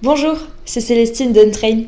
Bonjour, 0.00 0.36
c'est 0.64 0.80
Célestine 0.80 1.32
d'Untrain. 1.32 1.82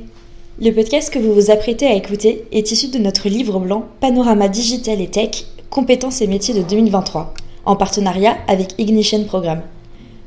Le 0.60 0.72
podcast 0.72 1.14
que 1.14 1.20
vous 1.20 1.32
vous 1.32 1.52
apprêtez 1.52 1.86
à 1.86 1.94
écouter 1.94 2.42
est 2.50 2.72
issu 2.72 2.88
de 2.88 2.98
notre 2.98 3.28
livre 3.28 3.60
blanc 3.60 3.84
Panorama 4.00 4.48
Digital 4.48 5.00
et 5.00 5.06
Tech, 5.06 5.44
compétences 5.70 6.20
et 6.20 6.26
métiers 6.26 6.52
de 6.52 6.62
2023, 6.62 7.32
en 7.66 7.76
partenariat 7.76 8.36
avec 8.48 8.74
Ignition 8.78 9.22
Programme. 9.22 9.62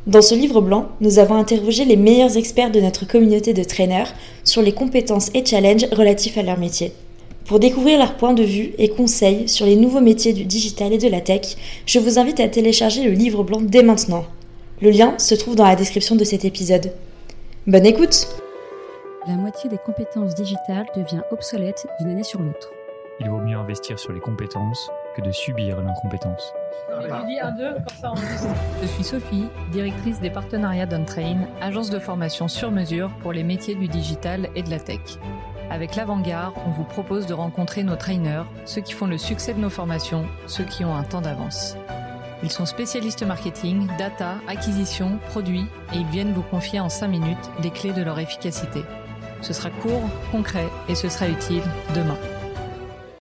Dans 0.07 0.21
ce 0.21 0.33
livre 0.33 0.61
blanc, 0.61 0.87
nous 1.01 1.19
avons 1.19 1.35
interrogé 1.35 1.83
les 1.83 1.97
meilleurs 1.97 2.37
experts 2.37 2.71
de 2.71 2.79
notre 2.79 3.05
communauté 3.05 3.53
de 3.53 3.65
traîneurs 3.65 4.13
sur 4.45 4.61
les 4.61 4.71
compétences 4.71 5.29
et 5.33 5.45
challenges 5.45 5.87
relatifs 5.91 6.37
à 6.37 6.43
leur 6.43 6.57
métier. 6.57 6.93
Pour 7.43 7.59
découvrir 7.59 7.99
leurs 7.99 8.15
points 8.15 8.33
de 8.33 8.43
vue 8.43 8.71
et 8.77 8.87
conseils 8.87 9.49
sur 9.49 9.65
les 9.65 9.75
nouveaux 9.75 9.99
métiers 9.99 10.31
du 10.31 10.45
digital 10.45 10.93
et 10.93 10.97
de 10.97 11.09
la 11.09 11.19
tech, 11.19 11.57
je 11.85 11.99
vous 11.99 12.17
invite 12.17 12.39
à 12.39 12.47
télécharger 12.47 13.03
le 13.03 13.11
livre 13.11 13.43
blanc 13.43 13.59
dès 13.61 13.83
maintenant. 13.83 14.23
Le 14.81 14.89
lien 14.89 15.15
se 15.17 15.35
trouve 15.35 15.57
dans 15.57 15.67
la 15.67 15.75
description 15.75 16.15
de 16.15 16.23
cet 16.23 16.45
épisode. 16.45 16.93
Bonne 17.65 17.85
écoute 17.85 18.27
La 19.25 19.35
moitié 19.35 19.69
des 19.69 19.77
compétences 19.77 20.35
digitales 20.35 20.85
devient 20.97 21.21
obsolète 21.31 21.87
d'une 21.97 22.09
année 22.09 22.23
sur 22.23 22.41
l'autre. 22.41 22.69
Il 23.21 23.29
vaut 23.29 23.39
mieux 23.39 23.55
investir 23.55 23.97
sur 23.97 24.11
les 24.11 24.19
compétences 24.19 24.91
que 25.15 25.21
de 25.21 25.31
subir 25.31 25.79
l'incompétence. 25.79 26.53
Je 28.81 28.87
suis 28.87 29.05
Sophie, 29.05 29.47
directrice 29.71 30.19
des 30.19 30.29
partenariats 30.29 30.85
d'Untrain, 30.87 31.47
agence 31.61 31.89
de 31.89 31.99
formation 31.99 32.49
sur 32.49 32.69
mesure 32.69 33.11
pour 33.21 33.31
les 33.31 33.43
métiers 33.43 33.75
du 33.75 33.87
digital 33.87 34.49
et 34.55 34.63
de 34.63 34.69
la 34.69 34.79
tech. 34.79 34.99
Avec 35.69 35.95
l'Avant-Garde, 35.95 36.55
on 36.67 36.71
vous 36.71 36.83
propose 36.83 37.27
de 37.27 37.33
rencontrer 37.33 37.83
nos 37.83 37.95
trainers, 37.95 38.43
ceux 38.65 38.81
qui 38.81 38.91
font 38.91 39.07
le 39.07 39.17
succès 39.17 39.53
de 39.53 39.59
nos 39.59 39.69
formations, 39.69 40.25
ceux 40.47 40.65
qui 40.65 40.83
ont 40.83 40.93
un 40.93 41.03
temps 41.03 41.21
d'avance. 41.21 41.77
Ils 42.43 42.51
sont 42.51 42.65
spécialistes 42.65 43.23
marketing, 43.23 43.87
data, 43.97 44.35
acquisition, 44.49 45.17
produits 45.29 45.65
et 45.93 45.99
ils 45.99 46.07
viennent 46.07 46.33
vous 46.33 46.43
confier 46.43 46.81
en 46.81 46.89
5 46.89 47.07
minutes 47.07 47.49
les 47.63 47.69
clés 47.69 47.93
de 47.93 48.03
leur 48.03 48.19
efficacité. 48.19 48.81
Ce 49.41 49.53
sera 49.53 49.69
court, 49.69 50.03
concret 50.29 50.67
et 50.89 50.95
ce 50.95 51.07
sera 51.07 51.29
utile 51.29 51.63
demain. 51.95 52.17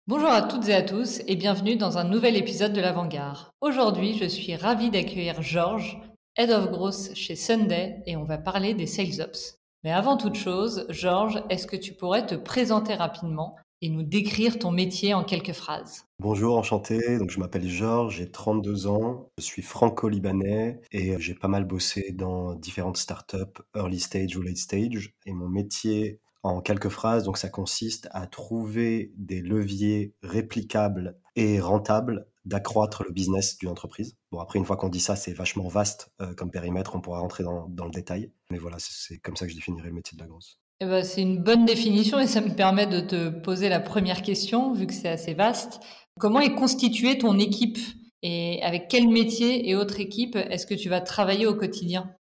Bonjour 0.06 0.30
à 0.30 0.40
toutes 0.40 0.68
et 0.70 0.74
à 0.74 0.80
tous 0.80 1.20
et 1.26 1.36
bienvenue 1.36 1.76
dans 1.76 1.98
un 1.98 2.04
nouvel 2.04 2.34
épisode 2.34 2.72
de 2.72 2.80
l'Avant-Garde. 2.80 3.50
Aujourd'hui, 3.60 4.16
je 4.16 4.24
suis 4.24 4.56
ravie 4.56 4.90
d'accueillir 4.90 5.42
Georges, 5.42 6.00
Head 6.38 6.50
of 6.50 6.70
Growth 6.70 7.14
chez 7.14 7.36
Sunday 7.36 8.02
et 8.06 8.16
on 8.16 8.24
va 8.24 8.38
parler 8.38 8.72
des 8.72 8.86
Sales 8.86 9.20
Ops. 9.20 9.58
Mais 9.82 9.92
avant 9.92 10.16
toute 10.16 10.36
chose, 10.36 10.86
Georges, 10.88 11.42
est-ce 11.50 11.66
que 11.66 11.76
tu 11.76 11.92
pourrais 11.92 12.24
te 12.24 12.34
présenter 12.34 12.94
rapidement 12.94 13.56
et 13.84 13.90
nous 13.90 14.02
décrire 14.02 14.58
ton 14.58 14.70
métier 14.70 15.12
en 15.12 15.24
quelques 15.24 15.52
phrases 15.52 16.06
Bonjour, 16.18 16.56
enchanté. 16.56 17.18
Donc, 17.18 17.30
je 17.30 17.38
m'appelle 17.38 17.68
Georges, 17.68 18.16
j'ai 18.16 18.30
32 18.30 18.86
ans, 18.86 19.28
je 19.36 19.42
suis 19.42 19.60
franco-libanais 19.60 20.80
et 20.90 21.20
j'ai 21.20 21.34
pas 21.34 21.48
mal 21.48 21.66
bossé 21.66 22.12
dans 22.12 22.54
différentes 22.54 22.96
startups, 22.96 23.60
early 23.76 24.00
stage 24.00 24.36
ou 24.36 24.42
late 24.42 24.56
stage. 24.56 25.12
Et 25.26 25.34
mon 25.34 25.50
métier, 25.50 26.20
en 26.42 26.62
quelques 26.62 26.88
phrases, 26.88 27.24
donc 27.24 27.36
ça 27.36 27.50
consiste 27.50 28.08
à 28.12 28.26
trouver 28.26 29.12
des 29.18 29.42
leviers 29.42 30.14
réplicables 30.22 31.18
et 31.36 31.60
rentables 31.60 32.26
d'accroître 32.46 33.04
le 33.04 33.12
business 33.12 33.58
d'une 33.58 33.68
entreprise. 33.68 34.16
Bon, 34.32 34.38
après, 34.38 34.58
une 34.58 34.64
fois 34.64 34.78
qu'on 34.78 34.88
dit 34.88 35.00
ça, 35.00 35.14
c'est 35.14 35.34
vachement 35.34 35.68
vaste 35.68 36.10
euh, 36.22 36.32
comme 36.32 36.50
périmètre, 36.50 36.96
on 36.96 37.02
pourra 37.02 37.20
rentrer 37.20 37.44
dans, 37.44 37.68
dans 37.68 37.84
le 37.84 37.90
détail. 37.90 38.32
Mais 38.50 38.58
voilà, 38.58 38.78
c'est 38.78 39.18
comme 39.18 39.36
ça 39.36 39.44
que 39.44 39.52
je 39.52 39.56
définirais 39.56 39.88
le 39.88 39.94
métier 39.94 40.16
de 40.16 40.22
la 40.22 40.28
grosse. 40.28 40.58
Eh 40.80 40.86
ben, 40.86 41.04
c'est 41.04 41.22
une 41.22 41.42
bonne 41.42 41.64
définition 41.64 42.18
et 42.18 42.26
ça 42.26 42.40
me 42.40 42.54
permet 42.54 42.86
de 42.86 43.00
te 43.00 43.28
poser 43.28 43.68
la 43.68 43.80
première 43.80 44.22
question, 44.22 44.72
vu 44.72 44.86
que 44.86 44.94
c'est 44.94 45.08
assez 45.08 45.34
vaste. 45.34 45.80
Comment 46.18 46.40
est 46.40 46.54
constituée 46.54 47.18
ton 47.18 47.38
équipe 47.38 47.78
et 48.22 48.62
avec 48.62 48.88
quel 48.88 49.08
métier 49.08 49.68
et 49.68 49.76
autres 49.76 50.00
équipes 50.00 50.36
est-ce 50.36 50.66
que 50.66 50.74
tu 50.74 50.88
vas 50.88 51.00
travailler 51.00 51.46
au 51.46 51.54
quotidien? 51.54 52.14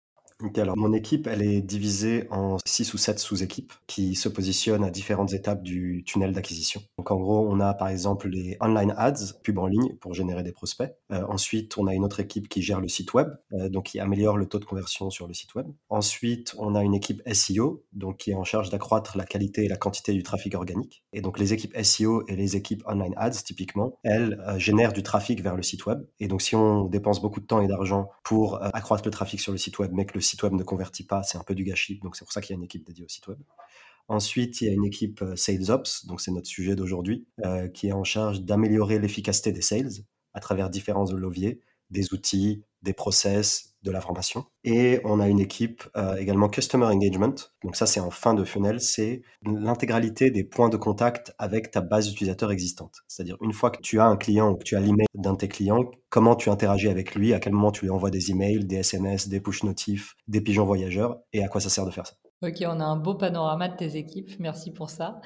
Mon 0.76 0.94
équipe, 0.94 1.28
elle 1.28 1.42
est 1.42 1.62
divisée 1.62 2.28
en 2.32 2.58
six 2.66 2.94
ou 2.94 2.98
sept 2.98 3.20
sous-équipes 3.20 3.74
qui 3.88 4.16
se 4.16 4.30
positionnent 4.30 4.84
à 4.84 4.90
différentes 4.90 5.34
étapes 5.34 5.64
du 5.64 6.04
tunnel 6.06 6.34
d'acquisition. 6.34 6.82
Donc 6.98 7.12
en 7.12 7.18
gros, 7.18 7.48
on 7.50 7.60
a 7.60 7.74
par 7.74 7.90
exemple 7.90 8.30
les 8.30 8.58
online 8.62 8.94
ads, 8.98 9.34
pub 9.44 9.58
en 9.60 9.68
ligne 9.68 9.96
pour 10.00 10.14
générer 10.14 10.44
des 10.44 10.52
prospects. 10.52 10.92
Euh, 11.12 11.24
ensuite, 11.28 11.78
on 11.78 11.88
a 11.88 11.94
une 11.94 12.04
autre 12.04 12.20
équipe 12.20 12.48
qui 12.48 12.62
gère 12.62 12.80
le 12.80 12.88
site 12.88 13.14
web, 13.14 13.30
euh, 13.54 13.70
donc 13.70 13.86
qui 13.86 14.00
améliore 14.00 14.38
le 14.38 14.46
taux 14.46 14.60
de 14.60 14.66
conversion 14.66 15.10
sur 15.10 15.28
le 15.28 15.34
site 15.34 15.56
web. 15.56 15.68
Ensuite, 15.90 16.56
on 16.58 16.76
a 16.76 16.84
une 16.84 16.94
équipe 16.94 17.22
SEO, 17.32 17.84
donc 17.94 18.18
qui 18.18 18.32
est 18.32 18.36
en 18.36 18.44
charge 18.44 18.70
d'accroître 18.70 19.18
la 19.18 19.26
qualité 19.26 19.66
et 19.66 19.68
la 19.68 19.78
quantité 19.78 20.14
du 20.14 20.24
trafic 20.24 20.56
organique. 20.56 21.04
Et 21.14 21.22
donc 21.22 21.40
les 21.40 21.54
équipes 21.54 21.76
SEO 21.82 22.24
et 22.28 22.36
les 22.36 22.56
équipes 22.56 22.84
online 22.88 23.14
ads, 23.18 23.32
typiquement, 23.32 24.00
elles 24.04 24.42
euh, 24.48 24.58
génèrent 24.58 24.94
du 24.94 25.04
trafic 25.04 25.42
vers 25.42 25.56
le 25.56 25.64
site 25.64 25.86
web. 25.86 26.06
Et 26.20 26.28
donc 26.28 26.42
si 26.42 26.56
on 26.56 26.86
dépense 26.86 27.22
beaucoup 27.22 27.40
de 27.40 27.46
temps 27.46 27.62
et 27.62 27.68
d'argent 27.68 28.10
pour 28.24 28.62
accroître 28.62 29.04
le 29.06 29.12
trafic 29.12 29.40
sur 29.40 29.52
le 29.52 29.58
site 29.58 29.80
web, 29.80 29.92
mais 29.94 30.06
que 30.06 30.14
le 30.14 30.22
site 30.22 30.31
web 30.44 30.54
ne 30.54 30.64
convertit 30.64 31.06
pas, 31.06 31.24
c'est 31.24 31.38
un 31.38 31.44
peu 31.44 31.56
du 31.56 31.64
gâchis. 31.64 32.00
Donc 32.00 32.16
c'est 32.16 32.26
pour 32.26 32.34
ça 32.34 32.42
qu'il 32.42 32.54
y 32.54 32.56
a 32.56 32.58
une 32.58 32.64
équipe 32.64 32.86
dédiée 32.86 33.06
au 33.06 33.10
site 33.10 33.28
web. 33.28 33.40
Ensuite, 34.08 34.62
il 34.62 34.68
y 34.68 34.70
a 34.70 34.74
une 34.74 34.86
équipe 34.86 35.22
euh, 35.22 35.36
Sales 35.36 35.72
Ops, 35.72 36.06
donc 36.06 36.22
c'est 36.22 36.32
notre 36.32 36.48
sujet 36.48 36.76
d'aujourd'hui, 36.76 37.28
euh, 37.46 37.68
qui 37.68 37.88
est 37.88 37.94
en 37.94 38.04
charge 38.04 38.42
d'améliorer 38.42 39.00
l'efficacité 39.00 39.52
des 39.52 39.62
sales 39.62 39.92
à 40.34 40.40
travers 40.40 40.70
différents 40.70 41.12
leviers, 41.14 41.62
des 41.92 42.14
outils, 42.14 42.64
des 42.82 42.94
process, 42.94 43.72
de 43.84 43.92
la 43.92 44.02
formation. 44.02 44.46
Et 44.64 45.02
on 45.04 45.20
a 45.20 45.28
une 45.28 45.40
équipe 45.40 45.84
euh, 45.98 46.16
également 46.18 46.50
Customer 46.50 46.86
Engagement. 46.86 47.34
Donc 47.64 47.76
ça, 47.76 47.86
c'est 47.86 48.00
en 48.00 48.12
fin 48.12 48.34
de 48.34 48.44
funnel, 48.44 48.80
c'est 48.80 49.24
l'intégralité 49.44 50.30
des 50.30 50.44
points 50.44 50.70
de 50.70 50.78
contact 50.78 51.34
avec 51.40 51.72
ta 51.72 51.82
base 51.82 52.08
d'utilisateurs 52.08 52.52
existante. 52.52 53.02
C'est-à-dire 53.08 53.38
une 53.42 53.54
fois 53.54 53.72
que 53.72 53.82
tu 53.82 54.00
as 54.00 54.06
un 54.06 54.18
client 54.18 54.52
ou 54.52 54.56
que 54.56 54.64
tu 54.64 54.76
as 54.76 54.80
l'email 54.80 55.08
d'un 55.16 55.34
de 55.34 55.38
tes 55.38 55.48
clients, 55.48 55.90
comment 56.10 56.36
tu 56.36 56.50
interagis 56.50 56.90
avec 56.90 57.16
lui, 57.16 57.34
à 57.34 57.40
quel 57.40 57.54
moment 57.54 57.72
tu 57.72 57.86
lui 57.86 57.92
envoies 57.92 58.12
des 58.12 58.32
emails, 58.32 58.66
des 58.66 58.78
SMS, 58.78 59.28
des 59.28 59.40
push 59.40 59.64
notifs, 59.64 60.16
des 60.28 60.42
pigeons 60.42 60.66
voyageurs, 60.66 61.20
et 61.34 61.44
à 61.44 61.48
quoi 61.48 61.62
ça 61.62 61.70
sert 61.70 61.86
de 61.86 61.92
faire 61.92 62.06
ça. 62.06 62.14
Ok, 62.44 62.58
on 62.62 62.80
a 62.80 62.86
un 62.86 62.98
beau 62.98 63.16
panorama 63.16 63.68
de 63.70 63.78
tes 63.78 63.98
équipes. 63.98 64.32
Merci 64.40 64.72
pour 64.72 64.90
ça. 64.90 65.22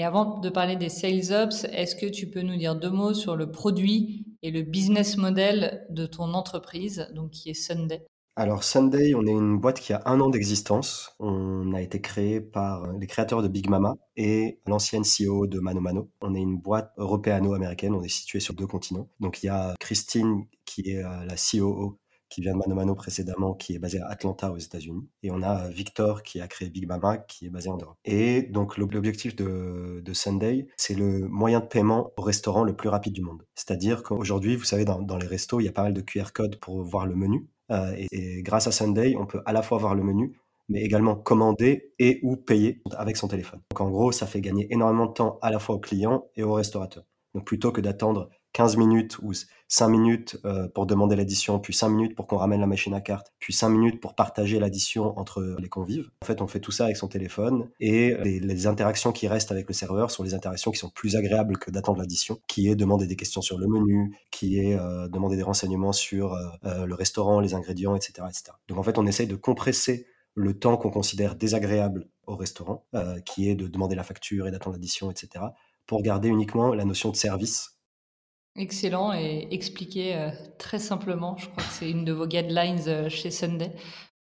Avant 0.00 0.38
de 0.38 0.48
parler 0.48 0.76
des 0.76 0.88
sales 0.88 1.32
ops, 1.32 1.64
est-ce 1.64 1.94
que 1.94 2.06
tu 2.06 2.30
peux 2.30 2.42
nous 2.42 2.56
dire 2.56 2.76
deux 2.76 2.90
mots 2.90 3.14
sur 3.14 3.36
le 3.36 3.50
produit 3.50 4.26
et 4.42 4.50
le 4.50 4.62
business 4.62 5.16
model 5.16 5.86
de 5.90 6.06
ton 6.06 6.34
entreprise, 6.34 7.08
donc 7.14 7.30
qui 7.30 7.50
est 7.50 7.54
Sunday? 7.54 8.06
Alors 8.34 8.64
Sunday, 8.64 9.14
on 9.14 9.26
est 9.26 9.30
une 9.30 9.58
boîte 9.58 9.78
qui 9.78 9.92
a 9.92 10.00
un 10.06 10.18
an 10.20 10.30
d'existence. 10.30 11.14
On 11.18 11.74
a 11.74 11.82
été 11.82 12.00
créé 12.00 12.40
par 12.40 12.90
les 12.92 13.06
créateurs 13.06 13.42
de 13.42 13.48
Big 13.48 13.68
Mama 13.68 13.96
et 14.16 14.58
l'ancienne 14.66 15.02
CEO 15.02 15.46
de 15.46 15.60
Mano 15.60 15.82
Mano. 15.82 16.10
On 16.22 16.34
est 16.34 16.40
une 16.40 16.56
boîte 16.56 16.92
européano-américaine, 16.96 17.94
on 17.94 18.02
est 18.02 18.08
situé 18.08 18.40
sur 18.40 18.54
deux 18.54 18.66
continents. 18.66 19.10
Donc 19.20 19.42
il 19.42 19.46
y 19.46 19.48
a 19.50 19.74
Christine 19.78 20.46
qui 20.64 20.92
est 20.92 21.04
euh, 21.04 21.26
la 21.26 21.34
COO 21.36 21.98
qui 22.32 22.40
vient 22.40 22.52
de 22.52 22.58
Mano 22.58 22.74
Mano 22.74 22.94
précédemment, 22.94 23.52
qui 23.52 23.74
est 23.74 23.78
basé 23.78 24.00
à 24.00 24.08
Atlanta 24.08 24.50
aux 24.50 24.56
États-Unis. 24.56 25.06
Et 25.22 25.30
on 25.30 25.42
a 25.42 25.68
Victor 25.68 26.22
qui 26.22 26.40
a 26.40 26.48
créé 26.48 26.70
Big 26.70 26.86
Mama, 26.86 27.18
qui 27.18 27.46
est 27.46 27.50
basé 27.50 27.68
en 27.68 27.76
Europe. 27.76 27.98
Et 28.06 28.42
donc 28.42 28.78
l'objectif 28.78 29.36
de, 29.36 30.02
Sunday, 30.14 30.66
c'est 30.76 30.94
le 30.94 31.28
moyen 31.28 31.60
de 31.60 31.66
paiement 31.66 32.10
au 32.16 32.22
restaurant 32.22 32.64
le 32.64 32.74
plus 32.74 32.88
rapide 32.88 33.12
du 33.12 33.22
monde. 33.22 33.42
C'est-à-dire 33.54 34.02
qu'aujourd'hui, 34.02 34.56
vous 34.56 34.64
savez, 34.64 34.84
dans, 34.84 35.16
les 35.16 35.26
restos, 35.26 35.60
il 35.60 35.64
y 35.64 35.68
a 35.68 35.72
pas 35.72 35.82
mal 35.82 35.94
de 35.94 36.00
QR 36.00 36.32
codes 36.32 36.56
pour 36.56 36.82
voir 36.82 37.06
le 37.06 37.14
menu. 37.14 37.46
Euh, 37.70 37.94
et, 37.96 38.06
et, 38.10 38.42
grâce 38.42 38.66
à 38.66 38.72
Sunday, 38.72 39.14
on 39.18 39.26
peut 39.26 39.42
à 39.46 39.52
la 39.52 39.62
fois 39.62 39.78
voir 39.78 39.94
le 39.94 40.02
menu, 40.02 40.38
mais 40.68 40.82
également 40.82 41.16
commander 41.16 41.92
et 41.98 42.20
ou 42.22 42.36
payer 42.36 42.82
avec 42.96 43.16
son 43.16 43.28
téléphone. 43.28 43.60
Donc 43.70 43.80
en 43.80 43.90
gros, 43.90 44.12
ça 44.12 44.26
fait 44.26 44.40
gagner 44.40 44.66
énormément 44.70 45.06
de 45.06 45.12
temps 45.12 45.38
à 45.42 45.50
la 45.50 45.58
fois 45.58 45.76
au 45.76 45.80
client 45.80 46.26
et 46.36 46.42
au 46.42 46.54
restaurateur. 46.54 47.04
Donc 47.34 47.46
plutôt 47.46 47.72
que 47.72 47.80
d'attendre 47.80 48.28
15 48.52 48.76
minutes 48.76 49.18
ou 49.22 49.32
5 49.68 49.88
minutes 49.88 50.38
euh, 50.44 50.68
pour 50.68 50.84
demander 50.84 51.16
l'addition, 51.16 51.58
puis 51.58 51.72
5 51.72 51.88
minutes 51.88 52.14
pour 52.14 52.26
qu'on 52.26 52.36
ramène 52.36 52.60
la 52.60 52.66
machine 52.66 52.92
à 52.92 53.00
carte, 53.00 53.32
puis 53.38 53.54
5 53.54 53.70
minutes 53.70 54.00
pour 54.00 54.14
partager 54.14 54.58
l'addition 54.58 55.18
entre 55.18 55.56
les 55.58 55.68
convives. 55.68 56.10
En 56.22 56.26
fait, 56.26 56.42
on 56.42 56.46
fait 56.46 56.60
tout 56.60 56.72
ça 56.72 56.84
avec 56.84 56.98
son 56.98 57.08
téléphone 57.08 57.70
et 57.80 58.14
les, 58.22 58.66
interactions 58.66 59.10
qui 59.10 59.26
restent 59.26 59.50
avec 59.50 59.66
le 59.66 59.74
serveur 59.74 60.10
sont 60.10 60.22
les 60.22 60.34
interactions 60.34 60.70
qui 60.70 60.78
sont 60.78 60.90
plus 60.90 61.16
agréables 61.16 61.58
que 61.58 61.70
d'attendre 61.70 61.98
l'addition, 61.98 62.38
qui 62.46 62.68
est 62.68 62.76
demander 62.76 63.06
des 63.06 63.16
questions 63.16 63.42
sur 63.42 63.58
le 63.58 63.66
menu, 63.66 64.14
qui 64.30 64.58
est 64.58 64.78
euh, 64.78 65.08
demander 65.08 65.36
des 65.36 65.42
renseignements 65.42 65.92
sur 65.92 66.34
euh, 66.34 66.86
le 66.86 66.94
restaurant, 66.94 67.40
les 67.40 67.54
ingrédients, 67.54 67.96
etc., 67.96 68.28
etc. 68.28 68.52
Donc 68.68 68.78
en 68.78 68.82
fait, 68.82 68.98
on 68.98 69.06
essaye 69.06 69.26
de 69.26 69.36
compresser 69.36 70.06
le 70.34 70.58
temps 70.58 70.76
qu'on 70.76 70.90
considère 70.90 71.34
désagréable 71.34 72.08
au 72.26 72.36
restaurant, 72.36 72.86
qui 73.26 73.50
est 73.50 73.54
de 73.54 73.66
demander 73.66 73.96
la 73.96 74.04
facture 74.04 74.46
et 74.46 74.50
d'attendre 74.50 74.76
l'addition, 74.76 75.10
etc., 75.10 75.44
pour 75.86 76.02
garder 76.02 76.28
uniquement 76.28 76.72
la 76.72 76.84
notion 76.84 77.10
de 77.10 77.16
service 77.16 77.71
Excellent 78.56 79.14
et 79.14 79.48
expliqué 79.50 80.14
euh, 80.14 80.30
très 80.58 80.78
simplement. 80.78 81.36
Je 81.38 81.48
crois 81.48 81.62
que 81.62 81.72
c'est 81.72 81.90
une 81.90 82.04
de 82.04 82.12
vos 82.12 82.26
guidelines 82.26 82.82
euh, 82.86 83.08
chez 83.08 83.30
Sunday. 83.30 83.72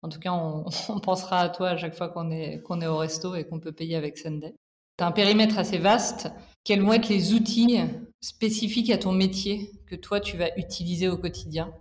En 0.02 0.10
tout 0.10 0.20
cas, 0.20 0.32
on, 0.32 0.64
pensera 1.00 1.40
à 1.40 1.48
toi 1.48 1.70
à 1.70 1.76
chaque 1.76 1.94
fois 1.94 2.08
qu'on 2.08 2.30
est, 2.30 2.62
qu'on 2.62 2.80
est 2.80 2.86
au 2.86 2.98
resto 2.98 3.34
et 3.34 3.44
qu'on 3.44 3.58
peut 3.58 3.72
payer 3.72 3.96
avec 3.96 4.18
Sunday. 4.18 4.54
Tu 4.98 5.04
as 5.04 5.06
un 5.06 5.12
périmètre 5.12 5.58
assez 5.58 5.78
vaste. 5.78 6.30
Quels 6.62 6.82
vont 6.82 6.92
être 6.92 7.08
les 7.08 7.32
outils 7.32 7.78
spécifiques 8.20 8.90
à 8.90 8.98
ton 8.98 9.12
métier 9.12 9.70
que 9.86 9.96
toi, 9.96 10.20
tu 10.20 10.36
vas 10.36 10.54
utiliser 10.58 11.08
au 11.08 11.16
quotidien? 11.16 11.72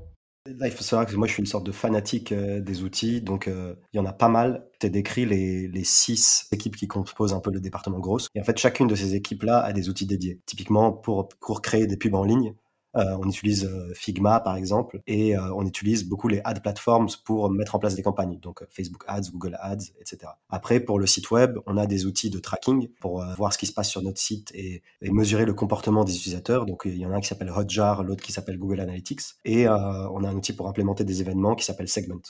Faut 0.72 0.84
savoir 0.84 1.08
que 1.08 1.16
moi, 1.16 1.28
je 1.28 1.34
suis 1.34 1.42
une 1.42 1.48
sorte 1.48 1.66
de 1.66 1.72
fanatique 1.72 2.32
euh, 2.32 2.60
des 2.62 2.84
outils, 2.84 3.22
donc 3.22 3.48
euh, 3.48 3.76
il 3.94 3.98
y 3.98 4.00
en 4.00 4.06
a 4.06 4.14
pas 4.14 4.30
mal. 4.30 4.66
Tu 4.80 4.88
as 4.88 4.90
décrit 4.90 5.26
les, 5.26 5.68
les 5.68 5.84
six 5.84 6.48
équipes 6.52 6.76
qui 6.76 6.88
composent 6.88 7.34
un 7.34 7.40
peu 7.40 7.52
le 7.52 7.60
département 7.60 8.00
grosse. 8.00 8.28
Et 8.36 8.42
en 8.42 8.44
fait, 8.44 8.58
chacune 8.58 8.88
de 8.88 8.96
ces 8.96 9.16
équipes-là 9.16 9.60
a 9.60 9.74
des 9.74 9.90
outils 9.90 10.06
dédiés. 10.06 10.40
Typiquement, 10.46 10.92
pour, 10.92 11.30
pour 11.30 11.62
créer 11.62 11.88
des 11.88 11.98
pubs 11.98 12.16
en 12.16 12.24
ligne, 12.24 12.54
Euh, 12.96 13.18
on 13.20 13.28
utilise 13.28 13.66
euh, 13.66 13.94
Figma 13.94 14.40
par 14.40 14.56
exemple 14.56 15.02
et 15.08 15.38
euh, 15.38 15.54
on 15.54 15.66
utilise 15.66 16.08
beaucoup 16.08 16.28
les 16.28 16.42
ad 16.46 16.62
platforms 16.62 17.10
pour 17.26 17.50
mettre 17.52 17.76
en 17.76 17.80
place 17.80 17.96
des 17.96 18.02
campagnes, 18.02 18.40
donc 18.40 18.64
Facebook 18.70 19.04
Ads, 19.08 19.30
Google 19.32 19.58
Ads, 19.60 19.92
etc. 20.00 20.32
Après, 20.50 20.80
pour 20.80 20.98
le 20.98 21.06
site 21.06 21.30
web, 21.30 21.60
on 21.66 21.78
a 21.78 21.86
des 21.86 22.06
outils 22.06 22.30
de 22.30 22.40
tracking 22.40 22.88
pour 23.00 23.24
voir 23.38 23.54
ce 23.54 23.58
qui 23.58 23.66
se 23.66 23.74
passe 23.74 23.90
sur 23.90 24.02
notre 24.02 24.20
site 24.20 24.52
et, 24.54 24.82
mesurer 25.02 25.46
le 25.46 25.54
comportement 25.54 26.04
des 26.04 26.16
utilisateurs. 26.16 26.66
Donc 26.66 26.84
il 26.86 26.98
y 26.98 27.06
en 27.06 27.12
a 27.12 27.16
un 27.16 27.20
qui 27.20 27.28
s'appelle 27.28 27.50
Hotjar, 27.50 28.04
l'autre 28.04 28.24
qui 28.24 28.32
s'appelle 28.32 28.58
Google 28.58 28.80
Analytics 28.80 29.22
et 29.46 29.68
on 29.68 30.24
a 30.24 30.30
un 30.30 30.36
outil 30.36 30.54
pour 30.54 30.68
implémenter 30.68 31.04
des 31.04 31.22
événements 31.22 31.56
qui 31.56 31.66
s'appelle 31.66 31.88
Segment. 31.88 32.22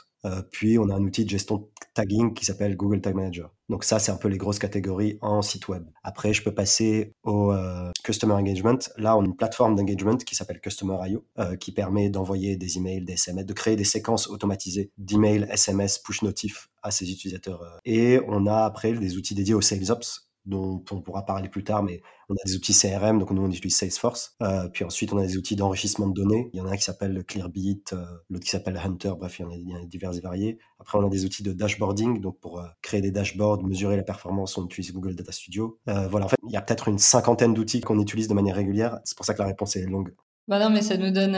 puis 0.52 0.78
on 0.80 0.90
a 0.90 0.96
un 0.96 1.02
outil 1.02 1.26
de 1.26 1.30
gestion 1.30 1.68
tagging 1.94 2.34
qui 2.34 2.46
s'appelle 2.46 2.76
Google 2.76 3.02
Tag 3.02 3.16
Manager. 3.16 3.52
Donc 3.70 3.84
ça, 3.84 4.00
c'est 4.00 4.12
un 4.12 4.18
peu 4.18 4.28
les 4.28 4.38
grosses 4.38 4.60
catégories 4.60 5.18
en 5.22 5.42
site 5.42 5.68
web. 5.68 5.84
Après, 6.04 6.34
je 6.34 6.44
peux 6.44 6.54
passer 6.54 7.14
au 7.24 7.54
Customer 8.08 8.34
Engagement. 8.34 8.80
Là, 8.96 9.18
on 9.18 9.22
a 9.22 9.26
une 9.26 9.36
plateforme 9.36 9.76
d'engagement 9.76 10.16
qui 10.16 10.34
s'appelle 10.34 10.62
Customer.io, 10.62 11.26
euh, 11.40 11.58
qui 11.58 11.74
permet 11.74 12.10
d'envoyer 12.10 12.56
des 12.56 12.78
emails, 12.78 13.04
des 13.04 13.14
SMS, 13.14 13.46
de 13.46 13.52
créer 13.52 13.76
des 13.76 13.84
séquences 13.84 14.30
automatisées 14.30 14.92
d'emails, 14.98 15.46
SMS, 15.52 16.00
push 16.00 16.22
notif 16.22 16.70
à 16.84 16.92
ses 16.92 17.12
utilisateurs. 17.12 17.62
Euh. 17.62 17.78
Et 17.84 18.22
on 18.30 18.48
a 18.48 18.64
après 18.64 18.94
des 18.94 19.18
outils 19.18 19.36
dédiés 19.36 19.56
aux 19.56 19.62
Sales 19.62 19.92
Ops, 19.92 20.27
dont 20.48 20.84
on 20.92 21.02
pourra 21.02 21.26
parler 21.26 21.50
plus 21.50 21.64
tard, 21.64 21.84
mais 21.84 22.02
on 22.30 22.34
a 22.34 22.46
des 22.46 22.56
outils 22.56 22.74
CRM, 22.74 23.20
donc 23.20 23.32
nous 23.32 23.42
on 23.42 23.52
utilise 23.52 23.76
Salesforce. 23.76 24.36
Euh, 24.42 24.70
puis 24.70 24.86
ensuite 24.86 25.14
on 25.14 25.18
a 25.18 25.26
des 25.26 25.38
outils 25.38 25.56
d'enrichissement 25.56 26.08
de 26.08 26.14
données. 26.14 26.50
Il 26.54 26.58
y 26.58 26.62
en 26.62 26.66
a 26.66 26.72
un 26.72 26.78
qui 26.78 26.84
s'appelle 26.84 27.24
Clearbit, 27.26 27.84
euh, 27.94 28.06
l'autre 28.30 28.46
qui 28.46 28.52
s'appelle 28.52 28.78
Hunter, 28.78 29.14
bref, 29.18 29.40
il 29.40 29.42
y 29.44 29.46
en 29.46 29.52
a, 29.52 29.56
il 29.56 29.70
y 29.70 29.76
en 29.76 29.82
a 29.82 29.86
divers 29.86 30.16
et 30.16 30.22
variés. 30.22 30.58
Après 30.80 30.98
on 30.98 31.06
a 31.06 31.10
des 31.10 31.26
outils 31.26 31.44
de 31.44 31.52
dashboarding, 31.52 32.22
donc 32.22 32.40
pour 32.40 32.60
euh, 32.60 32.66
créer 32.82 33.02
des 33.02 33.12
dashboards, 33.12 33.64
mesurer 33.64 33.98
la 33.98 34.04
performance, 34.04 34.58
on 34.58 34.66
utilise 34.66 34.94
Google 34.94 35.16
Data 35.16 35.32
Studio. 35.32 35.80
Voilà, 35.86 36.26
en 36.26 36.30
fait 36.30 36.38
il 36.48 36.54
y 36.54 36.58
a 36.58 36.62
peut-être 36.62 36.88
une 36.88 36.98
cinquantaine 36.98 37.54
d'outils 37.54 37.82
qu'on 37.82 38.00
utilise 38.00 38.28
de 38.28 38.34
manière 38.34 38.56
régulière. 38.56 39.00
C'est 39.04 39.18
pour 39.18 39.26
ça 39.26 39.34
que 39.34 39.40
la 39.40 39.48
réponse 39.48 39.76
est 39.76 39.86
longue. 39.86 40.14
Bah 40.48 40.60
non, 40.60 40.70
mais 40.70 40.82
ça 40.82 40.96
nous 40.96 41.12
donne 41.12 41.38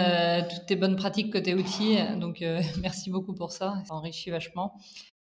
toutes 0.49 0.67
tes 0.67 0.75
bonnes 0.75 0.95
pratiques 0.95 1.33
côté 1.33 1.55
outils, 1.55 1.97
donc 2.19 2.43
merci 2.81 3.09
beaucoup 3.09 3.33
pour 3.33 3.51
ça, 3.51 3.81
ça 3.87 3.95
enrichit 3.95 4.29
vachement. 4.29 4.73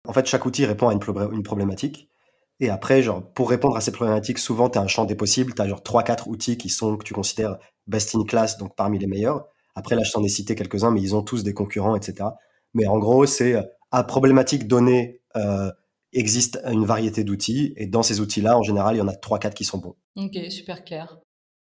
En 0.09 0.13
fait, 0.13 0.27
chaque 0.27 0.45
outil 0.45 0.65
répond 0.67 0.89
à 0.89 0.93
une 0.93 1.43
problématique. 1.43 2.11
Et 2.61 2.69
après, 2.69 3.03
genre, 3.03 3.23
pour 3.33 3.49
répondre 3.49 3.77
à 3.77 3.81
ces 3.81 3.91
problématiques, 3.91 4.39
souvent, 4.39 4.69
tu 4.69 4.79
as 4.79 4.83
un 4.83 4.87
champ 4.87 5.07
des 5.07 5.15
possibles. 5.15 5.55
Tu 5.55 5.63
as 5.63 5.69
genre 5.69 5.81
3-4 5.81 6.29
outils 6.29 6.59
qui 6.59 6.69
sont, 6.69 6.97
que 6.99 7.05
tu 7.05 7.15
considères 7.15 7.57
best 7.87 8.15
in 8.15 8.25
class, 8.25 8.59
donc 8.59 8.77
parmi 8.77 8.99
les 8.99 9.07
meilleurs. 9.07 9.47
Après, 9.75 9.97
là, 9.97 10.03
je 10.03 10.13
t'en 10.13 10.23
ai 10.23 10.29
cité 10.29 10.55
quelques-uns, 10.55 10.91
mais 10.91 11.01
ils 11.01 11.17
ont 11.17 11.23
tous 11.23 11.43
des 11.43 11.55
concurrents, 11.55 11.97
etc. 11.97 12.29
Mais 12.75 12.87
en 12.87 12.99
gros, 12.99 13.25
c'est 13.25 13.55
euh, 13.55 13.63
à 13.91 14.05
problématique 14.05 14.69
donnée, 14.69 15.23
euh, 15.37 15.71
existe 16.13 16.61
une 16.71 16.85
variété 16.85 17.25
d'outils. 17.25 17.73
Et 17.77 17.87
dans 17.87 18.03
ces 18.03 18.21
outils-là, 18.21 18.59
en 18.59 18.63
général, 18.63 18.97
il 18.97 18.99
y 18.99 19.03
en 19.03 19.09
a 19.09 19.15
3-4 19.15 19.55
qui 19.55 19.65
sont 19.65 19.79
bons. 19.79 19.97
Ok, 20.17 20.37
super 20.51 20.85
clair. 20.85 21.19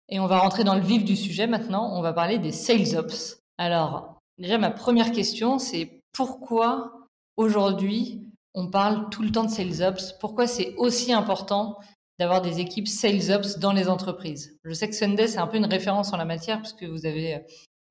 Et 0.10 0.20
on 0.20 0.28
va 0.28 0.40
rentrer 0.40 0.64
dans 0.64 0.76
le 0.76 0.82
vif 0.82 1.06
du 1.06 1.16
sujet 1.16 1.48
maintenant. 1.48 1.98
On 1.98 2.02
va 2.02 2.12
parler 2.14 2.40
des 2.40 2.52
sales 2.52 2.98
ops. 2.98 3.42
Alors, 3.58 4.20
déjà, 4.38 4.58
ma 4.58 4.72
première 4.72 5.12
question, 5.12 5.60
c'est 5.60 6.02
pourquoi 6.12 6.92
aujourd'hui 7.38 8.29
on 8.54 8.70
parle 8.70 9.10
tout 9.10 9.22
le 9.22 9.32
temps 9.32 9.44
de 9.44 9.52
sales 9.52 9.82
ops. 9.82 10.14
Pourquoi 10.20 10.48
c'est 10.48 10.74
aussi 10.78 11.14
important 11.14 11.78
d'avoir 12.20 12.42
des 12.42 12.60
équipes 12.60 12.88
sales 12.88 13.32
ops 13.32 13.60
dans 13.60 13.74
les 13.74 13.88
entreprises? 13.88 14.58
Je 14.64 14.74
sais 14.74 14.90
que 14.90 14.96
Sunday, 14.96 15.28
c'est 15.28 15.38
un 15.38 15.48
peu 15.48 15.58
une 15.58 15.66
référence 15.66 16.14
en 16.14 16.18
la 16.18 16.26
matière, 16.26 16.60
puisque 16.62 16.84
vous 16.84 17.06
avez 17.06 17.42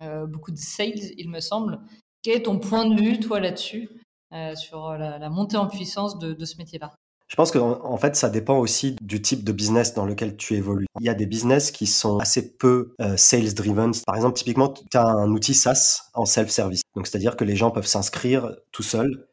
euh, 0.03 0.27
beaucoup 0.27 0.51
de 0.51 0.59
sales, 0.59 1.13
il 1.17 1.29
me 1.29 1.41
semble. 1.41 1.81
Quel 2.23 2.39
est 2.39 2.43
ton 2.43 2.59
point 2.59 2.87
de 2.87 3.01
vue, 3.01 3.21
toi, 3.21 3.41
là-dessus, 3.41 3.89
euh, 4.33 4.55
sur 4.55 4.93
la, 4.93 5.31
montée 5.31 5.57
en 5.57 5.69
puissance 5.69 6.19
de, 6.19 6.45
ce 6.45 6.57
métier-là? 6.59 6.93
Je 7.29 7.37
pense 7.37 7.51
qu'en 7.51 7.85
en 7.85 7.97
fait, 7.99 8.17
ça 8.17 8.31
dépend 8.31 8.59
aussi 8.59 8.97
du 9.03 9.21
type 9.21 9.45
de 9.45 9.53
business 9.53 9.93
dans 9.93 10.07
lequel 10.07 10.37
tu 10.37 10.55
évolues. 10.55 10.87
Il 10.99 11.07
y 11.07 11.11
a 11.11 11.15
des 11.15 11.27
business 11.27 11.71
qui 11.71 11.87
sont 11.87 12.19
assez 12.19 12.57
peu 12.57 12.95
euh, 13.03 13.19
sales-driven. 13.19 13.93
Par 14.07 14.17
exemple, 14.17 14.37
typiquement, 14.37 14.69
tu 14.69 14.97
as 14.97 15.07
un 15.07 15.31
outil 15.31 15.55
SaaS 15.55 16.11
en 16.15 16.25
self-service. 16.25 16.81
Donc, 16.97 17.07
c'est-à-dire 17.07 17.37
que 17.37 17.45
les 17.45 17.55
gens 17.55 17.71
peuvent 17.71 17.87
s'inscrire 17.87 18.57
tout 18.73 18.83
seuls 18.83 19.29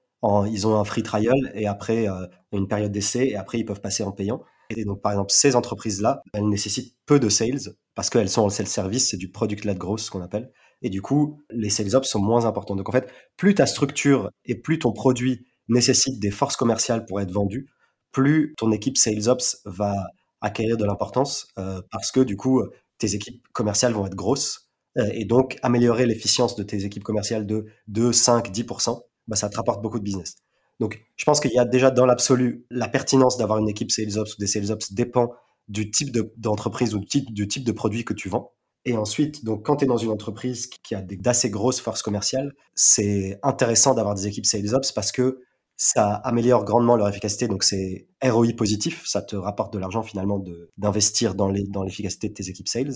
ils 0.45 0.67
ont 0.67 0.79
un 0.79 0.83
free 0.83 1.03
trial 1.03 1.51
et 1.53 1.67
après 1.67 2.09
euh, 2.09 2.25
une 2.51 2.67
période 2.67 2.91
d'essai 2.91 3.27
et 3.27 3.35
après 3.35 3.59
ils 3.59 3.65
peuvent 3.65 3.81
passer 3.81 4.03
en 4.03 4.11
payant. 4.11 4.43
Et 4.75 4.83
donc 4.83 5.01
par 5.01 5.11
exemple 5.11 5.31
ces 5.31 5.55
entreprises-là, 5.55 6.21
elles 6.33 6.47
nécessitent 6.47 6.95
peu 7.05 7.19
de 7.19 7.29
sales 7.29 7.75
parce 7.93 8.09
qu'elles 8.09 8.29
sont 8.29 8.41
en 8.41 8.49
self-service, 8.49 9.09
c'est 9.09 9.17
du 9.17 9.31
product-led 9.31 9.77
growth 9.77 9.99
ce 9.99 10.11
qu'on 10.11 10.21
appelle. 10.21 10.51
Et 10.81 10.89
du 10.89 11.01
coup, 11.01 11.41
les 11.49 11.69
sales 11.69 11.95
ops 11.95 12.07
sont 12.07 12.19
moins 12.19 12.45
importants. 12.45 12.75
Donc 12.75 12.89
en 12.89 12.91
fait, 12.91 13.09
plus 13.37 13.55
ta 13.55 13.65
structure 13.65 14.29
et 14.43 14.55
plus 14.55 14.79
ton 14.79 14.91
produit 14.91 15.45
nécessite 15.67 16.19
des 16.19 16.31
forces 16.31 16.57
commerciales 16.57 17.05
pour 17.05 17.21
être 17.21 17.31
vendu, 17.31 17.69
plus 18.11 18.53
ton 18.57 18.71
équipe 18.71 18.97
sales 18.97 19.29
ops 19.29 19.61
va 19.65 19.95
acquérir 20.41 20.77
de 20.77 20.85
l'importance 20.85 21.47
euh, 21.57 21.81
parce 21.91 22.11
que 22.11 22.19
du 22.19 22.35
coup, 22.35 22.61
tes 22.97 23.15
équipes 23.15 23.45
commerciales 23.53 23.93
vont 23.93 24.05
être 24.05 24.15
grosses 24.15 24.69
euh, 24.97 25.09
et 25.13 25.25
donc 25.25 25.57
améliorer 25.61 26.05
l'efficience 26.05 26.55
de 26.55 26.63
tes 26.63 26.85
équipes 26.85 27.03
commerciales 27.03 27.45
de 27.45 27.65
2, 27.87 28.11
5, 28.11 28.51
10%, 28.51 29.01
bah, 29.27 29.35
ça 29.35 29.49
te 29.49 29.57
rapporte 29.57 29.81
beaucoup 29.81 29.99
de 29.99 30.03
business. 30.03 30.35
Donc, 30.79 31.01
je 31.15 31.23
pense 31.25 31.39
qu'il 31.39 31.51
y 31.51 31.59
a 31.59 31.65
déjà 31.65 31.91
dans 31.91 32.05
l'absolu 32.05 32.65
la 32.69 32.87
pertinence 32.87 33.37
d'avoir 33.37 33.59
une 33.59 33.69
équipe 33.69 33.91
sales 33.91 34.17
ops 34.17 34.35
ou 34.35 34.37
des 34.39 34.47
sales 34.47 34.71
ops 34.71 34.93
dépend 34.93 35.31
du 35.67 35.89
type 35.89 36.15
d'entreprise 36.37 36.93
ou 36.93 36.99
du 36.99 37.07
type, 37.07 37.33
du 37.33 37.47
type 37.47 37.63
de 37.63 37.71
produit 37.71 38.03
que 38.03 38.13
tu 38.13 38.29
vends. 38.29 38.51
Et 38.83 38.95
ensuite, 38.95 39.43
donc, 39.43 39.65
quand 39.65 39.77
tu 39.77 39.85
es 39.85 39.87
dans 39.87 39.97
une 39.97 40.11
entreprise 40.11 40.67
qui 40.67 40.93
a 40.93 41.01
d'assez 41.01 41.49
grosses 41.49 41.79
forces 41.79 42.03
commerciales, 42.03 42.53
c'est 42.75 43.39
intéressant 43.41 43.95
d'avoir 43.95 44.13
des 44.13 44.27
équipes 44.27 44.45
sales 44.45 44.75
ops 44.75 44.91
parce 44.91 45.11
que 45.11 45.39
ça 45.75 46.13
améliore 46.13 46.63
grandement 46.65 46.95
leur 46.95 47.09
efficacité. 47.09 47.47
Donc, 47.47 47.63
c'est 47.63 48.07
ROI 48.23 48.53
positif. 48.55 49.05
Ça 49.07 49.21
te 49.21 49.35
rapporte 49.35 49.73
de 49.73 49.79
l'argent 49.79 50.03
finalement 50.03 50.43
d'investir 50.77 51.33
dans 51.35 51.49
l'efficacité 51.49 52.27
dans 52.27 52.31
de 52.31 52.35
tes 52.35 52.49
équipes 52.49 52.67
sales. 52.67 52.93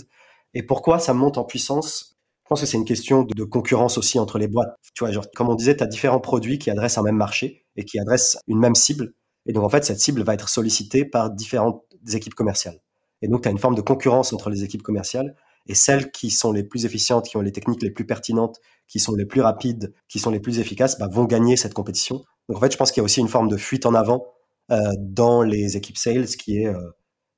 Et 0.53 0.63
pourquoi 0.63 0.99
ça 0.99 1.13
monte 1.13 1.37
en 1.37 1.43
puissance? 1.43 2.18
Pense 2.49 2.61
que 2.61 2.65
c'est 2.65 2.77
une 2.77 2.85
question 2.85 3.23
de, 3.23 3.43
concurrence 3.43 3.97
aussi 3.97 4.19
entre 4.19 4.39
les 4.39 4.47
boîtes. 4.47 4.75
Tu 4.95 5.05
vois, 5.05 5.23
comme 5.35 5.49
on 5.49 5.55
disait, 5.55 5.77
tu 5.77 5.83
as 5.83 5.87
différents 5.87 6.19
produits 6.19 6.59
qui 6.59 6.69
adressent 6.69 6.97
un 6.97 7.03
même 7.03 7.15
marché 7.15 7.65
et 7.75 7.85
qui 7.85 7.99
adressent 7.99 8.37
une 8.47 8.59
même 8.59 8.75
cible. 8.75 9.13
Et 9.45 9.53
donc, 9.53 9.63
en 9.63 9.69
fait, 9.69 9.85
cette 9.85 9.99
cible 9.99 10.23
va 10.23 10.33
être 10.33 10.49
sollicitée 10.49 11.05
par 11.05 11.29
différentes 11.29 11.83
équipes 12.11 12.35
commerciales. 12.35 12.79
Et 13.21 13.27
donc, 13.27 13.43
tu 13.43 13.47
as 13.47 13.51
une 13.51 13.57
forme 13.57 13.75
de 13.75 13.81
concurrence 13.81 14.33
entre 14.33 14.49
les 14.49 14.63
équipes 14.63 14.81
commerciales 14.81 15.35
et 15.67 15.75
celles 15.75 16.11
qui 16.11 16.31
sont 16.31 16.51
les 16.51 16.63
plus 16.63 16.85
efficientes, 16.85 17.27
qui 17.27 17.37
ont 17.37 17.41
les 17.41 17.51
techniques 17.51 17.83
les 17.83 17.91
plus 17.91 18.05
pertinentes, 18.05 18.59
qui 18.87 18.99
sont 18.99 19.15
les 19.15 19.25
plus 19.25 19.41
rapides, 19.41 19.93
qui 20.07 20.19
sont 20.19 20.31
les 20.31 20.39
plus 20.39 20.59
efficaces, 20.59 20.97
bah, 20.97 21.07
vont 21.07 21.25
gagner 21.25 21.55
cette 21.55 21.73
compétition. 21.73 22.23
Donc, 22.47 22.57
en 22.57 22.59
fait, 22.59 22.71
je 22.71 22.77
pense 22.77 22.91
qu'il 22.91 23.01
y 23.01 23.03
a 23.03 23.05
aussi 23.05 23.19
une 23.19 23.27
forme 23.27 23.47
de 23.47 23.57
fuite 23.57 23.85
en 23.85 23.93
avant 23.93 24.25
euh, 24.71 24.91
dans 24.97 25.43
les 25.43 25.77
équipes 25.77 25.97
sales 25.97 26.25
qui 26.25 26.63
est 26.63 26.67
euh, 26.67 26.89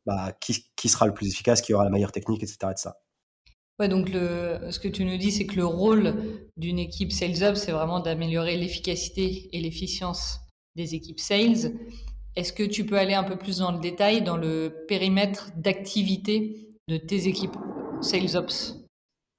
bah, 0.06 0.31
qui, 0.40 0.90
sera 0.90 1.06
le 1.06 1.13
plus 1.13 1.28
efficace, 1.28 1.62
qui 1.62 1.74
aura 1.74 1.84
la 1.84 1.90
meilleure 1.90 2.12
technique, 2.12 2.44
etc. 2.44 2.74
etc 3.83 3.89
donc 3.89 4.10
ce 4.10 4.80
que 4.80 4.88
tu 4.88 5.06
nous 5.06 5.18
dis, 5.18 5.31
c'est 5.31 5.45
que 5.45 5.56
le 5.56 5.66
rôle 5.66 6.16
d'une 6.57 6.80
équipe 6.80 7.12
sales 7.12 7.44
up, 7.44 7.56
c'est 7.56 7.72
vraiment 7.72 8.00
d'améliorer 8.00 8.57
l'efficacité 8.57 9.50
et 9.51 9.62
l'efficience 9.62 10.39
des 10.75 10.95
équipes 10.95 11.19
sales. 11.19 11.74
Est-ce 12.36 12.54
que 12.54 12.63
tu 12.63 12.86
peux 12.86 12.98
aller 12.98 13.13
un 13.13 13.24
peu 13.24 13.38
plus 13.38 13.57
dans 13.57 13.72
le 13.72 13.80
détail, 13.80 14.24
dans 14.24 14.38
le 14.38 14.86
périmètre 14.88 15.50
d'activité 15.58 16.70
de 16.88 16.98
tes 16.98 17.27
équipes 17.27 17.58
sales 18.01 18.36
ops? 18.36 18.75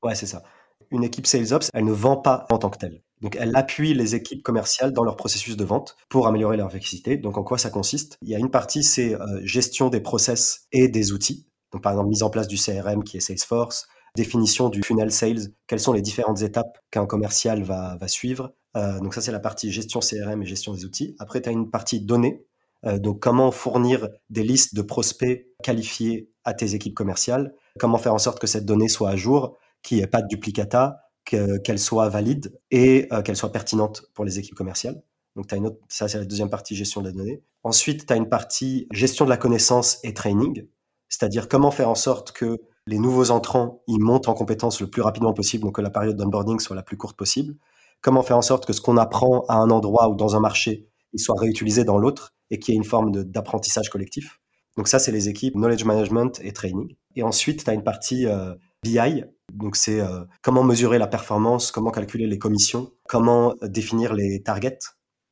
Ouais, 0.03 0.15
c'est 0.15 0.27
ça. 0.27 0.43
Une 0.91 1.05
équipe 1.05 1.27
sales 1.27 1.55
ops, 1.55 1.71
elle 1.73 1.87
ne 1.87 1.93
vend 1.93 2.17
pas 2.17 2.47
en 2.51 2.59
tant 2.59 2.69
que 2.69 2.79
telle. 2.79 3.03
Donc, 3.23 3.37
elle 3.41 3.55
appuie 3.55 3.95
les 3.95 4.15
équipes 4.15 4.43
commerciales 4.43 4.93
dans 4.93 5.05
leur 5.05 5.17
processus 5.17 5.57
de 5.57 5.65
vente 5.65 5.97
pour 6.09 6.27
améliorer 6.27 6.57
leur 6.57 6.69
efficacité. 6.69 7.17
Donc, 7.17 7.39
en 7.39 7.45
quoi 7.45 7.57
ça 7.57 7.71
consiste? 7.71 8.19
Il 8.21 8.29
y 8.29 8.35
a 8.35 8.39
une 8.39 8.51
partie, 8.51 8.83
c'est 8.83 9.15
euh, 9.15 9.41
gestion 9.45 9.89
des 9.89 10.01
process 10.01 10.67
et 10.73 10.89
des 10.89 11.13
outils. 11.13 11.47
Donc, 11.73 11.83
par 11.83 11.93
exemple, 11.93 12.09
mise 12.09 12.25
en 12.25 12.31
place 12.31 12.49
du 12.49 12.57
CRM 12.57 13.05
qui 13.05 13.17
est 13.17 13.21
Salesforce, 13.21 13.87
définition 14.17 14.69
du 14.69 14.83
funnel 14.83 15.11
sales, 15.11 15.49
quelles 15.67 15.81
sont 15.81 15.93
les 15.93 16.03
différentes 16.03 16.43
étapes 16.43 16.79
qu'un 16.91 17.07
commercial 17.07 17.63
va, 17.63 17.97
suivre. 18.09 18.55
Euh, 18.77 18.99
donc 19.01 19.15
ça, 19.15 19.21
c'est 19.21 19.33
la 19.33 19.41
partie 19.41 19.71
gestion 19.71 20.01
CRM 20.01 20.43
et 20.43 20.47
gestion 20.47 20.75
des 20.75 20.85
outils. 20.85 21.17
Après, 21.19 21.41
tu 21.41 21.49
as 21.49 21.53
une 21.53 21.71
partie 21.71 22.01
données, 22.01 22.45
euh, 22.85 22.99
donc 22.99 23.21
comment 23.21 23.51
fournir 23.51 24.09
des 24.31 24.43
listes 24.43 24.75
de 24.75 24.83
prospects 24.83 25.47
qualifiés 25.63 26.31
à 26.45 26.55
tes 26.55 26.75
équipes 26.75 26.95
commerciales, 26.95 27.55
comment 27.79 27.99
faire 27.99 28.15
en 28.15 28.19
sorte 28.19 28.39
que 28.39 28.47
cette 28.47 28.67
donnée 28.67 28.89
soit 28.89 29.11
à 29.11 29.17
jour, 29.17 29.57
qu'il 29.83 29.99
n'y 29.99 30.03
ait 30.03 30.09
pas 30.09 30.23
de 30.23 30.29
duplicata, 30.29 30.99
qu'elle 31.25 31.79
soit 31.79 32.09
valide 32.09 32.59
et 32.71 33.09
euh, 33.13 33.23
qu'elle 33.23 33.37
soit 33.37 33.53
pertinente 33.53 34.05
pour 34.15 34.25
les 34.25 34.39
équipes 34.39 34.55
commerciales? 34.55 35.03
Donc, 35.37 35.51
as 35.53 35.57
une 35.57 35.67
autre, 35.67 35.79
ça, 35.89 36.09
c'est 36.09 36.19
la 36.19 36.27
deuxième 36.27 36.51
partie 36.51 36.75
gestion 36.77 37.01
de 37.01 37.07
la 37.07 37.13
donnée. 37.13 37.43
Ensuite, 37.63 38.07
tu 38.07 38.13
as 38.13 38.17
une 38.17 38.29
partie 38.29 38.87
gestion 38.93 39.25
de 39.25 39.31
la 39.31 39.37
connaissance 39.39 39.99
et 40.03 40.13
training, 40.13 40.67
c'est-à-dire 41.09 41.49
comment 41.49 41.71
faire 41.71 41.89
en 41.89 41.95
sorte 41.95 42.33
que 42.33 42.61
les 42.87 42.99
nouveaux 42.99 43.31
entrants, 43.31 43.83
ils 43.87 44.01
montent 44.01 44.29
en 44.29 44.35
compétences 44.35 44.81
le 44.81 44.89
plus 44.89 45.03
rapidement 45.03 45.33
possible, 45.33 45.65
donc 45.65 45.77
que 45.77 45.81
la 45.81 45.91
période 45.91 46.17
d'onboarding 46.17 46.59
soit 46.59 46.77
la 46.77 46.83
plus 46.83 46.97
courte 46.97 47.17
possible. 47.17 47.55
Comment 48.01 48.23
faire 48.23 48.37
en 48.37 48.43
sorte 48.43 48.67
que 48.67 48.73
ce 48.73 48.81
qu'on 48.81 48.97
apprend 48.97 49.45
à 49.49 49.55
un 49.55 49.71
endroit 49.71 50.09
ou 50.09 50.17
dans 50.17 50.35
un 50.35 50.41
marché, 50.41 50.89
il 51.13 51.21
soit 51.21 51.39
réutilisé 51.39 51.85
dans 51.85 51.99
l'autre 51.99 52.35
et 52.51 52.59
qu'il 52.59 52.75
y 52.75 52.77
ait 52.77 52.79
une 52.79 52.85
forme 52.85 53.13
d'apprentissage 53.25 53.89
collectif? 53.89 54.41
Donc 54.77 54.89
ça, 54.89 54.99
c'est 54.99 55.13
les 55.13 55.29
équipes 55.29 55.55
knowledge 55.55 55.85
management 55.85 56.41
et 56.43 56.53
training. 56.53 56.97
Et 57.15 57.23
ensuite, 57.23 57.65
tu 57.65 57.71
as 57.71 57.75
une 57.75 57.85
partie 57.85 58.27
euh, 58.27 58.55
BI. 58.83 59.25
Donc 59.53 59.77
c'est 59.77 60.01
euh, 60.01 60.25
comment 60.41 60.65
mesurer 60.65 60.99
la 60.99 61.07
performance, 61.07 61.71
comment 61.71 61.91
calculer 61.91 62.27
les 62.27 62.39
commissions, 62.39 62.91
comment 63.07 63.55
définir 63.63 64.15
les 64.15 64.43
targets, 64.43 64.79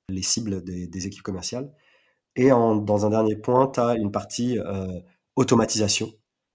les 0.08 0.22
cibles 0.22 0.62
des, 0.62 1.06
équipes 1.06 1.22
commerciales. 1.22 1.72
Et 2.36 2.50
dans 2.50 3.06
un 3.06 3.10
dernier 3.10 3.34
point, 3.34 3.66
tu 3.68 3.80
as 3.80 3.94
une 3.94 4.12
partie 4.12 4.58
euh, 4.58 5.00
automatisation 5.36 6.12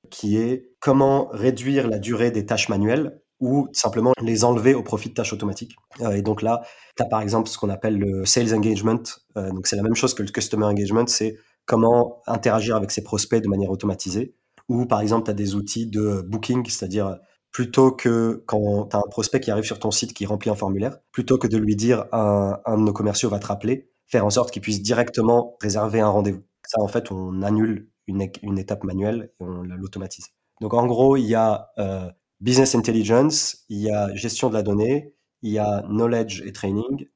qui 0.09 0.37
est 0.37 0.71
comment 0.79 1.27
réduire 1.31 1.87
la 1.87 1.99
durée 1.99 2.31
des 2.31 2.45
tâches 2.45 2.69
manuelles 2.69 3.19
ou 3.39 3.67
simplement 3.73 4.13
les 4.21 4.43
enlever 4.43 4.73
au 4.73 4.83
profit 4.83 5.09
de 5.09 5.13
tâches 5.13 5.33
automatiques. 5.33 5.75
Euh, 6.01 6.11
et 6.11 6.21
donc 6.21 6.41
là, 6.41 6.61
tu 6.95 7.03
as 7.03 7.05
par 7.05 7.21
exemple 7.21 7.49
ce 7.49 7.57
qu'on 7.57 7.69
appelle 7.69 7.97
le 7.97 8.25
sales 8.25 8.53
engagement. 8.53 9.03
Euh, 9.37 9.51
donc 9.51 9.67
c'est 9.67 9.75
la 9.75 9.83
même 9.83 9.95
chose 9.95 10.13
que 10.13 10.23
le 10.23 10.29
customer 10.29 10.65
engagement, 10.65 11.05
c'est 11.07 11.35
comment 11.65 12.21
interagir 12.27 12.75
avec 12.75 12.91
ses 12.91 13.03
prospects 13.03 13.41
de 13.41 13.47
manière 13.49 13.71
automatisée. 13.71 14.35
Ou 14.69 14.85
par 14.85 15.01
exemple, 15.01 15.25
tu 15.25 15.31
as 15.31 15.35
des 15.35 15.55
outils 15.55 15.87
de 15.87 16.21
booking, 16.21 16.65
c'est-à-dire 16.69 17.17
plutôt 17.51 17.91
que 17.91 18.43
quand 18.47 18.87
tu 18.87 18.95
as 18.95 18.99
un 18.99 19.09
prospect 19.09 19.39
qui 19.39 19.51
arrive 19.51 19.63
sur 19.63 19.79
ton 19.79 19.91
site 19.91 20.13
qui 20.13 20.25
remplit 20.25 20.49
un 20.49 20.55
formulaire, 20.55 20.97
plutôt 21.11 21.37
que 21.37 21.47
de 21.47 21.57
lui 21.57 21.75
dire 21.75 22.05
un, 22.11 22.59
un 22.65 22.77
de 22.77 22.83
nos 22.83 22.93
commerciaux 22.93 23.29
va 23.29 23.39
te 23.39 23.47
rappeler, 23.47 23.89
faire 24.07 24.25
en 24.25 24.29
sorte 24.29 24.51
qu'il 24.51 24.61
puisse 24.61 24.81
directement 24.81 25.55
réserver 25.61 26.01
un 26.01 26.09
rendez-vous. 26.09 26.43
Ça, 26.67 26.81
en 26.81 26.87
fait, 26.87 27.11
on 27.11 27.41
annule 27.43 27.89
une, 28.07 28.57
étape 28.57 28.83
manuelle 28.83 29.31
on 29.39 29.63
l'automatise. 29.63 30.27
Donc 30.61 30.73
en 30.73 30.85
gros, 30.85 31.17
il 31.17 31.25
y 31.25 31.35
a 31.35 31.71
euh, 31.77 32.09
business 32.39 32.75
intelligence, 32.75 33.65
il 33.69 33.79
y 33.79 33.89
a 33.89 34.13
gestion 34.15 34.49
de 34.49 34.53
la 34.53 34.63
donnée, 34.63 35.13
il 35.41 35.51
y 35.51 35.59
a 35.59 35.83
knowledge 35.87 36.41
et 36.45 36.53
training, 36.53 37.07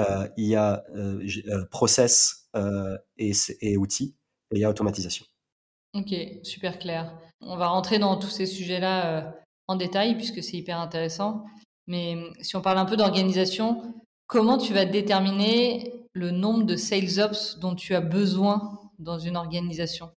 euh, 0.00 0.28
il 0.36 0.46
y 0.46 0.56
a 0.56 0.84
euh, 0.94 1.64
process 1.70 2.48
et, 3.18 3.32
et, 3.60 3.76
outils, 3.76 4.16
et 4.50 4.56
il 4.56 4.60
y 4.60 4.64
a 4.64 4.70
automatisation. 4.70 5.26
Ok, 5.94 6.14
super 6.42 6.78
clair. 6.78 7.18
On 7.40 7.56
va 7.56 7.68
rentrer 7.68 7.98
dans 7.98 8.16
tous 8.16 8.30
ces 8.30 8.46
sujets-là 8.46 9.34
en 9.66 9.76
détail 9.76 10.16
puisque 10.16 10.42
c'est 10.42 10.56
hyper 10.56 10.78
intéressant. 10.78 11.44
Mais 11.86 12.16
si 12.40 12.56
on 12.56 12.62
parle 12.62 12.78
un 12.78 12.84
peu 12.84 12.96
d'organisation, 12.96 13.94
comment 14.26 14.58
tu 14.58 14.72
vas 14.72 14.84
déterminer 14.84 15.92
le 16.12 16.30
nombre 16.30 16.64
de 16.64 16.76
sales 16.76 17.20
ops 17.20 17.58
dont 17.58 17.74
tu 17.74 17.94
as 17.94 18.00
besoin 18.00 18.80
dans 18.98 19.18
une 19.18 19.36
organisation? 19.36 20.10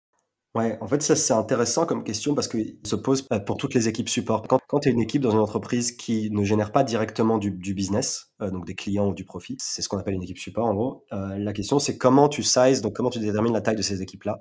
Ouais, 0.57 0.79
en 0.81 0.87
fait, 0.87 1.03
c'est 1.03 1.35
intéressant 1.35 1.85
comme 1.85 2.03
question 2.03 2.35
parce 2.35 2.49
qu'il 2.49 2.79
se 2.83 2.97
pose 2.97 3.27
euh, 3.31 3.39
pour 3.39 3.59
toutes 3.59 3.75
les 3.75 3.89
équipes 3.89 4.09
support. 4.09 4.43
Quand, 4.49 4.81
tu 4.81 4.89
es 4.89 4.93
une 4.93 5.03
équipe 5.03 5.21
dans 5.21 5.33
une 5.33 5.39
entreprise 5.39 5.93
qui 5.93 6.31
ne 6.31 6.45
génère 6.45 6.73
pas 6.73 6.83
directement 6.83 7.37
du, 7.37 7.51
business, 7.51 8.33
euh, 8.41 8.51
donc 8.51 8.65
des 8.65 8.75
clients 8.75 9.09
ou 9.09 9.13
du 9.13 9.27
profit, 9.27 9.59
c'est 9.61 9.83
ce 9.83 9.89
qu'on 9.91 9.99
appelle 9.99 10.15
une 10.15 10.23
équipe 10.23 10.39
support 10.39 10.65
en 10.65 10.73
gros. 10.73 11.05
Euh, 11.13 11.37
la 11.37 11.53
question 11.53 11.79
c'est 11.79 11.99
comment 11.99 12.31
tu 12.31 12.43
sizes, 12.43 12.81
donc 12.81 12.97
comment 12.97 13.11
tu 13.11 13.19
détermines 13.19 13.53
la 13.53 13.61
taille 13.61 13.77
de 13.77 13.83
ces 13.83 14.01
équipes-là. 14.01 14.39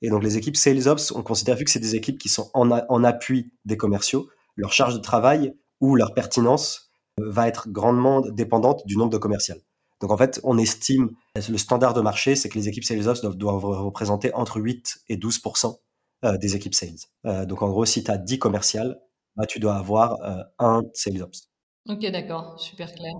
Et 0.00 0.10
donc 0.10 0.22
les 0.22 0.36
équipes 0.36 0.56
Sales 0.56 0.86
Ops, 0.86 1.10
on 1.10 1.24
considère 1.24 1.56
vu 1.56 1.64
que 1.64 1.72
c'est 1.72 1.80
des 1.80 1.96
équipes 1.96 2.18
qui 2.18 2.28
sont 2.28 2.52
en, 2.54 3.02
appui 3.02 3.50
des 3.64 3.76
commerciaux, 3.76 4.28
leur 4.54 4.72
charge 4.72 4.94
de 4.94 5.00
travail 5.00 5.54
ou 5.80 5.96
leur 5.96 6.14
pertinence 6.14 6.92
va 7.20 7.48
être 7.48 7.68
grandement 7.68 8.20
dépendante 8.20 8.86
du 8.86 8.96
nombre 8.96 9.10
de 9.10 9.18
commerciales. 9.18 9.62
Donc 10.00 10.12
en 10.12 10.16
fait, 10.16 10.40
on 10.44 10.58
estime, 10.58 11.10
le 11.34 11.58
standard 11.58 11.94
de 11.94 12.00
marché, 12.00 12.36
c'est 12.36 12.48
que 12.48 12.58
les 12.58 12.68
équipes 12.68 12.84
sales 12.84 13.08
ops 13.08 13.22
doivent, 13.22 13.64
représenter 13.64 14.32
entre 14.34 14.60
8 14.60 15.00
et 15.08 15.16
12% 15.16 15.78
euh, 16.24 16.36
des 16.38 16.56
équipes 16.56 16.74
sales. 16.74 16.98
Euh, 17.26 17.46
donc 17.46 17.62
en 17.62 17.68
gros, 17.68 17.84
si 17.84 18.04
tu 18.04 18.10
as 18.10 18.18
10 18.18 18.38
commerciales, 18.38 19.00
bah, 19.36 19.46
tu 19.46 19.58
dois 19.58 19.76
avoir 19.76 20.20
euh, 20.22 20.42
un 20.58 20.82
sales 20.94 21.22
ops. 21.22 21.48
Ok, 21.88 22.00
d'accord, 22.10 22.60
super 22.60 22.94
clair. 22.94 23.14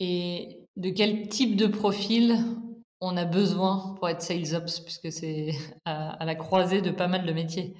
Et 0.00 0.64
de 0.76 0.90
quel 0.90 1.28
type 1.28 1.56
de 1.56 1.66
profil 1.66 2.38
on 3.00 3.16
a 3.16 3.24
besoin 3.24 3.94
pour 3.98 4.08
être 4.08 4.22
sales 4.22 4.54
ops, 4.54 4.80
puisque 4.80 5.12
c'est 5.12 5.52
à, 5.84 6.10
à 6.10 6.24
la 6.24 6.34
croisée 6.34 6.82
de 6.82 6.90
pas 6.90 7.08
mal 7.08 7.24
de 7.24 7.32
métiers? 7.32 7.76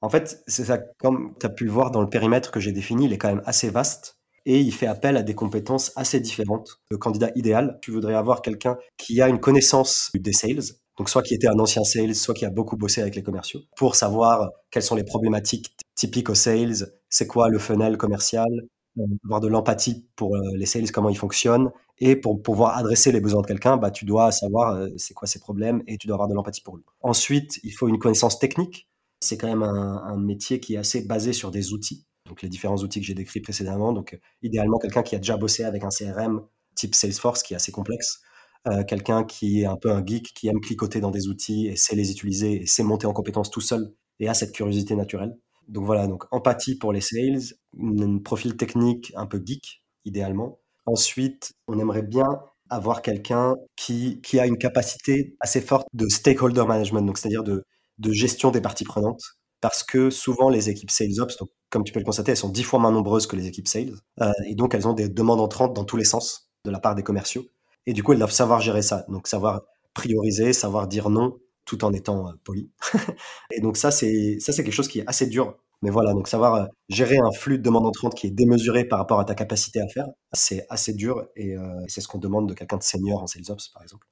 En 0.00 0.08
fait, 0.08 0.42
c'est 0.46 0.64
ça, 0.64 0.78
comme 0.98 1.34
tu 1.38 1.46
as 1.46 1.50
pu 1.50 1.64
le 1.64 1.70
voir 1.70 1.90
dans 1.90 2.00
le 2.00 2.08
périmètre 2.08 2.50
que 2.50 2.60
j'ai 2.60 2.72
défini, 2.72 3.04
il 3.04 3.12
est 3.12 3.18
quand 3.18 3.28
même 3.28 3.42
assez 3.44 3.70
vaste 3.70 4.21
et 4.46 4.60
il 4.60 4.72
fait 4.72 4.86
appel 4.86 5.16
à 5.16 5.22
des 5.22 5.34
compétences 5.34 5.92
assez 5.96 6.20
différentes. 6.20 6.80
Le 6.90 6.98
candidat 6.98 7.30
idéal, 7.34 7.78
tu 7.82 7.90
voudrais 7.90 8.14
avoir 8.14 8.42
quelqu'un 8.42 8.76
qui 8.96 9.20
a 9.20 9.28
une 9.28 9.40
connaissance 9.40 10.10
des 10.14 10.32
sales, 10.32 10.62
donc 10.98 11.08
soit 11.08 11.22
qui 11.22 11.34
était 11.34 11.48
un 11.48 11.58
ancien 11.58 11.84
sales, 11.84 12.14
soit 12.14 12.34
qui 12.34 12.44
a 12.44 12.50
beaucoup 12.50 12.76
bossé 12.76 13.00
avec 13.00 13.14
les 13.14 13.22
commerciaux, 13.22 13.60
pour 13.76 13.96
savoir 13.96 14.50
quelles 14.70 14.82
sont 14.82 14.96
les 14.96 15.04
problématiques 15.04 15.76
typiques 15.94 16.30
aux 16.30 16.34
sales, 16.34 16.86
c'est 17.08 17.26
quoi 17.26 17.48
le 17.48 17.58
funnel 17.58 17.96
commercial, 17.96 18.50
euh, 18.98 19.06
avoir 19.24 19.40
de 19.40 19.48
l'empathie 19.48 20.06
pour 20.16 20.36
euh, 20.36 20.40
les 20.54 20.66
sales, 20.66 20.90
comment 20.90 21.08
ils 21.08 21.16
fonctionnent, 21.16 21.70
et 21.98 22.16
pour 22.16 22.42
pouvoir 22.42 22.76
adresser 22.76 23.12
les 23.12 23.20
besoins 23.20 23.42
de 23.42 23.46
quelqu'un, 23.46 23.76
bah, 23.76 23.90
tu 23.90 24.04
dois 24.04 24.32
savoir 24.32 24.74
euh, 24.74 24.88
c'est 24.96 25.14
quoi 25.14 25.28
ses 25.28 25.38
problèmes 25.38 25.82
et 25.86 25.96
tu 25.96 26.06
dois 26.06 26.16
avoir 26.16 26.28
de 26.28 26.34
l'empathie 26.34 26.62
pour 26.62 26.76
lui. 26.76 26.84
Ensuite, 27.00 27.60
il 27.62 27.70
faut 27.70 27.88
une 27.88 27.98
connaissance 27.98 28.38
technique. 28.38 28.88
C'est 29.20 29.38
quand 29.38 29.46
même 29.46 29.62
un, 29.62 30.02
un 30.04 30.18
métier 30.18 30.58
qui 30.58 30.74
est 30.74 30.78
assez 30.78 31.02
basé 31.02 31.32
sur 31.32 31.50
des 31.50 31.72
outils 31.72 32.04
donc 32.32 32.40
les 32.40 32.48
différents 32.48 32.78
outils 32.78 32.98
que 32.98 33.06
j'ai 33.06 33.12
décrits 33.12 33.42
précédemment. 33.42 33.92
Donc, 33.92 34.18
idéalement, 34.40 34.78
quelqu'un 34.78 35.02
qui 35.02 35.14
a 35.14 35.18
déjà 35.18 35.36
bossé 35.36 35.64
avec 35.64 35.84
un 35.84 35.90
CRM 35.90 36.40
type 36.74 36.94
Salesforce 36.94 37.42
qui 37.42 37.52
est 37.52 37.56
assez 37.56 37.72
complexe, 37.72 38.22
euh, 38.66 38.84
quelqu'un 38.84 39.22
qui 39.24 39.60
est 39.60 39.66
un 39.66 39.76
peu 39.76 39.90
un 39.90 40.02
geek, 40.02 40.32
qui 40.32 40.48
aime 40.48 40.60
cliquoter 40.60 41.00
dans 41.00 41.10
des 41.10 41.28
outils 41.28 41.66
et 41.66 41.76
sait 41.76 41.94
les 41.94 42.10
utiliser 42.10 42.62
et 42.62 42.66
sait 42.66 42.84
monter 42.84 43.06
en 43.06 43.12
compétence 43.12 43.50
tout 43.50 43.60
seul 43.60 43.92
et 44.18 44.28
a 44.30 44.34
cette 44.34 44.52
curiosité 44.52 44.96
naturelle. 44.96 45.36
Donc 45.68 45.84
voilà, 45.84 46.06
donc 46.06 46.24
empathie 46.30 46.78
pour 46.78 46.94
les 46.94 47.02
sales, 47.02 47.54
un 47.78 48.16
profil 48.16 48.56
technique 48.56 49.12
un 49.14 49.26
peu 49.26 49.42
geek, 49.44 49.84
idéalement. 50.06 50.58
Ensuite, 50.86 51.52
on 51.68 51.78
aimerait 51.78 52.02
bien 52.02 52.40
avoir 52.70 53.02
quelqu'un 53.02 53.56
qui, 53.76 54.22
qui 54.22 54.40
a 54.40 54.46
une 54.46 54.56
capacité 54.56 55.36
assez 55.38 55.60
forte 55.60 55.86
de 55.92 56.08
stakeholder 56.08 56.64
management, 56.64 57.02
donc 57.02 57.18
c'est-à-dire 57.18 57.44
de, 57.44 57.62
de 57.98 58.12
gestion 58.12 58.50
des 58.50 58.62
parties 58.62 58.84
prenantes, 58.84 59.36
parce 59.62 59.82
que 59.82 60.10
souvent 60.10 60.50
les 60.50 60.68
équipes 60.68 60.90
sales 60.90 61.20
ops, 61.20 61.38
comme 61.70 61.84
tu 61.84 61.92
peux 61.92 62.00
le 62.00 62.04
constater, 62.04 62.32
elles 62.32 62.36
sont 62.36 62.50
dix 62.50 62.64
fois 62.64 62.78
moins 62.78 62.92
nombreuses 62.92 63.26
que 63.26 63.36
les 63.36 63.46
équipes 63.46 63.68
sales, 63.68 63.94
euh, 64.20 64.30
et 64.46 64.54
donc 64.54 64.74
elles 64.74 64.86
ont 64.86 64.92
des 64.92 65.08
demandes 65.08 65.40
entrantes 65.40 65.72
dans 65.72 65.84
tous 65.84 65.96
les 65.96 66.04
sens 66.04 66.50
de 66.66 66.70
la 66.70 66.80
part 66.80 66.94
des 66.94 67.02
commerciaux, 67.02 67.44
et 67.86 67.94
du 67.94 68.02
coup 68.02 68.12
elles 68.12 68.18
doivent 68.18 68.30
savoir 68.30 68.60
gérer 68.60 68.82
ça, 68.82 69.06
donc 69.08 69.26
savoir 69.26 69.62
prioriser, 69.94 70.52
savoir 70.52 70.86
dire 70.88 71.08
non 71.08 71.38
tout 71.64 71.84
en 71.84 71.92
étant 71.92 72.28
euh, 72.28 72.32
poli. 72.44 72.70
et 73.50 73.60
donc 73.60 73.76
ça 73.76 73.90
c'est 73.90 74.38
ça 74.40 74.52
c'est 74.52 74.64
quelque 74.64 74.74
chose 74.74 74.88
qui 74.88 75.00
est 75.00 75.06
assez 75.06 75.26
dur. 75.26 75.56
Mais 75.82 75.90
voilà, 75.90 76.12
donc 76.12 76.28
savoir 76.28 76.54
euh, 76.54 76.66
gérer 76.88 77.18
un 77.18 77.32
flux 77.32 77.58
de 77.58 77.62
demandes 77.62 77.86
entrantes 77.86 78.14
qui 78.14 78.28
est 78.28 78.30
démesuré 78.30 78.84
par 78.84 79.00
rapport 79.00 79.18
à 79.18 79.24
ta 79.24 79.34
capacité 79.34 79.80
à 79.80 79.88
faire, 79.88 80.06
c'est 80.32 80.64
assez 80.70 80.92
dur 80.92 81.26
et 81.34 81.56
euh, 81.56 81.62
c'est 81.88 82.00
ce 82.00 82.08
qu'on 82.08 82.18
demande 82.18 82.48
de 82.48 82.54
quelqu'un 82.54 82.76
de 82.76 82.82
senior 82.84 83.22
en 83.22 83.26
sales 83.26 83.50
ops 83.50 83.68
par 83.68 83.82
exemple. 83.82 84.06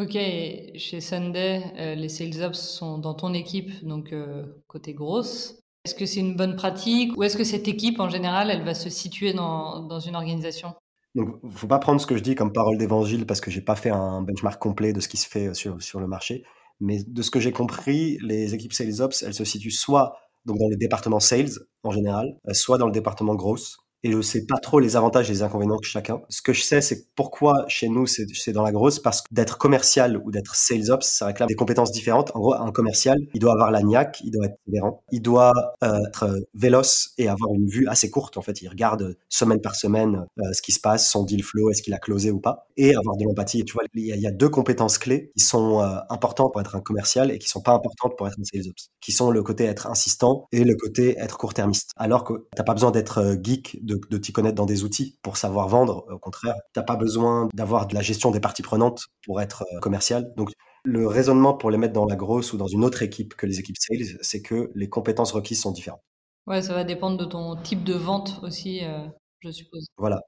Ok, 0.00 0.12
chez 0.12 1.02
Sunday, 1.02 1.62
euh, 1.78 1.94
les 1.94 2.08
sales 2.08 2.42
ops 2.42 2.58
sont 2.58 2.96
dans 2.96 3.12
ton 3.12 3.34
équipe, 3.34 3.84
donc 3.84 4.14
euh, 4.14 4.46
côté 4.66 4.94
grosse. 4.94 5.60
Est-ce 5.84 5.94
que 5.94 6.06
c'est 6.06 6.20
une 6.20 6.36
bonne 6.36 6.56
pratique 6.56 7.14
ou 7.18 7.22
est-ce 7.22 7.36
que 7.36 7.44
cette 7.44 7.68
équipe, 7.68 8.00
en 8.00 8.08
général, 8.08 8.50
elle 8.50 8.64
va 8.64 8.72
se 8.72 8.88
situer 8.88 9.34
dans, 9.34 10.00
une 10.00 10.16
organisation? 10.16 10.72
Donc, 11.14 11.28
faut 11.54 11.66
pas 11.66 11.78
prendre 11.78 12.00
ce 12.00 12.06
que 12.06 12.16
je 12.16 12.22
dis 12.22 12.34
comme 12.34 12.50
parole 12.50 12.78
d'évangile 12.78 13.26
parce 13.26 13.42
que 13.42 13.50
j'ai 13.50 13.60
pas 13.60 13.76
fait 13.76 13.90
un 13.90 14.22
benchmark 14.22 14.58
complet 14.58 14.94
de 14.94 15.00
ce 15.00 15.08
qui 15.08 15.18
se 15.18 15.28
fait 15.28 15.52
sur, 15.52 15.82
sur 15.82 16.00
le 16.00 16.06
marché. 16.06 16.44
Mais 16.80 17.04
de 17.06 17.20
ce 17.20 17.30
que 17.30 17.38
j'ai 17.40 17.52
compris, 17.52 18.16
les 18.22 18.54
équipes 18.54 18.72
sales 18.72 19.02
ops, 19.02 19.22
elles 19.22 19.34
se 19.34 19.44
situent 19.44 19.70
soit 19.70 20.14
donc 20.46 20.56
dans 20.56 20.68
le 20.68 20.76
département 20.76 21.20
sales 21.20 21.50
en 21.82 21.90
général, 21.90 22.38
euh, 22.48 22.54
soit 22.54 22.78
dans 22.78 22.86
le 22.86 22.92
département 22.92 23.34
grosse 23.34 23.79
et 24.02 24.12
je 24.12 24.20
sais 24.20 24.46
pas 24.46 24.58
trop 24.58 24.80
les 24.80 24.96
avantages 24.96 25.30
et 25.30 25.32
les 25.32 25.42
inconvénients 25.42 25.76
de 25.76 25.84
chacun. 25.84 26.20
Ce 26.28 26.42
que 26.42 26.52
je 26.52 26.62
sais, 26.62 26.80
c'est 26.80 27.14
pourquoi 27.14 27.64
chez 27.68 27.88
nous 27.88 28.06
c'est 28.06 28.52
dans 28.52 28.62
la 28.62 28.72
grosse, 28.72 28.98
parce 28.98 29.22
que 29.22 29.28
d'être 29.30 29.58
commercial 29.58 30.20
ou 30.24 30.30
d'être 30.30 30.54
sales 30.54 30.90
ops, 30.90 31.06
ça 31.06 31.26
réclame 31.26 31.48
des 31.48 31.54
compétences 31.54 31.92
différentes. 31.92 32.30
En 32.34 32.40
gros, 32.40 32.54
un 32.54 32.72
commercial, 32.72 33.18
il 33.34 33.40
doit 33.40 33.52
avoir 33.52 33.70
la 33.70 33.82
niaque, 33.82 34.20
il 34.24 34.30
doit 34.30 34.46
être 34.46 34.56
tolérant, 34.64 35.02
il 35.12 35.22
doit 35.22 35.52
euh, 35.82 35.98
être 36.08 36.34
véloce 36.54 37.12
et 37.18 37.28
avoir 37.28 37.52
une 37.54 37.68
vue 37.68 37.86
assez 37.88 38.10
courte. 38.10 38.36
En 38.36 38.42
fait, 38.42 38.62
il 38.62 38.68
regarde 38.68 39.16
semaine 39.28 39.60
par 39.60 39.74
semaine 39.74 40.26
euh, 40.38 40.52
ce 40.52 40.62
qui 40.62 40.72
se 40.72 40.80
passe, 40.80 41.10
son 41.10 41.24
deal 41.24 41.42
flow, 41.42 41.70
est-ce 41.70 41.82
qu'il 41.82 41.94
a 41.94 41.98
closé 41.98 42.30
ou 42.30 42.40
pas, 42.40 42.66
et 42.76 42.94
avoir 42.94 43.16
de 43.16 43.24
l'empathie. 43.24 43.64
Tu 43.64 43.74
vois, 43.74 43.84
il 43.94 44.04
y, 44.04 44.26
a, 44.26 44.30
deux 44.30 44.48
compétences 44.48 44.98
clés 44.98 45.30
qui 45.36 45.44
sont 45.44 45.80
euh, 45.80 45.96
importantes 46.08 46.52
pour 46.52 46.60
être 46.60 46.76
un 46.76 46.80
commercial 46.80 47.30
et 47.30 47.38
qui 47.38 47.48
sont 47.48 47.60
pas 47.60 47.72
importantes 47.72 48.16
pour 48.16 48.26
être 48.26 48.38
un 48.38 48.44
sales 48.44 48.68
ops, 48.68 48.90
qui 49.00 49.12
sont 49.12 49.30
le 49.30 49.42
côté 49.42 49.64
être 49.64 49.86
insistant 49.86 50.46
et 50.52 50.64
le 50.64 50.74
côté 50.74 51.18
être 51.18 51.36
court-termiste. 51.36 51.90
Alors 51.96 52.24
que 52.24 52.46
t'as 52.56 52.62
pas 52.62 52.74
besoin 52.74 52.90
d'être 52.90 53.18
euh, 53.18 53.36
geek 53.42 53.80
de, 53.90 54.00
de 54.08 54.18
t'y 54.18 54.32
connaître 54.32 54.54
dans 54.54 54.66
des 54.66 54.84
outils 54.84 55.18
pour 55.22 55.36
savoir 55.36 55.68
vendre. 55.68 56.06
Au 56.10 56.18
contraire, 56.18 56.54
t'as 56.72 56.82
pas 56.82 56.96
besoin 56.96 57.48
d'avoir 57.54 57.86
de 57.86 57.94
la 57.94 58.02
gestion 58.02 58.30
des 58.30 58.40
parties 58.40 58.62
prenantes 58.62 59.06
pour 59.24 59.40
être 59.40 59.64
euh, 59.74 59.80
commercial. 59.80 60.32
Donc, 60.36 60.52
le 60.84 61.06
raisonnement 61.06 61.54
pour 61.54 61.70
les 61.70 61.78
mettre 61.78 61.92
dans 61.92 62.06
la 62.06 62.16
grosse 62.16 62.52
ou 62.52 62.56
dans 62.56 62.66
une 62.66 62.84
autre 62.84 63.02
équipe 63.02 63.34
que 63.34 63.46
les 63.46 63.58
équipes 63.58 63.76
sales, 63.78 64.18
c'est 64.22 64.40
que 64.40 64.70
les 64.74 64.88
compétences 64.88 65.32
requises 65.32 65.60
sont 65.60 65.72
différentes. 65.72 66.02
Ouais, 66.46 66.62
ça 66.62 66.72
va 66.72 66.84
dépendre 66.84 67.18
de 67.18 67.24
ton 67.26 67.56
type 67.56 67.84
de 67.84 67.94
vente 67.94 68.40
aussi, 68.42 68.84
euh, 68.84 69.06
je 69.40 69.50
suppose. 69.50 69.86
Voilà. 69.98 70.22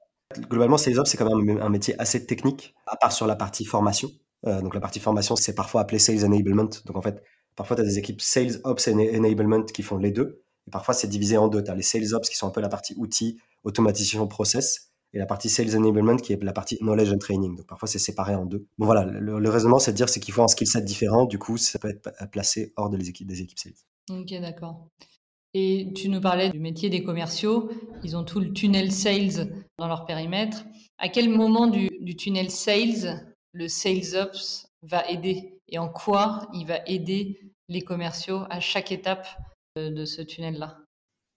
Globalement, 0.49 0.77
Sales 0.77 0.99
Ops, 0.99 1.09
c'est 1.09 1.17
quand 1.17 1.35
même 1.35 1.59
un 1.61 1.69
métier 1.69 1.99
assez 1.99 2.25
technique, 2.25 2.73
à 2.87 2.97
part 2.97 3.11
sur 3.11 3.27
la 3.27 3.35
partie 3.35 3.65
formation. 3.65 4.09
Euh, 4.45 4.61
donc 4.61 4.73
la 4.73 4.81
partie 4.81 4.99
formation, 4.99 5.35
c'est 5.35 5.55
parfois 5.55 5.81
appelé 5.81 5.99
Sales 5.99 6.25
Enablement. 6.25 6.69
Donc 6.85 6.95
en 6.95 7.01
fait, 7.01 7.23
parfois, 7.55 7.75
tu 7.75 7.81
as 7.81 7.85
des 7.85 7.97
équipes 7.97 8.21
Sales 8.21 8.59
Ops 8.63 8.87
et 8.87 9.17
Enablement 9.17 9.63
qui 9.63 9.83
font 9.83 9.97
les 9.97 10.11
deux. 10.11 10.42
Et 10.67 10.71
parfois, 10.71 10.93
c'est 10.93 11.07
divisé 11.07 11.37
en 11.37 11.47
deux. 11.47 11.63
Tu 11.63 11.71
as 11.71 11.75
les 11.75 11.83
Sales 11.83 12.13
Ops 12.13 12.29
qui 12.29 12.37
sont 12.37 12.47
un 12.47 12.51
peu 12.51 12.61
la 12.61 12.69
partie 12.69 12.93
outils, 12.97 13.37
automatisation 13.63 14.27
process 14.27 14.93
et 15.13 15.19
la 15.19 15.25
partie 15.25 15.49
sales 15.49 15.75
enablement 15.75 16.17
qui 16.17 16.33
est 16.33 16.43
la 16.43 16.53
partie 16.53 16.77
knowledge 16.77 17.11
and 17.13 17.19
training. 17.19 17.55
Donc 17.55 17.67
parfois 17.67 17.87
c'est 17.87 17.99
séparé 17.99 18.35
en 18.35 18.45
deux. 18.45 18.67
Bon 18.77 18.85
voilà, 18.85 19.05
le, 19.05 19.49
raisonnement 19.49 19.79
c'est 19.79 19.91
de 19.91 19.97
dire 19.97 20.07
qu'il 20.07 20.33
faut 20.33 20.43
un 20.43 20.47
skill 20.47 20.67
set 20.67 20.83
différent, 20.83 21.25
du 21.25 21.37
coup 21.37 21.57
ça 21.57 21.79
peut 21.79 21.89
être 21.89 22.31
placé 22.31 22.73
hors 22.75 22.89
de 22.89 22.97
les 22.97 23.09
équipes, 23.09 23.27
des 23.27 23.41
équipes 23.41 23.59
sales. 23.59 23.73
Ok 24.09 24.33
d'accord. 24.41 24.87
Et 25.53 25.93
tu 25.95 26.09
nous 26.09 26.19
parlais 26.19 26.49
du 26.49 26.59
métier 26.59 26.89
des 26.89 27.03
commerciaux, 27.03 27.69
ils 28.03 28.17
ont 28.17 28.23
tout 28.23 28.39
le 28.39 28.51
tunnel 28.51 28.91
sales 28.91 29.53
dans 29.77 29.87
leur 29.87 30.05
périmètre. 30.05 30.65
À 30.97 31.09
quel 31.09 31.29
moment 31.29 31.67
du, 31.67 31.89
du 31.99 32.15
tunnel 32.15 32.49
sales 32.49 33.35
le 33.51 33.67
sales 33.67 34.15
ops 34.15 34.65
va 34.81 35.07
aider? 35.07 35.59
Et 35.69 35.77
en 35.77 35.89
quoi 35.89 36.47
il 36.53 36.65
va 36.65 36.79
aider 36.87 37.39
les 37.69 37.81
commerciaux 37.81 38.41
à 38.49 38.59
chaque 38.59 38.91
étape 38.91 39.27
de 39.75 40.05
ce 40.05 40.21
tunnel-là? 40.21 40.77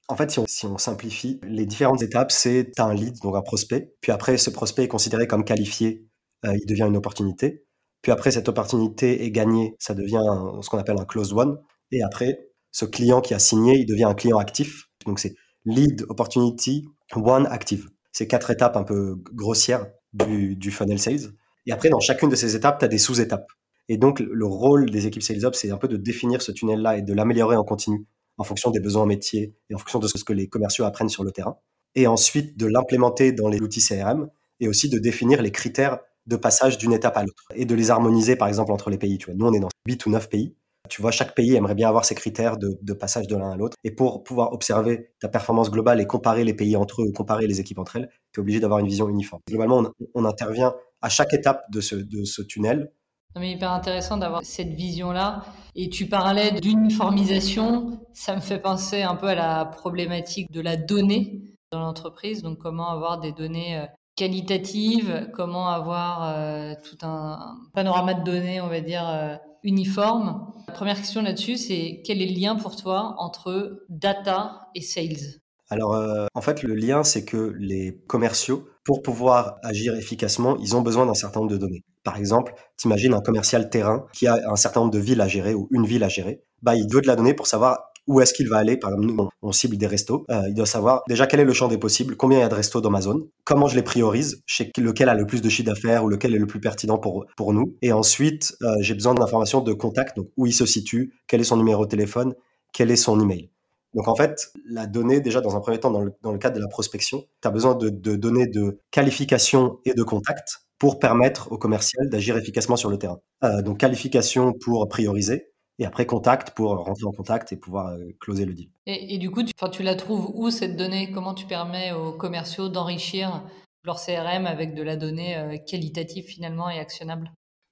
En 0.09 0.17
fait, 0.17 0.31
si 0.31 0.39
on, 0.39 0.47
si 0.47 0.67
on 0.67 0.79
simplifie, 0.79 1.41
les 1.43 1.67
différentes 1.67 2.03
étapes, 2.03 2.31
c'est 2.31 2.79
un 2.79 2.95
lead, 2.95 3.19
donc 3.23 3.35
un 3.35 3.43
prospect. 3.43 3.95
Puis 4.01 4.13
après, 4.13 4.37
ce 4.37 4.51
prospect 4.51 4.85
est 4.85 4.89
considéré 4.89 5.27
comme 5.27 5.45
qualifié, 5.45 6.07
euh, 6.45 6.55
il 6.55 6.67
devient 6.67 6.85
une 6.85 6.97
opportunité. 6.97 7.65
Puis 8.03 8.13
après, 8.13 8.31
cette 8.31 8.49
opportunité 8.49 9.25
est 9.25 9.31
gagnée, 9.31 9.75
ça 9.79 9.95
devient 9.95 10.23
ce 10.63 10.69
qu'on 10.69 10.79
appelle 10.79 10.99
un 11.01 11.05
closed 11.05 11.37
one. 11.37 11.59
Et 11.91 12.03
après, 12.03 12.51
ce 12.71 12.85
client 12.85 13.21
qui 13.21 13.35
a 13.35 13.39
signé, 13.39 13.79
il 13.79 13.87
devient 13.87 14.05
un 14.05 14.15
client 14.15 14.39
actif. 14.39 14.85
Donc 15.07 15.19
c'est 15.19 15.35
lead, 15.65 16.05
opportunity, 16.09 16.87
one, 17.15 17.47
active. 17.47 17.89
C'est 18.13 18.29
quatre 18.29 18.51
étapes 18.51 18.77
un 18.77 18.85
peu 18.85 19.17
grossières 19.33 19.87
du, 20.13 20.57
du 20.57 20.71
funnel 20.71 20.99
sales. 20.99 21.33
Et 21.65 21.73
après, 21.73 21.89
dans 21.89 22.01
chacune 22.01 22.29
de 22.29 22.37
ces 22.37 22.55
étapes, 22.55 22.79
tu 22.79 22.85
as 22.85 22.89
des 22.89 22.99
sous-étapes. 22.99 23.49
Et 23.89 23.99
donc, 23.99 24.21
le 24.21 24.47
rôle 24.47 24.91
des 24.91 25.07
équipes 25.07 25.23
Sales 25.23 25.45
Ops, 25.45 25.59
c'est 25.59 25.71
un 25.71 25.79
peu 25.79 25.89
de 25.89 25.97
définir 25.97 26.43
ce 26.43 26.51
tunnel-là 26.53 26.99
et 26.99 27.03
de 27.03 27.13
l'améliorer 27.13 27.57
en 27.57 27.65
continu 27.65 28.07
en 28.39 28.45
fonction 28.45 28.71
des 28.71 28.81
besoins 28.81 29.07
métiers 29.07 29.55
et 29.71 29.75
en 29.75 29.79
fonction 29.79 29.99
de 29.99 30.09
ce 30.09 30.23
que 30.23 30.33
les 30.33 30.49
commerciaux 30.49 30.85
apprennent 30.85 31.09
sur 31.09 31.25
le 31.25 31.33
terrain. 31.33 31.59
Et 31.95 32.07
ensuite, 32.07 32.59
de 32.59 32.67
l'implémenter 32.67 33.33
dans 33.33 33.49
les 33.49 33.61
outils 33.61 33.81
CRM 33.81 34.29
et 34.61 34.69
aussi 34.69 34.89
de 34.89 34.99
définir 34.99 35.43
les 35.43 35.51
critères 35.51 35.99
de 36.27 36.37
passage 36.37 36.77
d'une 36.79 36.93
étape 36.93 37.17
à 37.17 37.23
l'autre 37.23 37.45
et 37.55 37.65
de 37.65 37.75
les 37.75 37.91
harmoniser, 37.91 38.37
par 38.37 38.49
exemple, 38.49 38.73
entre 38.73 38.91
les 38.91 38.99
pays. 38.99 39.19
Tu 39.19 39.27
vois, 39.27 39.35
nous, 39.35 39.47
on 39.47 39.53
est 39.53 39.61
dans 39.61 39.69
8 39.87 40.07
ou 40.07 40.11
9 40.11 40.29
pays. 40.29 40.55
Tu 40.89 41.03
vois, 41.03 41.11
chaque 41.11 41.35
pays 41.35 41.55
aimerait 41.55 41.75
bien 41.75 41.89
avoir 41.89 42.05
ses 42.05 42.15
critères 42.15 42.57
de, 42.59 42.93
passage 42.93 43.27
de 43.27 43.37
l'un 43.37 43.51
à 43.51 43.57
l'autre. 43.57 43.77
Et 43.83 43.91
pour 43.91 44.23
pouvoir 44.23 44.53
observer 44.53 45.11
ta 45.21 45.29
performance 45.29 45.71
globale 45.71 46.01
et 46.01 46.07
comparer 46.07 46.45
les 46.45 46.55
pays 46.55 46.77
entre 46.77 47.03
eux 47.03 47.13
comparer 47.13 47.47
les 47.47 47.61
équipes 47.61 47.79
entre 47.79 47.97
elles, 47.97 48.09
tu 48.33 48.39
es 48.39 48.43
obligé 48.43 48.61
d'avoir 48.61 48.79
une 48.79 48.87
vision 48.87 49.09
uniforme. 49.09 49.41
Globalement, 49.49 49.91
on, 50.15 50.25
intervient 50.25 50.75
à 51.01 51.09
chaque 51.09 51.33
étape 51.33 51.65
de 51.71 51.81
ce 51.81 52.43
tunnel 52.43 52.93
Non, 53.37 53.43
mais 53.43 53.53
hyper 53.53 53.71
intéressant 53.71 54.17
d'avoir 54.17 54.41
cette 54.45 54.73
vision-là. 54.73 55.45
Et 55.75 55.91
tu 55.91 56.07
parlais 56.07 56.53
d'uniformisation. 56.53 58.01
Ça 58.15 58.35
me 58.35 58.41
fait 58.41 58.59
penser 58.59 59.03
un 59.03 59.15
peu 59.15 59.27
à 59.27 59.35
la 59.35 59.67
problématique 59.67 60.51
de 60.51 60.63
la 60.63 60.79
donnée 60.79 61.43
dans 61.71 61.81
l'entreprise. 61.81 62.43
Donc, 62.43 62.57
comment 62.57 62.89
avoir 62.89 63.21
des 63.21 63.33
données 63.33 63.77
euh, 63.77 63.85
qualitatives, 64.17 65.29
comment 65.35 65.69
avoir 65.69 66.31
euh, 66.31 66.73
tout 66.83 66.97
un 67.03 67.59
panorama 67.75 68.15
de 68.15 68.25
données, 68.25 68.63
on 68.63 68.69
va 68.69 68.81
dire, 68.81 69.07
euh, 69.07 69.37
uniforme. 69.63 70.51
La 70.69 70.73
première 70.73 70.97
question 70.97 71.21
là-dessus, 71.21 71.59
c'est 71.59 72.01
quel 72.07 72.23
est 72.23 72.27
le 72.27 72.41
lien 72.41 72.57
pour 72.57 72.75
toi 72.75 73.17
entre 73.19 73.85
data 73.91 74.69
et 74.75 74.81
sales? 74.81 75.43
Alors, 75.69 75.95
euh, 75.95 76.27
en 76.35 76.41
fait, 76.41 76.63
le 76.63 76.75
lien, 76.75 77.03
c'est 77.03 77.25
que 77.25 77.55
les 77.59 78.01
commerciaux, 78.07 78.69
pour 78.85 79.03
pouvoir 79.03 79.57
agir 79.63 79.95
efficacement, 79.97 80.57
ils 80.59 80.77
ont 80.77 80.81
besoin 80.81 81.07
d'un 81.07 81.15
certain 81.15 81.41
nombre 81.41 81.53
de 81.53 81.59
données. 81.59 81.83
Par 82.07 82.19
exemple, 82.19 82.55
t'imagines 82.77 83.15
un 83.15 83.21
commercial 83.21 83.69
terrain 83.69 84.07
qui 84.13 84.29
a 84.29 84.39
un 84.49 84.55
certain 84.55 84.79
nombre 84.79 84.93
de 84.93 85.01
villes 85.01 85.21
à 85.21 85.27
gérer 85.27 85.55
ou 85.55 85.67
une 85.73 85.85
ville 85.85 86.05
à 86.05 86.09
gérer. 86.09 86.41
Bah, 86.63 86.77
il 86.77 86.87
veut 86.89 87.01
de 87.01 87.09
la 87.09 87.17
donnée 87.17 87.35
pour 87.35 87.49
savoir 87.49 87.91
où 88.07 88.21
est-ce 88.21 88.33
qu'il 88.33 88.49
va 88.49 88.59
aller. 88.59 88.77
Par 88.77 88.93
exemple, 88.93 89.09
nous, 89.09 89.29
on, 89.43 89.51
cible 89.51 89.77
des 89.77 89.89
restos. 89.89 90.25
Euh, 90.31 90.45
il 90.47 90.55
doit 90.55 90.67
savoir 90.67 91.03
déjà 91.09 91.27
quel 91.27 91.41
est 91.41 91.45
le 91.45 91.53
champ 91.53 91.67
des 91.67 91.79
possibles, 91.79 92.17
combien 92.17 92.39
il 92.39 92.43
y 92.43 92.45
a 92.45 92.49
de 92.49 92.55
restos 92.55 92.81
dans 92.81 92.91
ma 92.91 93.01
zone, 93.01 93.27
comment 93.43 93.67
je 93.67 93.75
les 93.75 93.83
priorise, 93.83 94.41
sais 94.47 94.71
lequel 94.79 95.09
a 95.09 95.15
le 95.15 95.27
plus 95.27 95.43
de 95.43 95.49
chiffre 95.49 95.67
d'affaires 95.67 96.05
ou 96.05 96.09
lequel 96.09 96.33
est 96.33 96.39
le 96.39 96.47
plus 96.47 96.61
pertinent 96.61 96.97
pour, 96.97 97.27
nous. 97.53 97.77
Et 97.83 97.93
ensuite, 97.93 98.57
euh, 98.63 98.77
j'ai 98.83 98.95
besoin 98.95 99.15
d'informations 99.15 99.61
de 99.61 99.73
contact, 99.73 100.17
donc 100.17 100.29
où 100.37 100.47
il 100.47 100.53
se 100.53 100.65
situe, 100.65 101.13
quel 101.27 101.41
est 101.41 101.45
son 101.45 101.57
numéro 101.57 101.87
de 101.87 101.91
téléphone, 101.91 102.37
quel 102.73 102.93
est 102.93 102.97
son 102.97 103.19
email. 103.19 103.51
Donc 103.95 104.07
en 104.07 104.15
fait, 104.15 104.53
la 104.69 104.87
donnée, 104.87 105.21
déjà 105.21 105.41
dans 105.41 105.57
un 105.57 105.61
premier 105.61 105.81
temps, 105.81 105.91
dans 105.91 106.03
le, 106.03 106.39
cadre 106.39 106.55
de 106.55 106.63
la 106.63 106.69
prospection, 106.69 107.25
tu 107.43 107.49
as 107.49 107.51
besoin 107.51 107.75
de 107.75 107.89
données 108.15 108.47
de 108.47 108.79
qualification 108.93 109.81
et 109.85 109.95
de 109.95 110.05
contact 110.05 110.66
pour 110.79 110.99
permettre 110.99 111.51
au 111.53 111.59
commercial 111.59 112.09
d'agir 112.09 112.37
efficacement 112.37 112.77
sur 112.77 112.91
le 112.91 112.99
terrain. 112.99 113.19
Euh, 113.45 113.63
donc 113.63 113.79
qualification 113.79 114.53
pour 114.53 114.87
prioriser, 114.89 115.49
et 115.79 115.87
après 115.87 116.07
contact 116.07 116.51
pour 116.51 116.71
rentrer 116.71 117.05
en 117.07 117.13
contact 117.13 117.53
et 117.53 117.57
pouvoir 117.57 117.89
euh, 117.89 117.99
closer 118.21 118.45
le 118.45 118.55
deal. 118.55 118.71
Et, 118.87 119.15
et 119.15 119.19
du 119.19 119.31
coup, 119.31 119.43
tu, 119.43 119.53
tu 119.73 119.83
la 119.83 119.95
trouves 119.95 120.31
où 120.35 120.51
cette 120.51 120.77
donnée? 120.77 121.11
Comment 121.13 121.35
tu 121.35 121.47
permets 121.47 121.93
aux 121.93 122.13
commerciaux 122.13 122.69
d'enrichir 122.69 123.45
leur 123.85 123.97
CRM 123.97 124.47
avec 124.47 124.75
de 124.75 124.83
la 124.83 124.97
donnée 124.97 125.37
euh, 125.37 125.57
qualitative 125.59 126.25
finalement 126.25 126.71
et 126.71 126.79
actionnable? 126.79 127.31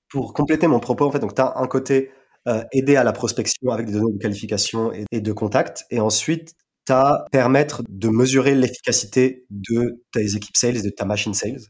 Pour 0.08 0.32
compléter 0.32 0.66
mon 0.66 0.80
propos, 0.80 1.06
en 1.06 1.11
fait, 1.11 1.20
tu 1.20 1.40
as 1.40 1.54
un 1.56 1.66
côté 1.66 2.11
euh, 2.46 2.62
aider 2.73 2.96
à 2.96 3.04
la 3.04 3.12
prospection 3.12 3.70
avec 3.70 3.87
des 3.87 3.92
données 3.92 4.12
de 4.12 4.18
qualification 4.18 4.92
et, 4.92 5.06
et 5.11 5.20
de 5.20 5.32
contact, 5.32 5.86
et 5.90 5.99
ensuite 5.99 6.52
tu 6.86 6.93
as 6.93 7.25
permettre 7.32 7.82
de 7.88 8.08
mesurer 8.10 8.54
l'efficacité 8.54 9.47
de 9.49 10.04
tes 10.12 10.36
équipes 10.36 10.56
sales 10.56 10.76
et 10.76 10.82
de 10.82 10.90
ta 10.90 11.06
machine 11.06 11.32
sales. 11.32 11.62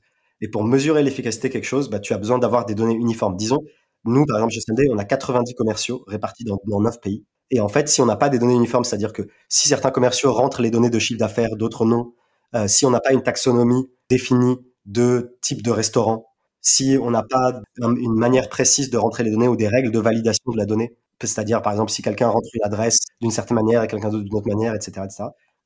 Et 0.45 0.49
pour 0.49 0.63
mesurer 0.63 1.03
l'efficacité 1.03 1.49
de 1.49 1.55
quelque 1.55 1.65
chose, 1.65 1.89
bah, 1.89 2.01
tu 2.01 2.13
as 2.13 2.19
besoin 2.19 2.39
d'avoir 2.39 2.67
des 2.67 2.75
données 2.75 2.93
uniformes. 2.93 3.35
Disons, 3.35 3.61
nous, 4.05 4.27
par 4.27 4.37
exemple, 4.37 4.53
chez 4.53 4.61
SND, 4.61 4.91
on 4.93 4.99
a 4.99 5.05
90 5.07 5.55
commerciaux 5.55 6.05
répartis 6.07 6.45
dans, 6.45 6.59
dans 6.67 6.83
9 6.83 7.01
pays. 7.01 7.25
Et 7.51 7.61
en 7.61 7.69
fait, 7.69 7.89
si 7.89 8.03
on 8.03 8.07
n'a 8.07 8.17
pas 8.17 8.29
des 8.29 8.39
données 8.39 8.55
uniformes, 8.55 8.85
c'est-à-dire 8.85 9.15
que 9.15 9.23
si 9.49 9.69
certains 9.69 9.91
commerciaux 9.91 10.35
rentrent 10.35 10.61
les 10.61 10.71
données 10.71 10.91
de 10.91 10.99
chiffre 10.99 11.19
d'affaires, 11.19 11.57
d'autres 11.57 11.87
non, 11.87 12.13
euh, 12.55 12.69
si 12.69 12.85
on 12.85 12.91
n'a 12.91 13.01
pas 13.01 13.15
une 13.15 13.23
taxonomie 13.23 13.89
définie 14.11 14.59
de 14.85 15.39
type 15.41 15.63
de 15.63 15.71
restaurant, 15.71 16.27
si 16.61 16.99
on 17.01 17.11
n'a 17.11 17.23
pas 17.23 17.63
une 17.79 18.15
manière 18.15 18.51
précise 18.51 18.91
de 18.91 18.99
rentrer 18.99 19.25
les 19.25 19.31
données 19.31 19.49
ou 19.49 19.57
des 19.57 19.69
règles 19.69 19.93
de 19.93 19.99
validation 19.99 20.53
de 20.53 20.59
la 20.59 20.67
donnée, 20.67 20.95
c'est-à-dire 21.23 21.63
par 21.63 21.73
exemple 21.73 21.91
si 21.91 22.03
quelqu'un 22.03 22.29
rentre 22.29 22.49
une 22.53 22.65
adresse 22.65 22.99
d'une 23.23 23.31
certaine 23.31 23.55
manière 23.55 23.83
et 23.83 23.87
quelqu'un 23.87 24.11
d'autre 24.11 24.25
d'une 24.25 24.35
autre 24.35 24.49
manière, 24.49 24.75
etc. 24.75 25.07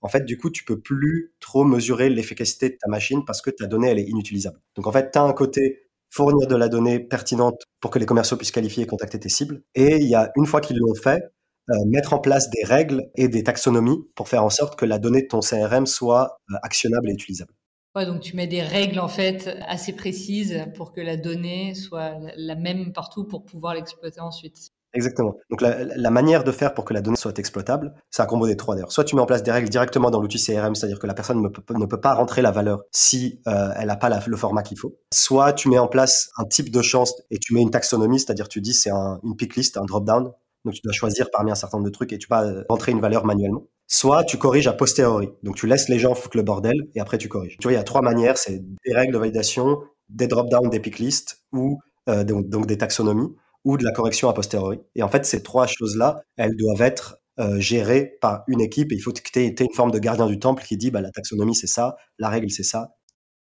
En 0.01 0.09
fait, 0.09 0.25
du 0.25 0.39
coup, 0.39 0.51
tu 0.51 0.65
peux 0.65 0.81
plus 0.81 1.35
trop 1.41 1.65
mesurer 1.65 2.09
l'efficacité 2.09 2.71
de 2.71 2.77
ta 2.81 2.89
machine 2.89 3.25
parce 3.25 3.43
que 3.43 3.51
ta 3.51 3.67
donnée, 3.67 3.89
elle 3.89 3.99
est 3.99 4.09
inutilisable. 4.09 4.61
Donc 4.77 4.87
en 4.87 4.93
fait, 4.93 5.11
tu 5.11 5.19
as 5.19 5.23
un 5.23 5.33
côté 5.33 5.89
fournir 6.11 6.47
de 6.47 6.57
la 6.57 6.69
donnée 6.69 7.01
pertinente 7.01 7.63
pour 7.81 7.91
que 7.91 7.99
les 7.99 8.07
commerciaux 8.07 8.37
puissent 8.37 8.53
qualifier 8.53 8.85
et 8.85 8.87
contacter 8.87 9.19
tes 9.19 9.29
cibles. 9.29 9.63
Et 9.75 9.97
il 9.97 10.09
y 10.09 10.15
a, 10.15 10.31
une 10.37 10.47
fois 10.47 10.61
qu'ils 10.61 10.79
l'ont 10.79 10.95
fait, 10.95 11.23
euh, 11.71 11.75
mettre 11.87 12.15
en 12.15 12.19
place 12.19 12.49
des 12.49 12.65
règles 12.65 13.11
et 13.15 13.29
des 13.29 13.45
taxonomies 13.45 13.99
pour 14.15 14.29
faire 14.29 14.43
en 14.43 14.51
sorte 14.51 14.79
que 14.79 14.87
la 14.87 14.99
donnée 14.99 15.23
de 15.23 15.27
ton 15.27 15.41
CRM 15.41 15.87
soit 15.87 16.39
euh, 16.51 16.55
actionnable 16.63 17.11
et 17.11 17.13
utilisable. 17.13 17.53
Ouais, 17.95 18.07
donc 18.07 18.21
tu 18.21 18.37
mets 18.37 18.47
des 18.47 18.63
règles 18.63 19.01
en 19.01 19.09
fait 19.09 19.49
assez 19.67 19.93
précises 19.93 20.65
pour 20.77 20.93
que 20.93 21.01
la 21.01 21.17
donnée 21.17 21.75
soit 21.75 22.15
la 22.37 22.55
même 22.55 22.93
partout 22.93 23.25
pour 23.25 23.45
pouvoir 23.45 23.75
l'exploiter 23.75 24.21
ensuite. 24.21 24.71
Exactement. 24.95 25.37
Donc 25.51 25.61
la, 25.61 26.11
manière 26.11 26.45
de 26.45 26.53
faire 26.53 26.73
pour 26.73 26.85
que 26.85 26.95
la 26.95 27.03
donnée 27.03 27.17
soit 27.17 27.39
exploitable, 27.39 27.95
c'est 28.11 28.23
un 28.23 28.27
combo 28.27 28.47
des 28.47 28.57
trois 28.57 28.75
d'ailleurs. 28.75 28.91
Soit 28.91 29.05
tu 29.05 29.17
mets 29.17 29.21
en 29.21 29.27
place 29.27 29.43
des 29.43 29.51
règles 29.51 29.69
directement 29.69 30.11
dans 30.11 30.21
l'outil 30.21 30.43
CRM, 30.43 30.75
c'est-à-dire 30.75 30.99
que 30.99 31.07
la 31.07 31.15
personne 31.15 31.43
ne 31.43 31.49
peut, 31.87 32.01
pas 32.01 32.15
rentrer 32.15 32.41
la 32.41 32.51
valeur 32.51 32.81
si 32.91 33.41
euh, 33.47 33.71
elle 33.77 33.89
n'a 33.89 33.97
pas 33.97 34.09
le 34.27 34.37
format 34.37 34.63
qu'il 34.63 34.79
faut. 34.79 34.97
Soit 35.13 35.53
tu 35.53 35.69
mets 35.69 35.79
en 35.79 35.89
place 35.89 36.31
un 36.39 36.45
type 36.45 36.71
de 36.71 36.81
chance 36.81 37.15
et 37.31 37.39
tu 37.39 37.53
mets 37.55 37.61
une 37.61 37.71
taxonomie, 37.71 38.19
c'est-à-dire 38.19 38.49
tu 38.49 38.61
dis 38.61 38.73
c'est 38.73 38.91
un, 38.91 39.21
une 39.23 39.37
pick 39.37 39.57
list, 39.57 39.77
un 39.77 39.85
drop-down. 39.85 40.33
Donc 40.65 40.75
tu 40.75 40.81
dois 40.83 40.93
choisir 40.93 41.31
parmi 41.31 41.51
un 41.51 41.55
certain 41.55 41.79
nombre 41.79 41.89
de 41.89 41.95
trucs 41.95 42.13
et 42.13 42.19
tu 42.19 42.27
vas 42.29 42.47
rentrer 42.69 42.93
une 42.93 43.01
valeur 43.01 43.25
manuellement. 43.27 43.65
Soit 43.87 44.25
tu 44.25 44.39
corriges 44.39 44.69
a 44.69 44.73
posteriori. 44.73 45.29
Donc 45.43 45.57
tu 45.57 45.67
laisses 45.67 45.89
les 45.89 45.99
gens 45.99 46.15
foutre 46.15 46.37
le 46.37 46.43
bordel 46.43 46.89
et 46.95 47.01
après 47.01 47.19
tu 47.19 47.29
corriges. 47.29 47.57
Tu 47.59 47.65
vois, 47.65 47.73
il 47.73 47.77
y 47.77 47.79
a 47.79 47.85
trois 47.85 48.03
manières, 48.03 48.39
c'est 48.39 48.59
des 48.59 48.95
règles 48.95 49.13
de 49.13 49.19
validation, 49.19 49.81
des 50.09 50.27
drop-down, 50.27 50.71
des 50.71 50.81
pick 50.81 50.99
lists 50.99 51.43
ou 51.53 51.79
euh, 52.09 52.25
donc 52.25 52.67
des 52.67 52.79
taxonomies 52.79 53.35
ou 53.65 53.77
de 53.77 53.85
la 53.85 53.93
correction 53.93 54.29
a 54.29 54.35
posteriori. 54.35 54.81
Et 54.95 55.03
en 55.03 55.09
fait, 55.09 55.25
ces 55.25 55.43
trois 55.43 55.67
choses-là, 55.67 56.23
elles 56.37 56.57
doivent 56.57 56.83
être 56.83 57.19
euh, 57.39 57.61
gérées 57.61 58.17
par 58.21 58.43
une 58.49 58.61
équipe 58.61 58.93
et 58.93 58.97
il 58.97 59.01
faut 59.01 59.13
que 59.13 59.21
tu 59.21 59.39
aies, 59.39 59.49
une 59.49 59.75
forme 59.75 59.91
de 59.91 59.99
gardien 59.99 60.27
du 60.27 60.39
temple 60.39 60.65
qui 60.65 60.77
dit 60.77 60.91
bah, 60.91 61.01
la 61.01 61.11
taxonomie 61.11 61.55
c'est 61.55 61.69
ça, 61.69 61.97
la 62.19 62.29
règle 62.29 62.51
c'est 62.51 62.65
ça. 62.65 62.95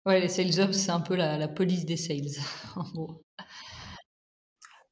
Ouais, 0.07 0.21
les 0.21 0.29
sales 0.29 0.61
ops, 0.61 0.77
c'est 0.77 0.91
un 0.91 1.01
peu 1.01 1.17
la, 1.17 1.37
la, 1.37 1.49
police 1.49 1.85
des 1.85 1.97
sales, 1.97 2.43
en 2.77 2.83
gros. 2.83 3.23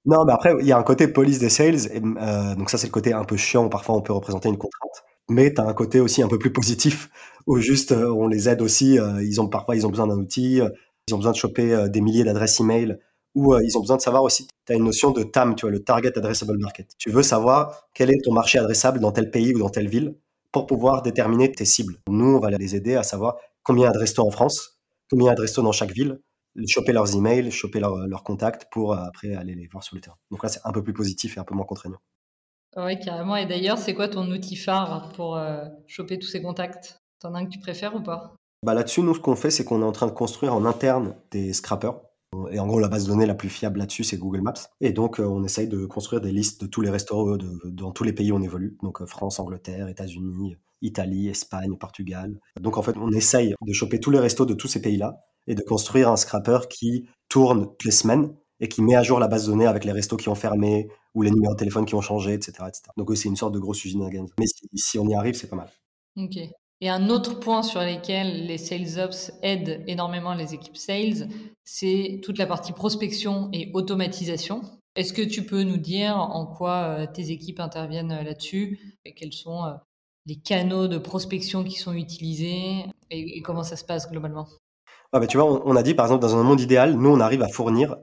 Non, 0.06 0.24
mais 0.24 0.32
après, 0.32 0.54
il 0.60 0.66
y 0.66 0.72
a 0.72 0.78
un 0.78 0.82
côté 0.84 1.08
police 1.08 1.40
des 1.40 1.48
sales, 1.50 1.86
et, 1.92 2.00
euh, 2.00 2.54
donc 2.54 2.70
ça 2.70 2.78
c'est 2.78 2.86
le 2.86 2.92
côté 2.92 3.12
un 3.12 3.24
peu 3.24 3.36
chiant 3.36 3.66
où 3.66 3.68
parfois 3.68 3.96
on 3.96 4.02
peut 4.02 4.12
représenter 4.12 4.48
une 4.48 4.56
contrainte. 4.56 5.04
Mais 5.28 5.52
tu 5.52 5.60
as 5.60 5.64
un 5.64 5.74
côté 5.74 6.00
aussi 6.00 6.22
un 6.22 6.28
peu 6.28 6.38
plus 6.38 6.52
positif 6.52 7.10
où 7.46 7.58
juste 7.58 7.90
euh, 7.92 8.12
on 8.12 8.28
les 8.28 8.48
aide 8.48 8.62
aussi, 8.62 8.98
euh, 8.98 9.22
ils 9.22 9.40
ont 9.40 9.48
parfois 9.48 9.74
ils 9.74 9.84
ont 9.84 9.90
besoin 9.90 10.06
d'un 10.06 10.16
outil, 10.18 10.60
ils 11.08 11.14
ont 11.14 11.16
besoin 11.16 11.32
de 11.32 11.36
choper 11.36 11.86
des 11.88 12.00
milliers 12.00 12.24
d'adresses 12.24 12.60
email 12.60 12.98
où 13.36 13.54
euh, 13.54 13.62
ils 13.62 13.76
ont 13.76 13.80
besoin 13.80 13.96
de 13.96 14.02
savoir 14.02 14.24
aussi, 14.24 14.48
tu 14.66 14.72
as 14.72 14.76
une 14.76 14.84
notion 14.84 15.12
de 15.12 15.22
TAM, 15.22 15.54
tu 15.54 15.66
vois, 15.66 15.70
le 15.70 15.84
Target 15.84 16.16
Addressable 16.16 16.58
Market. 16.58 16.88
Tu 16.98 17.10
veux 17.10 17.22
savoir 17.22 17.86
quel 17.94 18.10
est 18.10 18.24
ton 18.24 18.32
marché 18.32 18.58
adressable 18.58 18.98
dans 18.98 19.12
tel 19.12 19.30
pays 19.30 19.54
ou 19.54 19.58
dans 19.58 19.68
telle 19.68 19.88
ville 19.88 20.16
pour 20.50 20.66
pouvoir 20.66 21.02
déterminer 21.02 21.52
tes 21.52 21.66
cibles. 21.66 21.98
Nous, 22.08 22.36
on 22.36 22.40
va 22.40 22.50
les 22.50 22.74
aider 22.74 22.96
à 22.96 23.02
savoir 23.02 23.36
combien 23.62 23.90
adresse-t-on 23.90 24.26
en 24.26 24.30
France, 24.30 24.80
combien 25.10 25.30
adresse-t-on 25.30 25.62
dans 25.62 25.72
chaque 25.72 25.92
ville, 25.92 26.18
choper 26.66 26.92
leurs 26.92 27.14
emails, 27.14 27.50
choper 27.50 27.78
leurs 27.78 28.06
leur 28.06 28.24
contacts 28.24 28.66
pour 28.72 28.94
euh, 28.94 28.96
après 28.96 29.34
aller 29.34 29.54
les 29.54 29.66
voir 29.66 29.84
sur 29.84 29.94
le 29.94 30.00
terrain. 30.00 30.16
Donc 30.30 30.42
là, 30.42 30.48
c'est 30.48 30.60
un 30.64 30.72
peu 30.72 30.82
plus 30.82 30.94
positif 30.94 31.36
et 31.36 31.40
un 31.40 31.44
peu 31.44 31.54
moins 31.54 31.66
contraignant. 31.66 32.00
Oui, 32.78 32.98
carrément. 32.98 33.36
Et 33.36 33.44
d'ailleurs, 33.44 33.76
c'est 33.76 33.94
quoi 33.94 34.08
ton 34.08 34.30
outil 34.30 34.56
phare 34.56 35.10
pour 35.14 35.36
euh, 35.36 35.64
choper 35.86 36.18
tous 36.18 36.28
ces 36.28 36.40
contacts? 36.40 37.02
T'en 37.20 37.34
as 37.34 37.40
un 37.40 37.44
que 37.44 37.50
tu 37.50 37.58
préfères 37.58 37.94
ou 37.94 38.02
pas? 38.02 38.34
Bah 38.62 38.72
Là-dessus, 38.72 39.02
nous, 39.02 39.14
ce 39.14 39.20
qu'on 39.20 39.36
fait, 39.36 39.50
c'est 39.50 39.64
qu'on 39.64 39.82
est 39.82 39.84
en 39.86 39.92
train 39.92 40.06
de 40.06 40.12
construire 40.12 40.54
en 40.54 40.64
interne 40.64 41.14
des 41.30 41.52
scrappers 41.52 42.00
et 42.50 42.58
en 42.58 42.66
gros, 42.66 42.78
la 42.78 42.88
base 42.88 43.04
de 43.04 43.10
données 43.10 43.26
la 43.26 43.34
plus 43.34 43.48
fiable 43.48 43.78
là-dessus, 43.78 44.04
c'est 44.04 44.18
Google 44.18 44.40
Maps. 44.40 44.54
Et 44.80 44.92
donc, 44.92 45.20
euh, 45.20 45.24
on 45.24 45.44
essaye 45.44 45.68
de 45.68 45.86
construire 45.86 46.20
des 46.20 46.32
listes 46.32 46.62
de 46.62 46.66
tous 46.66 46.80
les 46.80 46.90
restaurants 46.90 47.36
de, 47.36 47.60
dans 47.64 47.92
tous 47.92 48.04
les 48.04 48.12
pays 48.12 48.32
où 48.32 48.36
on 48.36 48.42
évolue. 48.42 48.76
Donc, 48.82 49.00
euh, 49.00 49.06
France, 49.06 49.38
Angleterre, 49.38 49.88
États-Unis, 49.88 50.56
Italie, 50.82 51.28
Espagne, 51.28 51.76
Portugal. 51.76 52.38
Donc, 52.60 52.76
en 52.78 52.82
fait, 52.82 52.96
on 52.96 53.10
essaye 53.12 53.54
de 53.60 53.72
choper 53.72 54.00
tous 54.00 54.10
les 54.10 54.18
restos 54.18 54.46
de 54.46 54.54
tous 54.54 54.68
ces 54.68 54.80
pays-là 54.80 55.20
et 55.46 55.54
de 55.54 55.62
construire 55.62 56.10
un 56.10 56.16
scrapper 56.16 56.58
qui 56.68 57.08
tourne 57.28 57.66
toutes 57.66 57.84
les 57.84 57.90
semaines 57.90 58.34
et 58.60 58.68
qui 58.68 58.82
met 58.82 58.94
à 58.94 59.02
jour 59.02 59.18
la 59.18 59.28
base 59.28 59.46
de 59.46 59.52
données 59.52 59.66
avec 59.66 59.84
les 59.84 59.92
restos 59.92 60.16
qui 60.16 60.28
ont 60.28 60.34
fermé 60.34 60.88
ou 61.14 61.22
les 61.22 61.30
numéros 61.30 61.54
de 61.54 61.58
téléphone 61.58 61.84
qui 61.84 61.94
ont 61.94 62.00
changé, 62.00 62.32
etc. 62.32 62.52
etc. 62.68 62.82
Donc, 62.96 63.14
c'est 63.16 63.28
une 63.28 63.36
sorte 63.36 63.54
de 63.54 63.58
grosse 63.58 63.84
usine 63.84 64.02
à 64.04 64.10
gaz. 64.10 64.28
Mais 64.38 64.46
si, 64.46 64.68
si 64.74 64.98
on 64.98 65.06
y 65.08 65.14
arrive, 65.14 65.34
c'est 65.34 65.48
pas 65.48 65.56
mal. 65.56 65.70
Ok. 66.16 66.38
Et 66.80 66.90
un 66.90 67.08
autre 67.08 67.40
point 67.40 67.62
sur 67.62 67.80
lequel 67.80 68.46
les 68.46 68.58
sales 68.58 68.98
ops 68.98 69.32
aident 69.42 69.82
énormément 69.86 70.34
les 70.34 70.52
équipes 70.52 70.76
sales, 70.76 71.28
c'est 71.64 72.20
toute 72.22 72.38
la 72.38 72.46
partie 72.46 72.72
prospection 72.72 73.48
et 73.52 73.70
automatisation. 73.72 74.60
Est-ce 74.94 75.12
que 75.12 75.22
tu 75.22 75.44
peux 75.44 75.62
nous 75.62 75.76
dire 75.76 76.16
en 76.16 76.46
quoi 76.46 76.84
euh, 76.84 77.06
tes 77.06 77.30
équipes 77.30 77.60
interviennent 77.60 78.12
euh, 78.12 78.22
là-dessus 78.22 78.98
et 79.04 79.14
quels 79.14 79.32
sont 79.32 79.64
euh, 79.64 79.74
les 80.24 80.36
canaux 80.36 80.88
de 80.88 80.98
prospection 80.98 81.64
qui 81.64 81.76
sont 81.76 81.92
utilisés 81.92 82.84
et, 83.10 83.42
comment 83.42 83.62
ça 83.62 83.76
se 83.76 83.84
passe 83.84 84.10
globalement? 84.10 84.48
Tu 85.28 85.36
vois, 85.36 85.66
on, 85.66 85.76
a 85.76 85.82
dit 85.82 85.94
par 85.94 86.06
exemple 86.06 86.22
dans 86.22 86.36
un 86.36 86.42
monde 86.42 86.60
idéal, 86.60 86.94
nous 86.94 87.10
on 87.10 87.20
arrive 87.20 87.42
à 87.42 87.48
fournir 87.48 87.96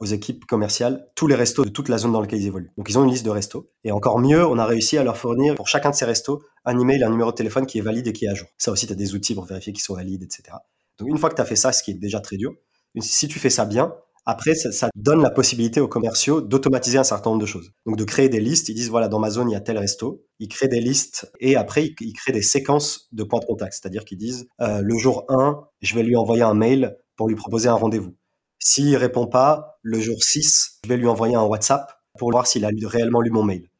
aux 0.00 0.06
équipes 0.06 0.46
commerciales 0.46 1.06
tous 1.14 1.26
les 1.26 1.34
restos 1.34 1.64
de 1.64 1.68
toute 1.68 1.88
la 1.88 1.98
zone 1.98 2.12
dans 2.12 2.20
laquelle 2.20 2.40
ils 2.40 2.46
évoluent. 2.46 2.72
Donc 2.78 2.88
ils 2.88 2.98
ont 2.98 3.04
une 3.04 3.10
liste 3.10 3.26
de 3.26 3.30
restos. 3.30 3.70
Et 3.84 3.92
encore 3.92 4.18
mieux, 4.18 4.46
on 4.46 4.58
a 4.58 4.64
réussi 4.64 4.96
à 4.96 5.04
leur 5.04 5.16
fournir 5.16 5.54
pour 5.54 5.68
chacun 5.68 5.90
de 5.90 5.94
ces 5.94 6.06
restos 6.06 6.42
un 6.64 6.78
email, 6.78 7.02
un 7.04 7.10
numéro 7.10 7.30
de 7.30 7.36
téléphone 7.36 7.66
qui 7.66 7.78
est 7.78 7.82
valide 7.82 8.06
et 8.06 8.12
qui 8.12 8.24
est 8.24 8.28
à 8.28 8.34
jour. 8.34 8.48
Ça 8.58 8.70
aussi, 8.70 8.86
tu 8.86 8.92
as 8.92 8.96
des 8.96 9.14
outils 9.14 9.34
pour 9.34 9.44
vérifier 9.44 9.72
qu'ils 9.72 9.82
sont 9.82 9.94
valides, 9.94 10.22
etc. 10.22 10.56
Donc 10.98 11.08
une 11.08 11.18
fois 11.18 11.30
que 11.30 11.34
tu 11.34 11.42
as 11.42 11.46
fait 11.46 11.56
ça, 11.56 11.72
ce 11.72 11.82
qui 11.82 11.90
est 11.90 11.94
déjà 11.94 12.20
très 12.20 12.36
dur, 12.36 12.54
si 12.98 13.28
tu 13.28 13.38
fais 13.38 13.50
ça 13.50 13.64
bien, 13.64 13.94
après, 14.26 14.54
ça, 14.54 14.90
donne 14.94 15.22
la 15.22 15.30
possibilité 15.30 15.80
aux 15.80 15.88
commerciaux 15.88 16.40
d'automatiser 16.40 16.98
un 16.98 17.04
certain 17.04 17.30
nombre 17.30 17.40
de 17.40 17.46
choses. 17.46 17.72
Donc 17.86 17.96
de 17.96 18.04
créer 18.04 18.28
des 18.28 18.40
listes, 18.40 18.68
ils 18.68 18.74
disent 18.74 18.90
voilà, 18.90 19.08
dans 19.08 19.18
ma 19.18 19.30
zone, 19.30 19.50
il 19.50 19.54
y 19.54 19.56
a 19.56 19.60
tel 19.60 19.78
resto. 19.78 20.24
Ils 20.38 20.48
créent 20.48 20.68
des 20.68 20.80
listes 20.80 21.30
et 21.40 21.56
après, 21.56 21.94
ils, 22.00 22.12
créent 22.12 22.32
des 22.32 22.42
séquences 22.42 23.08
de 23.12 23.24
points 23.24 23.40
de 23.40 23.46
contact. 23.46 23.72
C'est-à-dire 23.72 24.04
qu'ils 24.04 24.18
disent 24.18 24.46
euh, 24.60 24.82
le 24.82 24.98
jour 24.98 25.24
1, 25.28 25.60
je 25.80 25.94
vais 25.94 26.02
lui 26.02 26.16
envoyer 26.16 26.42
un 26.42 26.54
mail 26.54 26.96
pour 27.16 27.28
lui 27.28 27.36
proposer 27.36 27.68
un 27.68 27.74
rendez-vous. 27.74 28.14
S'il 28.58 28.94
répond 28.96 29.26
pas, 29.26 29.78
le 29.82 29.98
jour 30.00 30.22
6, 30.22 30.80
je 30.84 30.88
vais 30.88 30.96
lui 30.96 31.06
envoyer 31.06 31.34
un 31.34 31.42
WhatsApp 31.42 31.90
pour 32.18 32.30
voir 32.30 32.46
s'il 32.46 32.64
a 32.64 32.70
réellement 32.84 33.22
lu 33.22 33.30
mon 33.30 33.42
mail. 33.42 33.70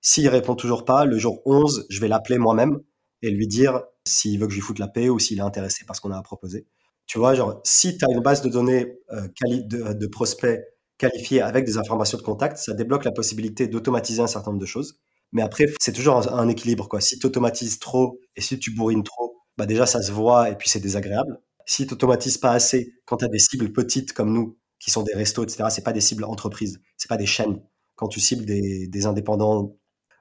S'il 0.00 0.28
répond 0.28 0.54
toujours 0.54 0.86
pas, 0.86 1.04
le 1.04 1.18
jour 1.18 1.42
11, 1.44 1.86
je 1.90 2.00
vais 2.00 2.08
l'appeler 2.08 2.38
moi-même 2.38 2.80
et 3.22 3.30
lui 3.30 3.46
dire 3.46 3.82
s'il 4.06 4.40
veut 4.40 4.46
que 4.46 4.52
je 4.52 4.56
lui 4.56 4.62
foute 4.62 4.78
la 4.78 4.88
paix 4.88 5.10
ou 5.10 5.18
s'il 5.18 5.38
est 5.38 5.42
intéressé 5.42 5.84
par 5.84 5.94
ce 5.94 6.00
qu'on 6.00 6.10
a 6.10 6.18
à 6.18 6.22
proposer. 6.22 6.66
Tu 7.10 7.18
vois, 7.18 7.34
genre, 7.34 7.60
si 7.64 7.98
tu 7.98 8.04
as 8.04 8.08
une 8.12 8.20
base 8.20 8.40
de 8.40 8.48
données 8.48 9.00
euh, 9.10 9.26
de, 9.66 10.06
prospects 10.06 10.60
qualifiés 10.96 11.40
avec 11.40 11.64
des 11.64 11.76
informations 11.76 12.16
de 12.16 12.22
contact, 12.22 12.56
ça 12.56 12.72
débloque 12.72 13.04
la 13.04 13.10
possibilité 13.10 13.66
d'automatiser 13.66 14.22
un 14.22 14.28
certain 14.28 14.52
nombre 14.52 14.60
de 14.60 14.66
choses. 14.66 15.00
Mais 15.32 15.42
après, 15.42 15.66
c'est 15.80 15.92
toujours 15.92 16.32
un, 16.32 16.48
équilibre. 16.48 16.86
Quoi. 16.86 17.00
Si 17.00 17.18
tu 17.18 17.26
automatises 17.26 17.80
trop 17.80 18.20
et 18.36 18.40
si 18.40 18.60
tu 18.60 18.70
bourrines 18.70 19.02
trop, 19.02 19.34
bah 19.58 19.66
déjà, 19.66 19.86
ça 19.86 20.00
se 20.02 20.12
voit 20.12 20.50
et 20.50 20.54
puis 20.54 20.68
c'est 20.68 20.78
désagréable. 20.78 21.40
Si 21.66 21.84
tu 21.84 21.94
automatises 21.94 22.38
pas 22.38 22.52
assez, 22.52 22.94
quand 23.06 23.16
tu 23.16 23.24
as 23.24 23.28
des 23.28 23.40
cibles 23.40 23.72
petites 23.72 24.12
comme 24.12 24.32
nous, 24.32 24.56
qui 24.78 24.92
sont 24.92 25.02
des 25.02 25.14
restos, 25.14 25.42
etc., 25.42 25.64
c'est 25.68 25.82
pas 25.82 25.92
des 25.92 26.00
cibles 26.00 26.22
entreprises, 26.22 26.80
c'est 26.96 27.08
pas 27.08 27.16
des 27.16 27.26
chaînes. 27.26 27.60
Quand 27.96 28.06
tu 28.06 28.20
cibles 28.20 28.44
des, 28.44 28.86
des 28.86 29.06
indépendants 29.06 29.76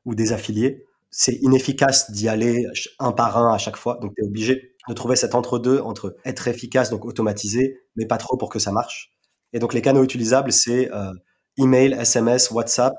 ou 0.06 0.16
des 0.16 0.34
affiliés, 0.34 0.88
c'est 1.12 1.36
inefficace 1.36 2.10
d'y 2.10 2.30
aller 2.30 2.66
un 2.98 3.12
par 3.12 3.38
un 3.38 3.54
à 3.54 3.60
chaque 3.60 3.78
fois. 3.78 4.00
Donc, 4.02 4.16
tu 4.16 4.24
es 4.24 4.26
obligé 4.26 4.69
de 4.88 4.94
trouver 4.94 5.16
cet 5.16 5.36
entre-deux 5.36 5.80
entre 5.80 6.16
être 6.26 6.48
efficace, 6.48 6.90
donc 6.90 7.06
automatisé, 7.06 7.82
mais 7.96 8.06
pas 8.06 8.18
trop 8.18 8.38
pour 8.38 8.50
que 8.50 8.60
ça 8.60 8.72
marche. 8.72 9.14
Et 9.54 9.60
donc 9.60 9.74
les 9.74 9.82
canaux 9.82 10.04
utilisables, 10.04 10.52
c'est 10.52 10.92
euh, 10.94 11.12
email, 11.58 11.94
SMS, 11.94 12.52
WhatsApp, 12.52 12.94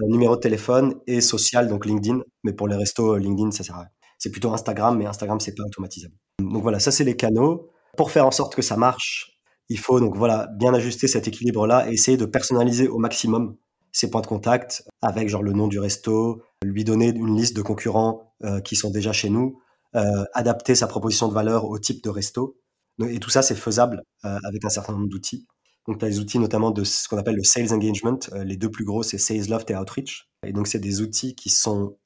euh, 0.00 0.06
numéro 0.08 0.36
de 0.36 0.40
téléphone 0.40 0.94
et 1.06 1.20
social, 1.20 1.68
donc 1.68 1.86
LinkedIn. 1.86 2.20
Mais 2.44 2.52
pour 2.52 2.68
les 2.68 2.76
restos, 2.76 3.14
euh, 3.14 3.18
LinkedIn, 3.18 3.50
ça 3.50 3.64
sert 3.64 3.76
à 3.76 3.80
rien. 3.80 3.88
C'est 4.18 4.30
plutôt 4.30 4.52
Instagram, 4.52 4.96
mais 4.96 5.06
Instagram, 5.06 5.40
c'est 5.40 5.54
pas 5.54 5.64
automatisable. 5.64 6.14
Donc 6.40 6.62
voilà, 6.62 6.80
ça 6.80 6.90
c'est 6.90 7.04
les 7.04 7.16
canaux. 7.16 7.70
Pour 7.96 8.10
faire 8.10 8.26
en 8.26 8.30
sorte 8.30 8.54
que 8.54 8.62
ça 8.62 8.76
marche, 8.76 9.40
il 9.68 9.78
faut 9.78 10.00
donc 10.00 10.16
voilà 10.16 10.48
bien 10.58 10.74
ajuster 10.74 11.08
cet 11.08 11.28
équilibre-là 11.28 11.88
et 11.88 11.94
essayer 11.94 12.16
de 12.16 12.26
personnaliser 12.26 12.88
au 12.88 12.98
maximum 12.98 13.56
ses 13.90 14.10
points 14.10 14.20
de 14.20 14.26
contact 14.26 14.84
avec 15.00 15.30
genre 15.30 15.42
le 15.42 15.52
nom 15.52 15.66
du 15.66 15.78
resto, 15.78 16.42
lui 16.62 16.84
donner 16.84 17.08
une 17.08 17.36
liste 17.36 17.56
de 17.56 17.62
concurrents 17.62 18.34
qui 18.64 18.76
sont 18.76 18.90
déjà 18.90 19.14
chez 19.14 19.30
nous, 19.30 19.58
euh, 19.96 20.24
adapter 20.34 20.74
sa 20.74 20.86
proposition 20.86 21.26
de 21.26 21.32
valeur 21.32 21.64
au 21.64 21.78
type 21.78 22.04
de 22.04 22.10
resto. 22.10 22.60
Et 23.08 23.18
tout 23.18 23.30
ça, 23.30 23.40
c'est 23.40 23.54
faisable 23.54 24.02
euh, 24.26 24.38
avec 24.44 24.62
un 24.64 24.68
certain 24.68 24.92
nombre 24.92 25.08
d'outils. 25.08 25.46
Donc, 25.88 25.98
tu 25.98 26.04
as 26.04 26.08
des 26.08 26.18
outils 26.18 26.38
notamment 26.38 26.70
de 26.70 26.84
ce 26.84 27.08
qu'on 27.08 27.16
appelle 27.16 27.36
le 27.36 27.44
sales 27.44 27.72
engagement. 27.72 28.18
Euh, 28.32 28.44
les 28.44 28.58
deux 28.58 28.70
plus 28.70 28.84
gros, 28.84 29.02
c'est 29.02 29.16
Salesloft 29.16 29.70
et 29.70 29.76
Outreach. 29.76 30.28
Et 30.44 30.52
donc, 30.52 30.66
c'est 30.66 30.80
des 30.80 31.00
outils 31.00 31.34
qui 31.34 31.48
sont, 31.48 31.96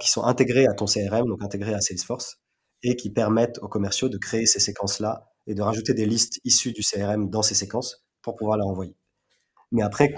qui 0.00 0.10
sont 0.10 0.24
intégrés 0.24 0.66
à 0.66 0.74
ton 0.74 0.86
CRM, 0.86 1.26
donc 1.28 1.40
intégrés 1.42 1.74
à 1.74 1.80
Salesforce, 1.80 2.38
et 2.82 2.96
qui 2.96 3.10
permettent 3.10 3.58
aux 3.62 3.68
commerciaux 3.68 4.08
de 4.08 4.18
créer 4.18 4.46
ces 4.46 4.58
séquences-là 4.60 5.30
et 5.46 5.54
de 5.54 5.62
rajouter 5.62 5.94
des 5.94 6.06
listes 6.06 6.40
issues 6.44 6.72
du 6.72 6.82
CRM 6.82 7.30
dans 7.30 7.42
ces 7.42 7.54
séquences 7.54 8.04
pour 8.22 8.34
pouvoir 8.34 8.56
leur 8.56 8.66
envoyer. 8.66 8.96
Mais 9.70 9.82
après, 9.82 10.14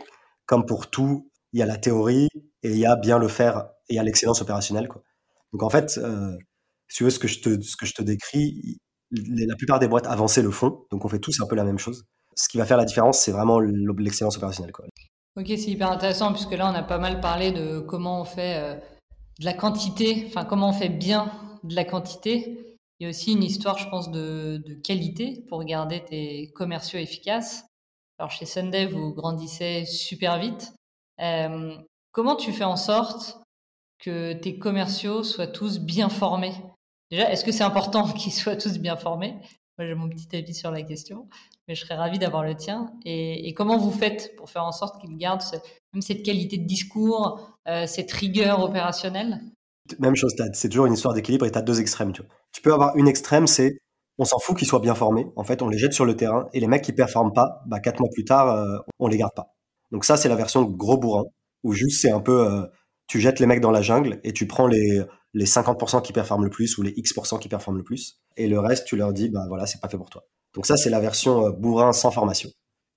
comme 0.46 0.64
pour 0.64 0.88
tout, 0.88 1.30
il 1.52 1.60
y 1.60 1.62
a 1.62 1.66
la 1.66 1.76
théorie 1.76 2.28
et 2.62 2.70
il 2.70 2.78
y 2.78 2.86
a 2.86 2.96
bien 2.96 3.18
le 3.18 3.28
faire 3.28 3.68
et 3.88 3.94
il 3.94 3.96
y 3.96 3.98
a 3.98 4.02
l'excellence 4.02 4.40
opérationnelle. 4.40 4.88
Quoi. 4.88 5.02
Donc, 5.52 5.62
en 5.62 5.70
fait, 5.70 5.98
si 6.88 6.98
tu 6.98 7.04
veux, 7.04 7.10
ce 7.10 7.18
que 7.18 7.28
je 7.28 7.40
te, 7.40 7.60
ce 7.60 7.76
que 7.76 7.86
je 7.86 7.94
te 7.94 8.02
décris, 8.02 8.78
la 9.10 9.56
plupart 9.56 9.78
des 9.78 9.88
boîtes 9.88 10.06
avancées 10.06 10.42
le 10.42 10.50
font, 10.50 10.84
donc 10.90 11.04
on 11.04 11.08
fait 11.08 11.18
tous 11.18 11.40
un 11.40 11.46
peu 11.46 11.56
la 11.56 11.64
même 11.64 11.78
chose. 11.78 12.04
Ce 12.36 12.48
qui 12.48 12.58
va 12.58 12.66
faire 12.66 12.76
la 12.76 12.84
différence, 12.84 13.20
c'est 13.20 13.32
vraiment 13.32 13.58
l'excellence 13.60 14.36
opérationnelle. 14.36 14.72
Ok, 15.36 15.46
c'est 15.46 15.70
hyper 15.70 15.90
intéressant, 15.90 16.32
puisque 16.32 16.52
là, 16.52 16.70
on 16.70 16.74
a 16.74 16.82
pas 16.82 16.98
mal 16.98 17.20
parlé 17.20 17.52
de 17.52 17.80
comment 17.80 18.20
on 18.20 18.24
fait 18.24 18.56
euh, 18.56 18.74
de 19.40 19.44
la 19.44 19.54
quantité, 19.54 20.24
enfin, 20.26 20.44
comment 20.44 20.70
on 20.70 20.72
fait 20.72 20.88
bien 20.88 21.32
de 21.64 21.74
la 21.74 21.84
quantité. 21.84 22.76
Il 22.98 23.04
y 23.04 23.06
a 23.06 23.10
aussi 23.10 23.32
une 23.32 23.44
histoire, 23.44 23.78
je 23.78 23.88
pense, 23.88 24.10
de, 24.10 24.60
de 24.66 24.74
qualité 24.74 25.44
pour 25.48 25.62
garder 25.64 26.04
tes 26.04 26.50
commerciaux 26.54 26.98
efficaces. 26.98 27.64
Alors, 28.18 28.30
chez 28.30 28.46
Sunday, 28.46 28.86
vous 28.86 29.14
grandissez 29.14 29.84
super 29.84 30.38
vite. 30.38 30.72
Euh, 31.20 31.76
comment 32.12 32.34
tu 32.36 32.52
fais 32.52 32.64
en 32.64 32.76
sorte 32.76 33.40
que 34.00 34.32
tes 34.32 34.58
commerciaux 34.58 35.22
soient 35.22 35.46
tous 35.46 35.78
bien 35.78 36.08
formés? 36.08 36.54
Déjà, 37.10 37.30
est-ce 37.30 37.44
que 37.44 37.52
c'est 37.52 37.64
important 37.64 38.08
qu'ils 38.12 38.32
soient 38.32 38.56
tous 38.56 38.78
bien 38.78 38.96
formés? 38.96 39.36
Moi, 39.78 39.86
j'ai 39.86 39.94
mon 39.94 40.08
petit 40.08 40.34
avis 40.36 40.54
sur 40.54 40.72
la 40.72 40.82
question, 40.82 41.28
mais 41.68 41.74
je 41.76 41.82
serais 41.82 41.94
ravi 41.94 42.18
d'avoir 42.18 42.42
le 42.42 42.56
tien. 42.56 42.92
Et, 43.04 43.54
comment 43.54 43.78
vous 43.78 43.92
faites 43.92 44.34
pour 44.36 44.50
faire 44.50 44.64
en 44.64 44.72
sorte 44.72 45.00
qu'ils 45.00 45.16
gardent 45.16 45.42
même 45.92 46.02
cette 46.02 46.24
qualité 46.24 46.58
de 46.58 46.66
discours, 46.66 47.48
euh, 47.68 47.86
cette 47.86 48.10
rigueur 48.10 48.60
opérationnelle? 48.60 49.40
Même 50.00 50.16
chose, 50.16 50.34
c'est 50.52 50.68
toujours 50.68 50.86
une 50.86 50.94
histoire 50.94 51.14
d'équilibre 51.14 51.46
et 51.46 51.50
tu 51.52 51.58
as 51.58 51.62
deux 51.62 51.80
extrêmes. 51.80 52.12
Tu, 52.12 52.60
peux 52.60 52.72
avoir 52.72 52.96
une 52.96 53.06
extrême, 53.06 53.46
c'est 53.46 53.78
on 54.18 54.24
s'en 54.24 54.40
fout 54.40 54.58
qu'ils 54.58 54.66
soient 54.66 54.80
bien 54.80 54.96
formés. 54.96 55.26
En 55.36 55.44
fait, 55.44 55.62
on 55.62 55.68
les 55.68 55.78
jette 55.78 55.92
sur 55.92 56.04
le 56.04 56.16
terrain 56.16 56.48
et 56.52 56.60
les 56.60 56.66
mecs 56.66 56.82
qui 56.82 56.92
performent 56.92 57.32
pas, 57.32 57.62
bah, 57.66 57.78
quatre 57.78 58.00
mois 58.00 58.10
plus 58.12 58.24
tard, 58.24 58.48
euh, 58.48 58.78
on 58.98 59.06
les 59.06 59.16
garde 59.16 59.34
pas. 59.34 59.54
Donc 59.92 60.04
ça, 60.04 60.16
c'est 60.16 60.28
la 60.28 60.34
version 60.34 60.64
gros 60.64 60.98
bourrin, 60.98 61.24
où 61.62 61.72
juste 61.72 62.02
c'est 62.02 62.10
un 62.10 62.20
peu, 62.20 62.46
euh, 62.46 62.66
tu 63.06 63.20
jettes 63.20 63.38
les 63.38 63.46
mecs 63.46 63.60
dans 63.60 63.70
la 63.70 63.80
jungle 63.80 64.20
et 64.24 64.32
tu 64.32 64.46
prends 64.46 64.66
les, 64.66 65.04
les 65.34 65.46
50% 65.46 66.02
qui 66.02 66.12
performent 66.12 66.44
le 66.44 66.50
plus 66.50 66.78
ou 66.78 66.82
les 66.82 66.92
X% 66.96 67.38
qui 67.38 67.48
performent 67.48 67.78
le 67.78 67.84
plus. 67.84 68.20
Et 68.36 68.48
le 68.48 68.58
reste, 68.58 68.86
tu 68.86 68.96
leur 68.96 69.12
dis, 69.12 69.28
bah 69.28 69.44
voilà, 69.48 69.66
c'est 69.66 69.80
pas 69.80 69.88
fait 69.88 69.96
pour 69.96 70.10
toi. 70.10 70.24
Donc 70.54 70.66
ça, 70.66 70.76
c'est 70.76 70.90
la 70.90 71.00
version 71.00 71.46
euh, 71.46 71.50
bourrin 71.50 71.92
sans 71.92 72.10
formation. 72.10 72.50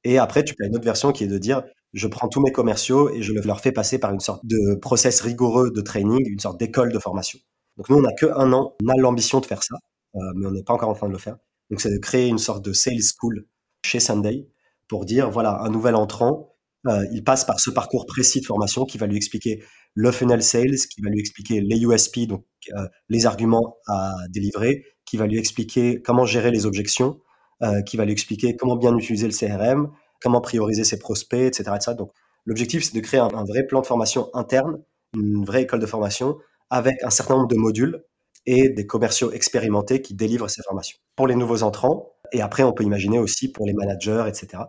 Et 0.03 0.17
après, 0.17 0.43
tu 0.43 0.55
as 0.61 0.65
une 0.65 0.75
autre 0.75 0.85
version 0.85 1.11
qui 1.11 1.25
est 1.25 1.27
de 1.27 1.37
dire, 1.37 1.63
je 1.93 2.07
prends 2.07 2.27
tous 2.27 2.41
mes 2.41 2.51
commerciaux 2.51 3.09
et 3.09 3.21
je 3.21 3.33
leur 3.33 3.59
fais 3.59 3.71
passer 3.71 3.99
par 3.99 4.11
une 4.13 4.19
sorte 4.19 4.45
de 4.45 4.75
process 4.75 5.21
rigoureux 5.21 5.71
de 5.71 5.81
training, 5.81 6.25
une 6.25 6.39
sorte 6.39 6.59
d'école 6.59 6.91
de 6.91 6.99
formation. 6.99 7.39
Donc 7.77 7.89
nous, 7.89 7.97
on 7.97 8.01
n'a 8.01 8.13
que 8.13 8.25
un 8.25 8.51
an, 8.53 8.75
on 8.83 8.87
a 8.87 8.95
l'ambition 8.97 9.39
de 9.39 9.45
faire 9.45 9.63
ça, 9.63 9.75
euh, 10.15 10.19
mais 10.35 10.47
on 10.47 10.51
n'est 10.51 10.63
pas 10.63 10.73
encore 10.73 10.89
en 10.89 10.93
train 10.93 11.07
de 11.07 11.13
le 11.13 11.19
faire. 11.19 11.37
Donc 11.69 11.81
c'est 11.81 11.91
de 11.91 11.99
créer 11.99 12.27
une 12.27 12.37
sorte 12.37 12.63
de 12.63 12.73
sales 12.73 13.01
school 13.01 13.45
chez 13.85 13.99
Sunday 13.99 14.47
pour 14.87 15.05
dire, 15.05 15.29
voilà, 15.29 15.61
un 15.61 15.69
nouvel 15.69 15.95
entrant, 15.95 16.55
euh, 16.87 17.05
il 17.11 17.23
passe 17.23 17.45
par 17.45 17.59
ce 17.59 17.69
parcours 17.69 18.05
précis 18.05 18.41
de 18.41 18.45
formation 18.45 18.85
qui 18.85 18.97
va 18.97 19.07
lui 19.07 19.17
expliquer 19.17 19.63
le 19.93 20.11
funnel 20.11 20.41
sales, 20.43 20.77
qui 20.89 21.01
va 21.01 21.09
lui 21.09 21.19
expliquer 21.19 21.61
les 21.61 21.79
USP, 21.81 22.27
donc 22.27 22.45
euh, 22.75 22.87
les 23.09 23.25
arguments 23.25 23.77
à 23.87 24.13
délivrer, 24.29 24.85
qui 25.05 25.17
va 25.17 25.27
lui 25.27 25.37
expliquer 25.37 26.01
comment 26.01 26.25
gérer 26.25 26.51
les 26.51 26.65
objections, 26.65 27.19
euh, 27.63 27.81
qui 27.81 27.97
va 27.97 28.05
lui 28.05 28.11
expliquer 28.11 28.55
comment 28.55 28.75
bien 28.75 28.95
utiliser 28.97 29.27
le 29.27 29.33
CRM, 29.33 29.91
comment 30.21 30.41
prioriser 30.41 30.83
ses 30.83 30.99
prospects, 30.99 31.59
etc. 31.59 31.93
Donc 31.97 32.11
l'objectif, 32.45 32.83
c'est 32.83 32.95
de 32.95 33.01
créer 33.01 33.19
un, 33.19 33.29
un, 33.33 33.43
vrai 33.43 33.65
plan 33.67 33.81
de 33.81 33.85
formation 33.85 34.29
interne, 34.33 34.81
une 35.13 35.43
vraie 35.45 35.63
école 35.63 35.79
de 35.79 35.85
formation, 35.85 36.37
avec 36.69 37.03
un 37.03 37.09
certain 37.09 37.35
nombre 37.35 37.49
de 37.49 37.57
modules 37.57 38.03
et 38.45 38.69
des 38.69 38.87
commerciaux 38.87 39.31
expérimentés 39.31 40.01
qui 40.01 40.15
délivrent 40.15 40.49
ces 40.49 40.63
formations. 40.63 40.97
Pour 41.15 41.27
les 41.27 41.35
nouveaux 41.35 41.63
entrants, 41.63 42.13
et 42.31 42.41
après 42.41 42.63
on 42.63 42.73
peut 42.73 42.83
imaginer 42.83 43.19
aussi 43.19 43.51
pour 43.51 43.65
les 43.65 43.73
managers, 43.73 44.25
etc. 44.27 44.63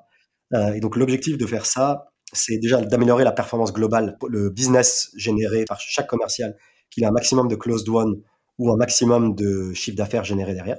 Euh, 0.55 0.75
et 0.75 0.81
donc 0.81 0.97
l'objectif 0.97 1.39
de 1.39 1.47
faire 1.47 1.67
ça, 1.67 2.12
c'est 2.33 2.59
déjà 2.59 2.81
d'améliorer 2.81 3.25
la 3.25 3.33
performance 3.33 3.73
globale, 3.73 4.19
le 4.29 4.51
business 4.51 5.11
généré 5.17 5.65
par 5.65 5.81
chaque 5.81 6.07
commercial, 6.07 6.57
qu'il 6.91 7.05
ait 7.05 7.07
un 7.07 7.13
maximum 7.13 7.49
de 7.49 7.57
closed 7.57 7.89
one 7.89 8.23
ou 8.59 8.73
un 8.73 8.77
maximum 8.77 9.35
de 9.35 9.73
chiffre 9.73 9.97
d'affaires 9.97 10.25
généré 10.25 10.55
derrière. 10.55 10.79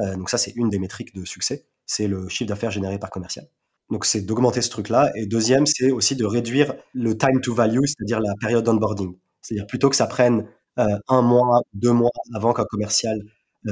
Euh, 0.00 0.14
donc 0.16 0.30
ça, 0.30 0.38
c'est 0.38 0.52
une 0.56 0.70
des 0.70 0.78
métriques 0.78 1.14
de 1.14 1.24
succès, 1.24 1.66
c'est 1.86 2.06
le 2.06 2.28
chiffre 2.28 2.48
d'affaires 2.48 2.70
généré 2.70 2.98
par 2.98 3.10
commercial. 3.10 3.48
Donc 3.90 4.04
c'est 4.04 4.20
d'augmenter 4.22 4.62
ce 4.62 4.70
truc-là. 4.70 5.12
Et 5.14 5.26
deuxième, 5.26 5.64
c'est 5.66 5.90
aussi 5.90 6.16
de 6.16 6.24
réduire 6.24 6.74
le 6.92 7.16
time 7.16 7.40
to 7.40 7.54
value, 7.54 7.84
c'est-à-dire 7.86 8.20
la 8.20 8.34
période 8.40 8.64
d'onboarding. 8.64 9.16
C'est-à-dire 9.42 9.66
plutôt 9.66 9.88
que 9.88 9.96
ça 9.96 10.06
prenne 10.06 10.48
euh, 10.78 10.98
un 11.08 11.22
mois, 11.22 11.60
deux 11.72 11.92
mois 11.92 12.10
avant 12.34 12.52
qu'un 12.52 12.64
commercial 12.64 13.18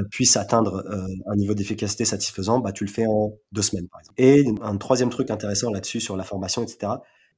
puisse 0.03 0.37
atteindre 0.37 0.83
euh, 0.89 1.07
un 1.27 1.35
niveau 1.35 1.53
d'efficacité 1.53 2.05
satisfaisant, 2.05 2.59
bah, 2.59 2.71
tu 2.71 2.85
le 2.85 2.91
fais 2.91 3.05
en 3.07 3.33
deux 3.51 3.61
semaines, 3.61 3.87
par 3.87 4.01
exemple. 4.01 4.21
Et 4.21 4.45
un 4.61 4.77
troisième 4.77 5.09
truc 5.09 5.31
intéressant 5.31 5.71
là-dessus, 5.71 5.99
sur 6.01 6.17
la 6.17 6.23
formation, 6.23 6.63
etc., 6.63 6.93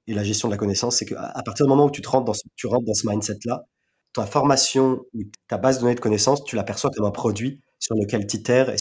et 0.10 0.14
la 0.14 0.24
gestion 0.24 0.48
de 0.48 0.54
la 0.54 0.58
connaissance, 0.58 0.96
c'est 0.96 1.06
qu'à 1.06 1.34
partir 1.44 1.66
du 1.66 1.70
moment 1.70 1.86
où 1.86 1.92
tu, 1.92 2.02
rentres 2.08 2.26
dans 2.26 2.34
ce, 2.34 3.08
mindset-là, 3.08 3.66
ta 4.14 4.26
formation 4.26 5.02
ou 5.14 5.24
ta 5.50 5.58
base 5.58 5.78
de 5.78 5.82
données 5.82 5.96
de 5.96 6.00
connaissances, 6.00 6.46
tu 6.46 6.56
l'aperçois 6.56 6.92
comme 6.96 7.06
un 7.06 7.12
produit 7.12 7.62
sur 7.78 7.94
lequel 7.96 8.26
tu 8.26 8.38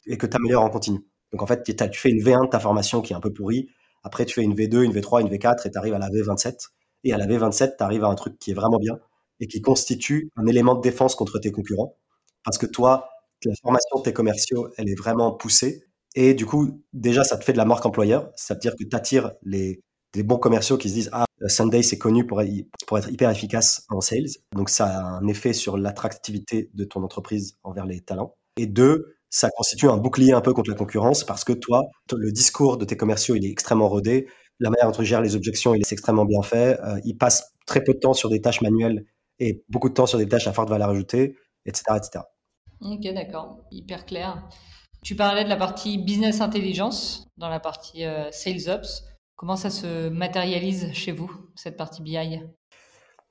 et 0.07 0.19
que 0.19 0.27
tu 0.27 0.37
améliores 0.37 0.63
en 0.63 0.71
continu. 0.71 1.01
Donc 1.33 1.43
en 1.43 1.47
fait, 1.47 1.65
tu 1.65 1.99
fais 1.99 2.11
une 2.11 2.23
V1 2.23 2.45
de 2.45 2.51
ta 2.51 2.61
formation 2.61 3.03
qui 3.03 3.13
est 3.13 3.17
un 3.17 3.21
peu 3.21 3.33
pourrie, 3.33 3.69
après 4.05 4.25
tu 4.25 4.35
fais 4.35 4.43
une 4.43 4.55
V2, 4.55 4.85
une 4.85 4.93
V3, 4.93 5.23
une 5.23 5.29
V4 5.29 5.67
et 5.67 5.71
tu 5.73 5.79
arrives 5.79 5.95
à 5.95 5.99
la 5.99 6.09
V27. 6.09 6.69
Et 7.03 7.13
à 7.13 7.19
la 7.19 7.27
V27, 7.27 7.77
tu 7.77 7.83
arrives 7.83 8.05
à 8.05 8.09
un 8.09 8.15
truc 8.15 8.39
qui 8.39 8.53
est 8.53 8.55
vraiment 8.55 8.79
bien 8.79 8.99
et 9.41 9.49
qui 9.49 9.61
constitue 9.61 10.31
un 10.37 10.47
élément 10.47 10.77
de 10.77 10.81
défense 10.81 11.17
contre 11.17 11.41
tes 11.41 11.51
concurrents. 11.51 11.97
Parce 12.45 12.57
que 12.57 12.67
toi, 12.67 13.09
la 13.47 13.55
formation 13.63 13.99
de 13.99 14.03
tes 14.03 14.13
commerciaux, 14.13 14.69
elle 14.77 14.89
est 14.89 14.99
vraiment 14.99 15.33
poussée. 15.33 15.85
Et 16.15 16.35
du 16.35 16.47
coup, 16.47 16.83
déjà, 16.93 17.25
ça 17.25 17.37
te 17.37 17.45
fait 17.45 17.53
de 17.53 17.59
la 17.59 17.65
marque 17.65 17.85
employeur. 17.85 18.31
Ça 18.37 18.55
veut 18.55 18.61
dire 18.61 18.75
que 18.75 18.85
tu 18.85 18.97
attires 18.97 19.33
les, 19.43 19.83
bons 20.25 20.39
commerciaux 20.39 20.79
qui 20.79 20.89
se 20.89 20.95
disent 20.95 21.11
Ah, 21.13 21.27
Sunday, 21.47 21.83
c'est 21.83 21.99
connu 21.99 22.27
pour, 22.27 22.41
être 22.41 23.11
hyper 23.11 23.31
efficace 23.31 23.85
en 23.91 24.01
sales. 24.01 24.31
Donc, 24.55 24.71
ça 24.71 24.87
a 24.87 25.03
un 25.03 25.27
effet 25.27 25.53
sur 25.53 25.77
l'attractivité 25.77 26.71
de 26.73 26.85
ton 26.85 27.03
entreprise 27.03 27.59
envers 27.63 27.85
les 27.85 28.01
talents. 28.01 28.35
Et 28.57 28.67
deux, 28.67 29.15
ça 29.29 29.51
constitue 29.51 29.89
un 29.89 29.99
bouclier 29.99 30.33
un 30.33 30.41
peu 30.41 30.55
contre 30.55 30.71
la 30.71 30.77
concurrence 30.77 31.23
parce 31.23 31.45
que 31.45 31.53
toi, 31.53 31.85
le 32.17 32.33
discours 32.33 32.79
de 32.79 32.87
tes 32.87 32.97
commerciaux, 32.97 33.35
il 33.35 33.45
est 33.45 33.51
extrêmement 33.51 33.89
rodé. 33.89 34.27
La 34.59 34.71
manière 34.71 34.87
dont 34.87 34.97
tu 34.97 35.05
gères 35.05 35.21
les 35.21 35.37
objections, 35.37 35.75
il 35.75 35.83
est 35.83 35.93
extrêmement 35.93 36.25
bien 36.25 36.41
fait. 36.41 36.81
Euh, 36.81 36.99
ils 37.05 37.19
passent 37.19 37.53
très 37.67 37.85
peu 37.85 37.93
de 37.93 37.99
temps 37.99 38.15
sur 38.15 38.31
des 38.31 38.41
tâches 38.41 38.63
manuelles 38.63 39.05
et 39.39 39.63
beaucoup 39.69 39.91
de 39.91 39.95
temps 39.95 40.07
sur 40.07 40.19
des 40.19 40.27
tâches 40.27 40.47
à 40.47 40.53
forte 40.55 40.71
valeur 40.71 40.89
ajoutée, 40.89 41.37
etc. 41.67 41.85
etc. 41.97 42.25
Ok, 42.81 43.03
d'accord. 43.15 43.59
Hyper 43.71 44.07
clair. 44.07 44.49
Tu 45.03 45.15
parlais 45.15 45.45
de 45.45 45.49
la 45.49 45.57
partie 45.57 45.99
business 45.99 46.41
intelligence 46.41 47.27
dans 47.37 47.49
la 47.49 47.61
partie 47.61 48.05
euh, 48.05 48.31
sales 48.33 48.69
ops. 48.69 49.05
Comment 49.37 49.57
ça 49.57 49.71
se 49.71 50.09
matérialise 50.09 50.93
chez 50.93 51.13
vous, 51.13 51.31
cette 51.55 51.77
partie 51.77 52.03
BI 52.03 52.41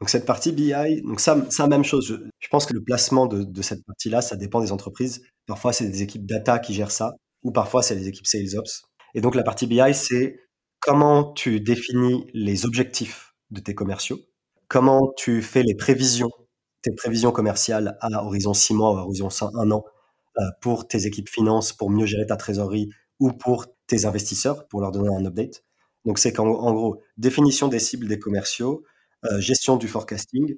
donc 0.02 0.10
cette 0.10 0.26
partie 0.26 0.52
BI, 0.52 1.02
donc 1.04 1.22
ça, 1.22 1.50
ça 1.50 1.68
même 1.68 1.86
chose. 1.86 2.20
Je, 2.40 2.48
pense 2.50 2.66
que 2.66 2.74
le 2.74 2.84
placement 2.84 3.28
de, 3.28 3.44
de 3.44 3.62
cette 3.62 3.84
partie-là, 3.86 4.22
ça 4.22 4.36
dépend 4.36 4.60
des 4.60 4.74
entreprises. 4.74 5.22
Parfois, 5.48 5.72
c'est 5.72 5.88
des 5.88 6.04
équipes 6.04 6.26
data 6.26 6.60
qui 6.60 6.74
gèrent 6.74 6.92
ça, 6.92 7.14
ou 7.44 7.52
parfois, 7.54 7.82
c'est 7.82 7.96
les 7.96 8.10
équipes 8.10 8.28
sales 8.28 8.58
ops. 8.58 8.84
Et 9.14 9.22
donc 9.22 9.36
la 9.36 9.44
partie 9.44 9.68
BI, 9.68 9.94
c'est 9.94 10.38
comment 10.82 11.34
tu 11.34 11.62
définis 11.62 12.28
les 12.34 12.66
objectifs 12.66 13.34
de 13.52 13.62
tes 13.62 13.74
commerciaux, 13.74 14.20
comment 14.68 15.14
tu 15.16 15.42
fais 15.42 15.64
les 15.64 15.76
prévisions, 15.76 16.32
tes 16.86 16.92
prévisions 16.92 17.32
commerciales 17.32 17.98
à 18.00 18.24
horizon 18.24 18.54
6 18.54 18.76
mois 18.76 18.92
horizon 18.92 19.30
1 19.42 19.72
an 19.72 19.84
euh, 20.38 20.42
pour 20.62 20.88
tes 20.88 21.08
équipes 21.08 21.30
finances, 21.30 21.74
pour 21.74 21.90
mieux 21.90 22.06
gérer 22.06 22.28
ta 22.28 22.38
trésorerie 22.38 22.92
ou 23.20 23.32
pour 23.32 23.66
tes 23.88 24.06
investisseurs, 24.06 24.68
pour 24.68 24.82
leur 24.82 24.92
donner 24.92 25.10
un 25.10 25.26
update. 25.26 25.64
Donc 26.06 26.20
c'est 26.20 26.32
qu'en 26.32 26.46
gros, 26.52 27.02
définition 27.18 27.68
des 27.70 27.80
cibles 27.80 28.08
des 28.08 28.20
commerciaux, 28.20 28.84
euh, 29.26 29.40
gestion 29.40 29.78
du 29.78 29.88
forecasting, 29.88 30.58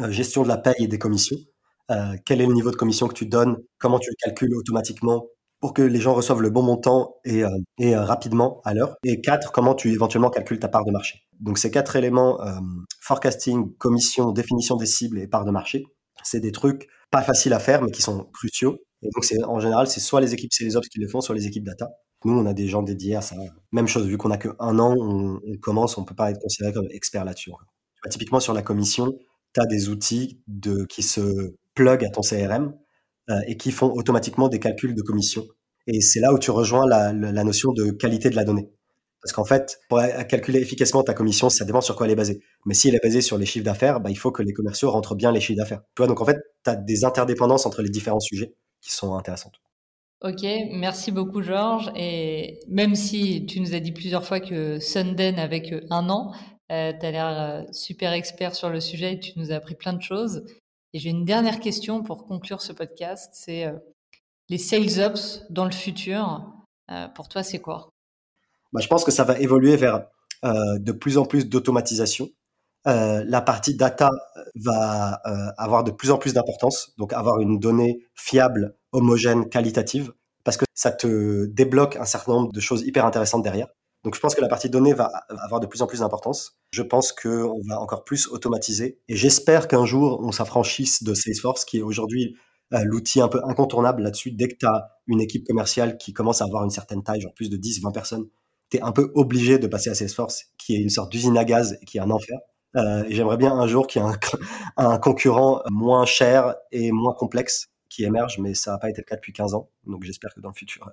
euh, 0.00 0.10
gestion 0.10 0.42
de 0.42 0.48
la 0.48 0.58
paye 0.58 0.74
et 0.80 0.88
des 0.88 0.98
commissions. 0.98 1.38
quel 2.26 2.42
est 2.42 2.46
le 2.46 2.52
niveau 2.52 2.70
de 2.70 2.76
commission 2.76 3.08
que 3.08 3.14
tu 3.14 3.24
donnes 3.24 3.56
Comment 3.78 3.98
tu 3.98 4.10
le 4.10 4.16
calcules 4.22 4.54
automatiquement 4.54 5.24
pour 5.60 5.74
que 5.74 5.82
les 5.82 6.00
gens 6.00 6.14
reçoivent 6.14 6.40
le 6.40 6.50
bon 6.50 6.62
montant 6.62 7.16
et, 7.24 7.42
et 7.78 7.96
rapidement 7.96 8.60
à 8.64 8.74
l'heure. 8.74 8.96
Et 9.04 9.20
quatre, 9.20 9.52
comment 9.52 9.74
tu 9.74 9.92
éventuellement 9.92 10.30
calcules 10.30 10.58
ta 10.60 10.68
part 10.68 10.84
de 10.84 10.92
marché. 10.92 11.22
Donc 11.40 11.58
ces 11.58 11.70
quatre 11.70 11.96
éléments, 11.96 12.38
forecasting, 13.00 13.74
commission, 13.76 14.32
définition 14.32 14.76
des 14.76 14.86
cibles 14.86 15.18
et 15.18 15.26
part 15.26 15.44
de 15.44 15.50
marché, 15.50 15.84
c'est 16.22 16.40
des 16.40 16.52
trucs 16.52 16.88
pas 17.10 17.22
faciles 17.22 17.52
à 17.52 17.58
faire 17.58 17.82
mais 17.82 17.90
qui 17.90 18.02
sont 18.02 18.24
cruciaux. 18.32 18.78
Et 19.02 19.08
donc 19.14 19.24
c'est 19.24 19.42
en 19.44 19.60
général, 19.60 19.86
c'est 19.86 20.00
soit 20.00 20.20
les 20.20 20.34
équipes 20.34 20.52
c'est 20.52 20.68
qui 20.68 21.00
le 21.00 21.08
font, 21.08 21.20
soit 21.20 21.34
les 21.34 21.46
équipes 21.46 21.64
data. 21.64 21.88
Nous, 22.24 22.36
on 22.36 22.46
a 22.46 22.52
des 22.52 22.66
gens 22.66 22.82
dédiés 22.82 23.14
à 23.14 23.20
ça. 23.20 23.36
Même 23.70 23.86
chose, 23.86 24.06
vu 24.06 24.18
qu'on 24.18 24.32
a 24.32 24.38
que 24.38 24.48
un 24.58 24.78
an, 24.80 24.96
on, 24.98 25.40
commence, 25.60 25.96
on 25.98 26.04
peut 26.04 26.16
pas 26.16 26.30
être 26.30 26.40
considéré 26.40 26.72
comme 26.72 26.88
expert 26.90 27.24
là-dessus. 27.24 27.52
typiquement 28.10 28.40
sur 28.40 28.52
la 28.52 28.62
commission, 28.62 29.14
tu 29.54 29.60
as 29.60 29.66
des 29.66 29.88
outils 29.88 30.42
qui 30.88 31.02
se 31.02 31.54
plug 31.74 32.04
à 32.04 32.10
ton 32.10 32.22
CRM 32.22 32.66
euh, 32.66 32.72
et 33.46 33.56
qui 33.56 33.72
font 33.72 33.92
automatiquement 33.92 34.48
des 34.48 34.58
calculs 34.58 34.94
de 34.94 35.02
commission. 35.02 35.46
Et 35.86 36.00
c'est 36.00 36.20
là 36.20 36.32
où 36.32 36.38
tu 36.38 36.50
rejoins 36.50 36.86
la, 36.86 37.12
notion 37.12 37.72
de 37.72 37.90
qualité 37.90 38.30
de 38.30 38.36
la 38.36 38.44
donnée. 38.44 38.68
Parce 39.22 39.32
qu'en 39.32 39.44
fait, 39.44 39.80
pour 39.88 40.00
calculer 40.28 40.60
efficacement 40.60 41.02
ta 41.02 41.12
commission, 41.12 41.50
ça 41.50 41.64
dépend 41.64 41.80
sur 41.80 41.96
quoi 41.96 42.06
elle 42.06 42.12
est 42.12 42.16
basée. 42.16 42.40
Mais 42.66 42.74
si 42.74 42.88
elle 42.88 42.94
est 42.94 43.02
basée 43.02 43.20
sur 43.20 43.36
les 43.36 43.46
chiffres 43.46 43.64
d'affaires, 43.64 44.00
bah, 44.00 44.10
il 44.10 44.16
faut 44.16 44.30
que 44.30 44.42
les 44.42 44.52
commerciaux 44.52 44.90
rentrent 44.90 45.14
bien 45.14 45.32
les 45.32 45.40
chiffres 45.40 45.58
d'affaires. 45.58 45.82
Donc 45.96 46.20
en 46.20 46.24
fait, 46.24 46.38
tu 46.64 46.70
as 46.70 46.76
des 46.76 47.04
interdépendances 47.04 47.66
entre 47.66 47.82
les 47.82 47.88
différents 47.88 48.20
sujets 48.20 48.54
qui 48.80 48.92
sont 48.92 49.14
intéressantes. 49.14 49.60
Ok, 50.22 50.44
merci 50.72 51.12
beaucoup 51.12 51.42
Georges. 51.42 51.90
Et 51.96 52.58
même 52.68 52.94
si 52.94 53.46
tu 53.46 53.60
nous 53.60 53.74
as 53.74 53.80
dit 53.80 53.92
plusieurs 53.92 54.24
fois 54.24 54.40
que 54.40 54.78
Sunden 54.80 55.38
avec 55.38 55.72
un 55.90 56.10
an, 56.10 56.32
euh, 56.70 56.92
tu 56.98 57.06
as 57.06 57.10
l'air 57.10 57.28
euh, 57.28 57.62
super 57.72 58.12
expert 58.12 58.54
sur 58.54 58.68
le 58.68 58.80
sujet 58.80 59.14
et 59.14 59.20
tu 59.20 59.32
nous 59.36 59.52
as 59.52 59.54
appris 59.54 59.74
plein 59.74 59.92
de 59.92 60.02
choses. 60.02 60.44
Et 60.92 60.98
j'ai 60.98 61.10
une 61.10 61.24
dernière 61.24 61.60
question 61.60 62.02
pour 62.02 62.26
conclure 62.26 62.62
ce 62.62 62.72
podcast, 62.72 63.30
c'est 63.34 63.66
euh, 63.66 63.76
les 64.48 64.58
sales 64.58 65.00
ops 65.04 65.44
dans 65.50 65.64
le 65.64 65.70
futur, 65.70 66.52
pour 67.14 67.28
toi 67.28 67.42
c'est 67.42 67.58
quoi? 67.58 67.90
Bah, 68.72 68.80
Je 68.80 68.88
pense 68.88 69.04
que 69.04 69.10
ça 69.10 69.24
va 69.24 69.38
évoluer 69.38 69.76
vers 69.76 70.06
de 70.42 70.92
plus 70.92 71.18
en 71.18 71.26
plus 71.26 71.46
d'automatisation. 71.48 72.30
la 72.86 73.42
partie 73.42 73.74
data 73.74 74.08
va 74.54 75.20
avoir 75.58 75.84
de 75.84 75.90
plus 75.90 76.10
en 76.10 76.16
plus 76.16 76.32
d'importance, 76.32 76.94
donc 76.96 77.12
avoir 77.12 77.40
une 77.40 77.58
donnée 77.58 78.06
fiable 78.14 78.74
homogène, 78.92 79.50
qualitative, 79.50 80.14
parce 80.44 80.56
que 80.56 80.64
ça 80.74 80.90
te 80.92 81.44
débloque 81.44 81.96
un 81.96 82.06
certain 82.06 82.32
nombre 82.32 82.52
de 82.52 82.60
choses 82.60 82.82
hyper 82.82 83.04
intéressantes 83.04 83.42
derrière. 83.42 83.68
Donc 84.04 84.14
je 84.14 84.20
pense 84.20 84.34
que 84.34 84.40
la 84.40 84.48
partie 84.48 84.70
donnée 84.70 84.94
va 84.94 85.10
avoir 85.28 85.60
de 85.60 85.66
plus 85.66 85.82
en 85.82 85.86
plus 85.86 86.00
d'importance. 86.00 86.58
Je 86.72 86.82
pense 86.82 87.12
qu'on 87.12 87.60
va 87.68 87.80
encore 87.80 88.04
plus 88.04 88.28
automatiser. 88.28 89.00
Et 89.08 89.16
j'espère 89.16 89.68
qu'un 89.68 89.84
jour, 89.84 90.20
on 90.22 90.32
s'affranchisse 90.32 91.02
de 91.02 91.14
Salesforce, 91.14 91.64
qui 91.64 91.78
est 91.78 91.82
aujourd'hui 91.82 92.36
euh, 92.74 92.84
l'outil 92.84 93.20
un 93.20 93.28
peu 93.28 93.40
incontournable 93.44 94.02
là-dessus. 94.02 94.30
Dès 94.30 94.48
que 94.48 94.56
tu 94.56 94.66
as 94.66 94.90
une 95.06 95.20
équipe 95.20 95.46
commerciale 95.46 95.96
qui 95.98 96.12
commence 96.12 96.42
à 96.42 96.44
avoir 96.44 96.64
une 96.64 96.70
certaine 96.70 97.02
taille, 97.02 97.20
genre 97.20 97.34
plus 97.34 97.50
de 97.50 97.56
10, 97.56 97.82
20 97.82 97.90
personnes, 97.92 98.26
tu 98.70 98.76
es 98.76 98.82
un 98.82 98.92
peu 98.92 99.10
obligé 99.14 99.58
de 99.58 99.66
passer 99.66 99.90
à 99.90 99.94
Salesforce, 99.94 100.46
qui 100.58 100.76
est 100.76 100.80
une 100.80 100.90
sorte 100.90 101.10
d'usine 101.10 101.36
à 101.36 101.44
gaz 101.44 101.78
et 101.80 101.84
qui 101.84 101.98
est 101.98 102.00
un 102.00 102.10
enfer. 102.10 102.38
Euh, 102.76 103.04
et 103.08 103.14
j'aimerais 103.14 103.38
bien 103.38 103.52
un 103.52 103.66
jour 103.66 103.86
qu'il 103.86 104.02
y 104.02 104.04
ait 104.04 104.08
un, 104.08 104.18
un 104.76 104.98
concurrent 104.98 105.62
moins 105.70 106.04
cher 106.04 106.54
et 106.70 106.92
moins 106.92 107.14
complexe 107.14 107.68
qui 107.88 108.04
émerge, 108.04 108.38
mais 108.38 108.54
ça 108.54 108.72
n'a 108.72 108.78
pas 108.78 108.90
été 108.90 109.00
le 109.00 109.06
cas 109.06 109.16
depuis 109.16 109.32
15 109.32 109.54
ans. 109.54 109.70
Donc 109.86 110.04
j'espère 110.04 110.34
que 110.34 110.40
dans 110.40 110.50
le 110.50 110.54
futur. 110.54 110.90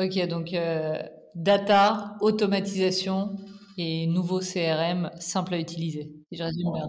Ok, 0.00 0.26
donc 0.28 0.54
euh, 0.54 0.98
data, 1.34 2.16
automatisation 2.22 3.36
et 3.76 4.06
nouveau 4.06 4.40
CRM 4.40 5.10
simple 5.20 5.52
à 5.52 5.58
utiliser, 5.58 6.10
si 6.32 6.38
bien. 6.38 6.86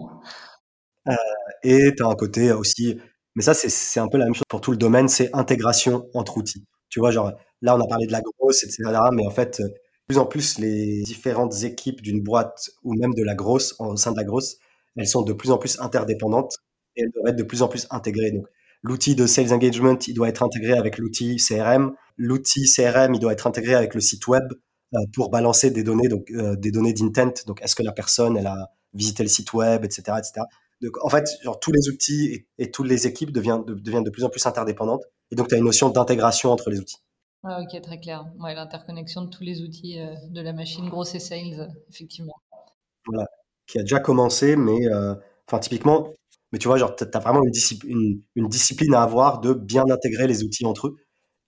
Euh, 1.08 1.14
et 1.62 1.94
tu 1.94 2.02
as 2.02 2.06
un 2.06 2.14
côté 2.14 2.52
aussi, 2.52 2.98
mais 3.34 3.42
ça 3.42 3.52
c'est 3.52 4.00
un 4.00 4.08
peu 4.08 4.16
la 4.16 4.24
même 4.24 4.34
chose 4.34 4.46
pour 4.48 4.62
tout 4.62 4.70
le 4.70 4.78
domaine, 4.78 5.08
c'est 5.08 5.28
intégration 5.34 6.08
entre 6.14 6.38
outils. 6.38 6.64
Tu 6.88 7.00
vois, 7.00 7.10
genre 7.10 7.32
là 7.60 7.76
on 7.76 7.80
a 7.82 7.86
parlé 7.86 8.06
de 8.06 8.12
la 8.12 8.22
grosse, 8.22 8.64
etc. 8.64 8.82
Mais 9.12 9.26
en 9.26 9.30
fait, 9.30 9.60
de 9.60 9.74
plus 10.06 10.16
en 10.16 10.24
plus 10.24 10.58
les 10.58 11.02
différentes 11.02 11.64
équipes 11.64 12.00
d'une 12.00 12.22
boîte 12.22 12.70
ou 12.82 12.94
même 12.94 13.12
de 13.12 13.22
la 13.22 13.34
grosse, 13.34 13.74
au 13.78 13.94
sein 13.96 14.12
de 14.12 14.16
la 14.16 14.24
grosse, 14.24 14.56
elles 14.96 15.06
sont 15.06 15.22
de 15.22 15.34
plus 15.34 15.50
en 15.50 15.58
plus 15.58 15.78
interdépendantes 15.80 16.54
et 16.96 17.02
elles 17.02 17.10
doivent 17.14 17.28
être 17.28 17.36
de 17.36 17.42
plus 17.42 17.60
en 17.60 17.68
plus 17.68 17.86
intégrées. 17.90 18.30
Donc 18.30 18.46
L'outil 18.82 19.14
de 19.14 19.26
sales 19.26 19.52
engagement, 19.52 19.96
il 20.08 20.14
doit 20.14 20.28
être 20.28 20.42
intégré 20.42 20.72
avec 20.72 20.98
l'outil 20.98 21.36
CRM. 21.36 21.92
L'outil 22.16 22.64
CRM, 22.70 23.14
il 23.14 23.20
doit 23.20 23.32
être 23.32 23.46
intégré 23.46 23.74
avec 23.74 23.94
le 23.94 24.00
site 24.00 24.26
web 24.26 24.44
euh, 24.94 24.98
pour 25.14 25.30
balancer 25.30 25.70
des 25.70 25.82
données, 25.82 26.08
donc 26.08 26.30
euh, 26.30 26.56
des 26.56 26.70
données 26.70 26.92
d'intent. 26.92 27.46
Donc, 27.46 27.62
est-ce 27.62 27.74
que 27.74 27.82
la 27.82 27.92
personne, 27.92 28.36
elle 28.36 28.46
a 28.46 28.70
visité 28.92 29.22
le 29.22 29.28
site 29.28 29.52
web, 29.52 29.84
etc., 29.84 30.18
etc. 30.18 30.46
Donc, 30.82 31.02
en 31.04 31.08
fait, 31.08 31.28
genre, 31.42 31.58
tous 31.60 31.72
les 31.72 31.88
outils 31.88 32.46
et, 32.58 32.70
toutes 32.70 32.88
les 32.88 33.06
équipes 33.06 33.30
deviennent 33.30 33.64
de, 33.64 33.74
deviennent 33.74 34.04
de 34.04 34.10
plus 34.10 34.24
en 34.24 34.28
plus 34.28 34.44
interdépendantes. 34.44 35.04
Et 35.30 35.34
donc, 35.34 35.48
tu 35.48 35.54
as 35.54 35.58
une 35.58 35.64
notion 35.64 35.88
d'intégration 35.88 36.50
entre 36.50 36.68
les 36.70 36.78
outils. 36.78 36.98
Ah, 37.44 37.60
ok, 37.62 37.80
très 37.80 37.98
clair. 38.00 38.26
Ouais, 38.38 38.54
l'interconnexion 38.54 39.22
de 39.22 39.30
tous 39.30 39.42
les 39.42 39.62
outils 39.62 39.98
euh, 39.98 40.14
de 40.28 40.40
la 40.40 40.52
machine 40.52 40.88
grosse 40.88 41.14
et 41.14 41.20
sales, 41.20 41.72
effectivement. 41.88 42.34
Voilà, 43.06 43.26
qui 43.66 43.78
a 43.78 43.82
déjà 43.82 43.98
commencé, 43.98 44.56
mais 44.56 44.78
enfin, 45.48 45.58
typiquement, 45.58 46.12
mais 46.52 46.58
tu 46.58 46.68
vois, 46.68 46.76
genre, 46.76 46.94
tu 46.94 47.04
as 47.04 47.18
vraiment 47.18 47.42
une, 47.42 48.22
une, 48.36 48.48
discipline 48.48 48.94
à 48.94 49.02
avoir 49.02 49.40
de 49.40 49.54
bien 49.54 49.84
intégrer 49.90 50.26
les 50.26 50.44
outils 50.44 50.66
entre 50.66 50.88
eux. 50.88 50.96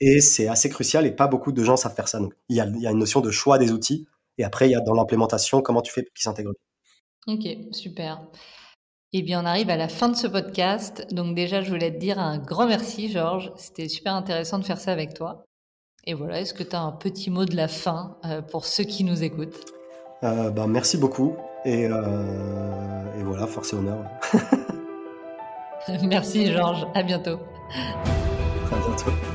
Et 0.00 0.20
c'est 0.20 0.48
assez 0.48 0.68
crucial 0.68 1.06
et 1.06 1.10
pas 1.10 1.28
beaucoup 1.28 1.52
de 1.52 1.64
gens 1.64 1.76
savent 1.76 1.94
faire 1.94 2.08
ça. 2.08 2.18
Donc, 2.18 2.34
il 2.48 2.56
y 2.56 2.60
a, 2.60 2.66
y 2.66 2.86
a 2.86 2.90
une 2.90 2.98
notion 2.98 3.20
de 3.20 3.30
choix 3.30 3.58
des 3.58 3.72
outils. 3.72 4.06
Et 4.38 4.44
après, 4.44 4.68
il 4.68 4.72
y 4.72 4.74
a 4.74 4.80
dans 4.80 4.94
l'implémentation, 4.94 5.62
comment 5.62 5.82
tu 5.82 5.92
fais 5.92 6.02
pour 6.02 6.12
qu'ils 6.12 6.24
s'intègrent. 6.24 6.52
Ok, 7.26 7.46
super. 7.72 8.20
Eh 9.12 9.22
bien, 9.22 9.42
on 9.42 9.46
arrive 9.46 9.70
à 9.70 9.76
la 9.76 9.88
fin 9.88 10.08
de 10.08 10.16
ce 10.16 10.26
podcast. 10.26 11.06
Donc 11.12 11.36
déjà, 11.36 11.62
je 11.62 11.70
voulais 11.70 11.92
te 11.92 11.98
dire 11.98 12.18
un 12.18 12.38
grand 12.38 12.66
merci, 12.66 13.08
Georges. 13.10 13.52
C'était 13.56 13.88
super 13.88 14.14
intéressant 14.14 14.58
de 14.58 14.64
faire 14.64 14.78
ça 14.78 14.90
avec 14.90 15.14
toi. 15.14 15.44
Et 16.06 16.14
voilà, 16.14 16.40
est-ce 16.40 16.52
que 16.52 16.64
tu 16.64 16.74
as 16.76 16.80
un 16.80 16.92
petit 16.92 17.30
mot 17.30 17.44
de 17.44 17.56
la 17.56 17.68
fin 17.68 18.18
euh, 18.24 18.42
pour 18.42 18.66
ceux 18.66 18.84
qui 18.84 19.04
nous 19.04 19.22
écoutent? 19.22 19.64
Euh, 20.24 20.50
ben, 20.50 20.66
Merci 20.66 20.98
beaucoup. 20.98 21.36
Et, 21.64 21.86
euh, 21.86 23.18
et 23.18 23.22
voilà, 23.22 23.46
force 23.46 23.72
et 23.72 23.76
honneur. 23.76 24.04
Merci 26.02 26.52
Georges, 26.52 26.86
à 26.94 27.02
bientôt. 27.02 27.38
À 27.70 28.76
bientôt. 28.86 29.33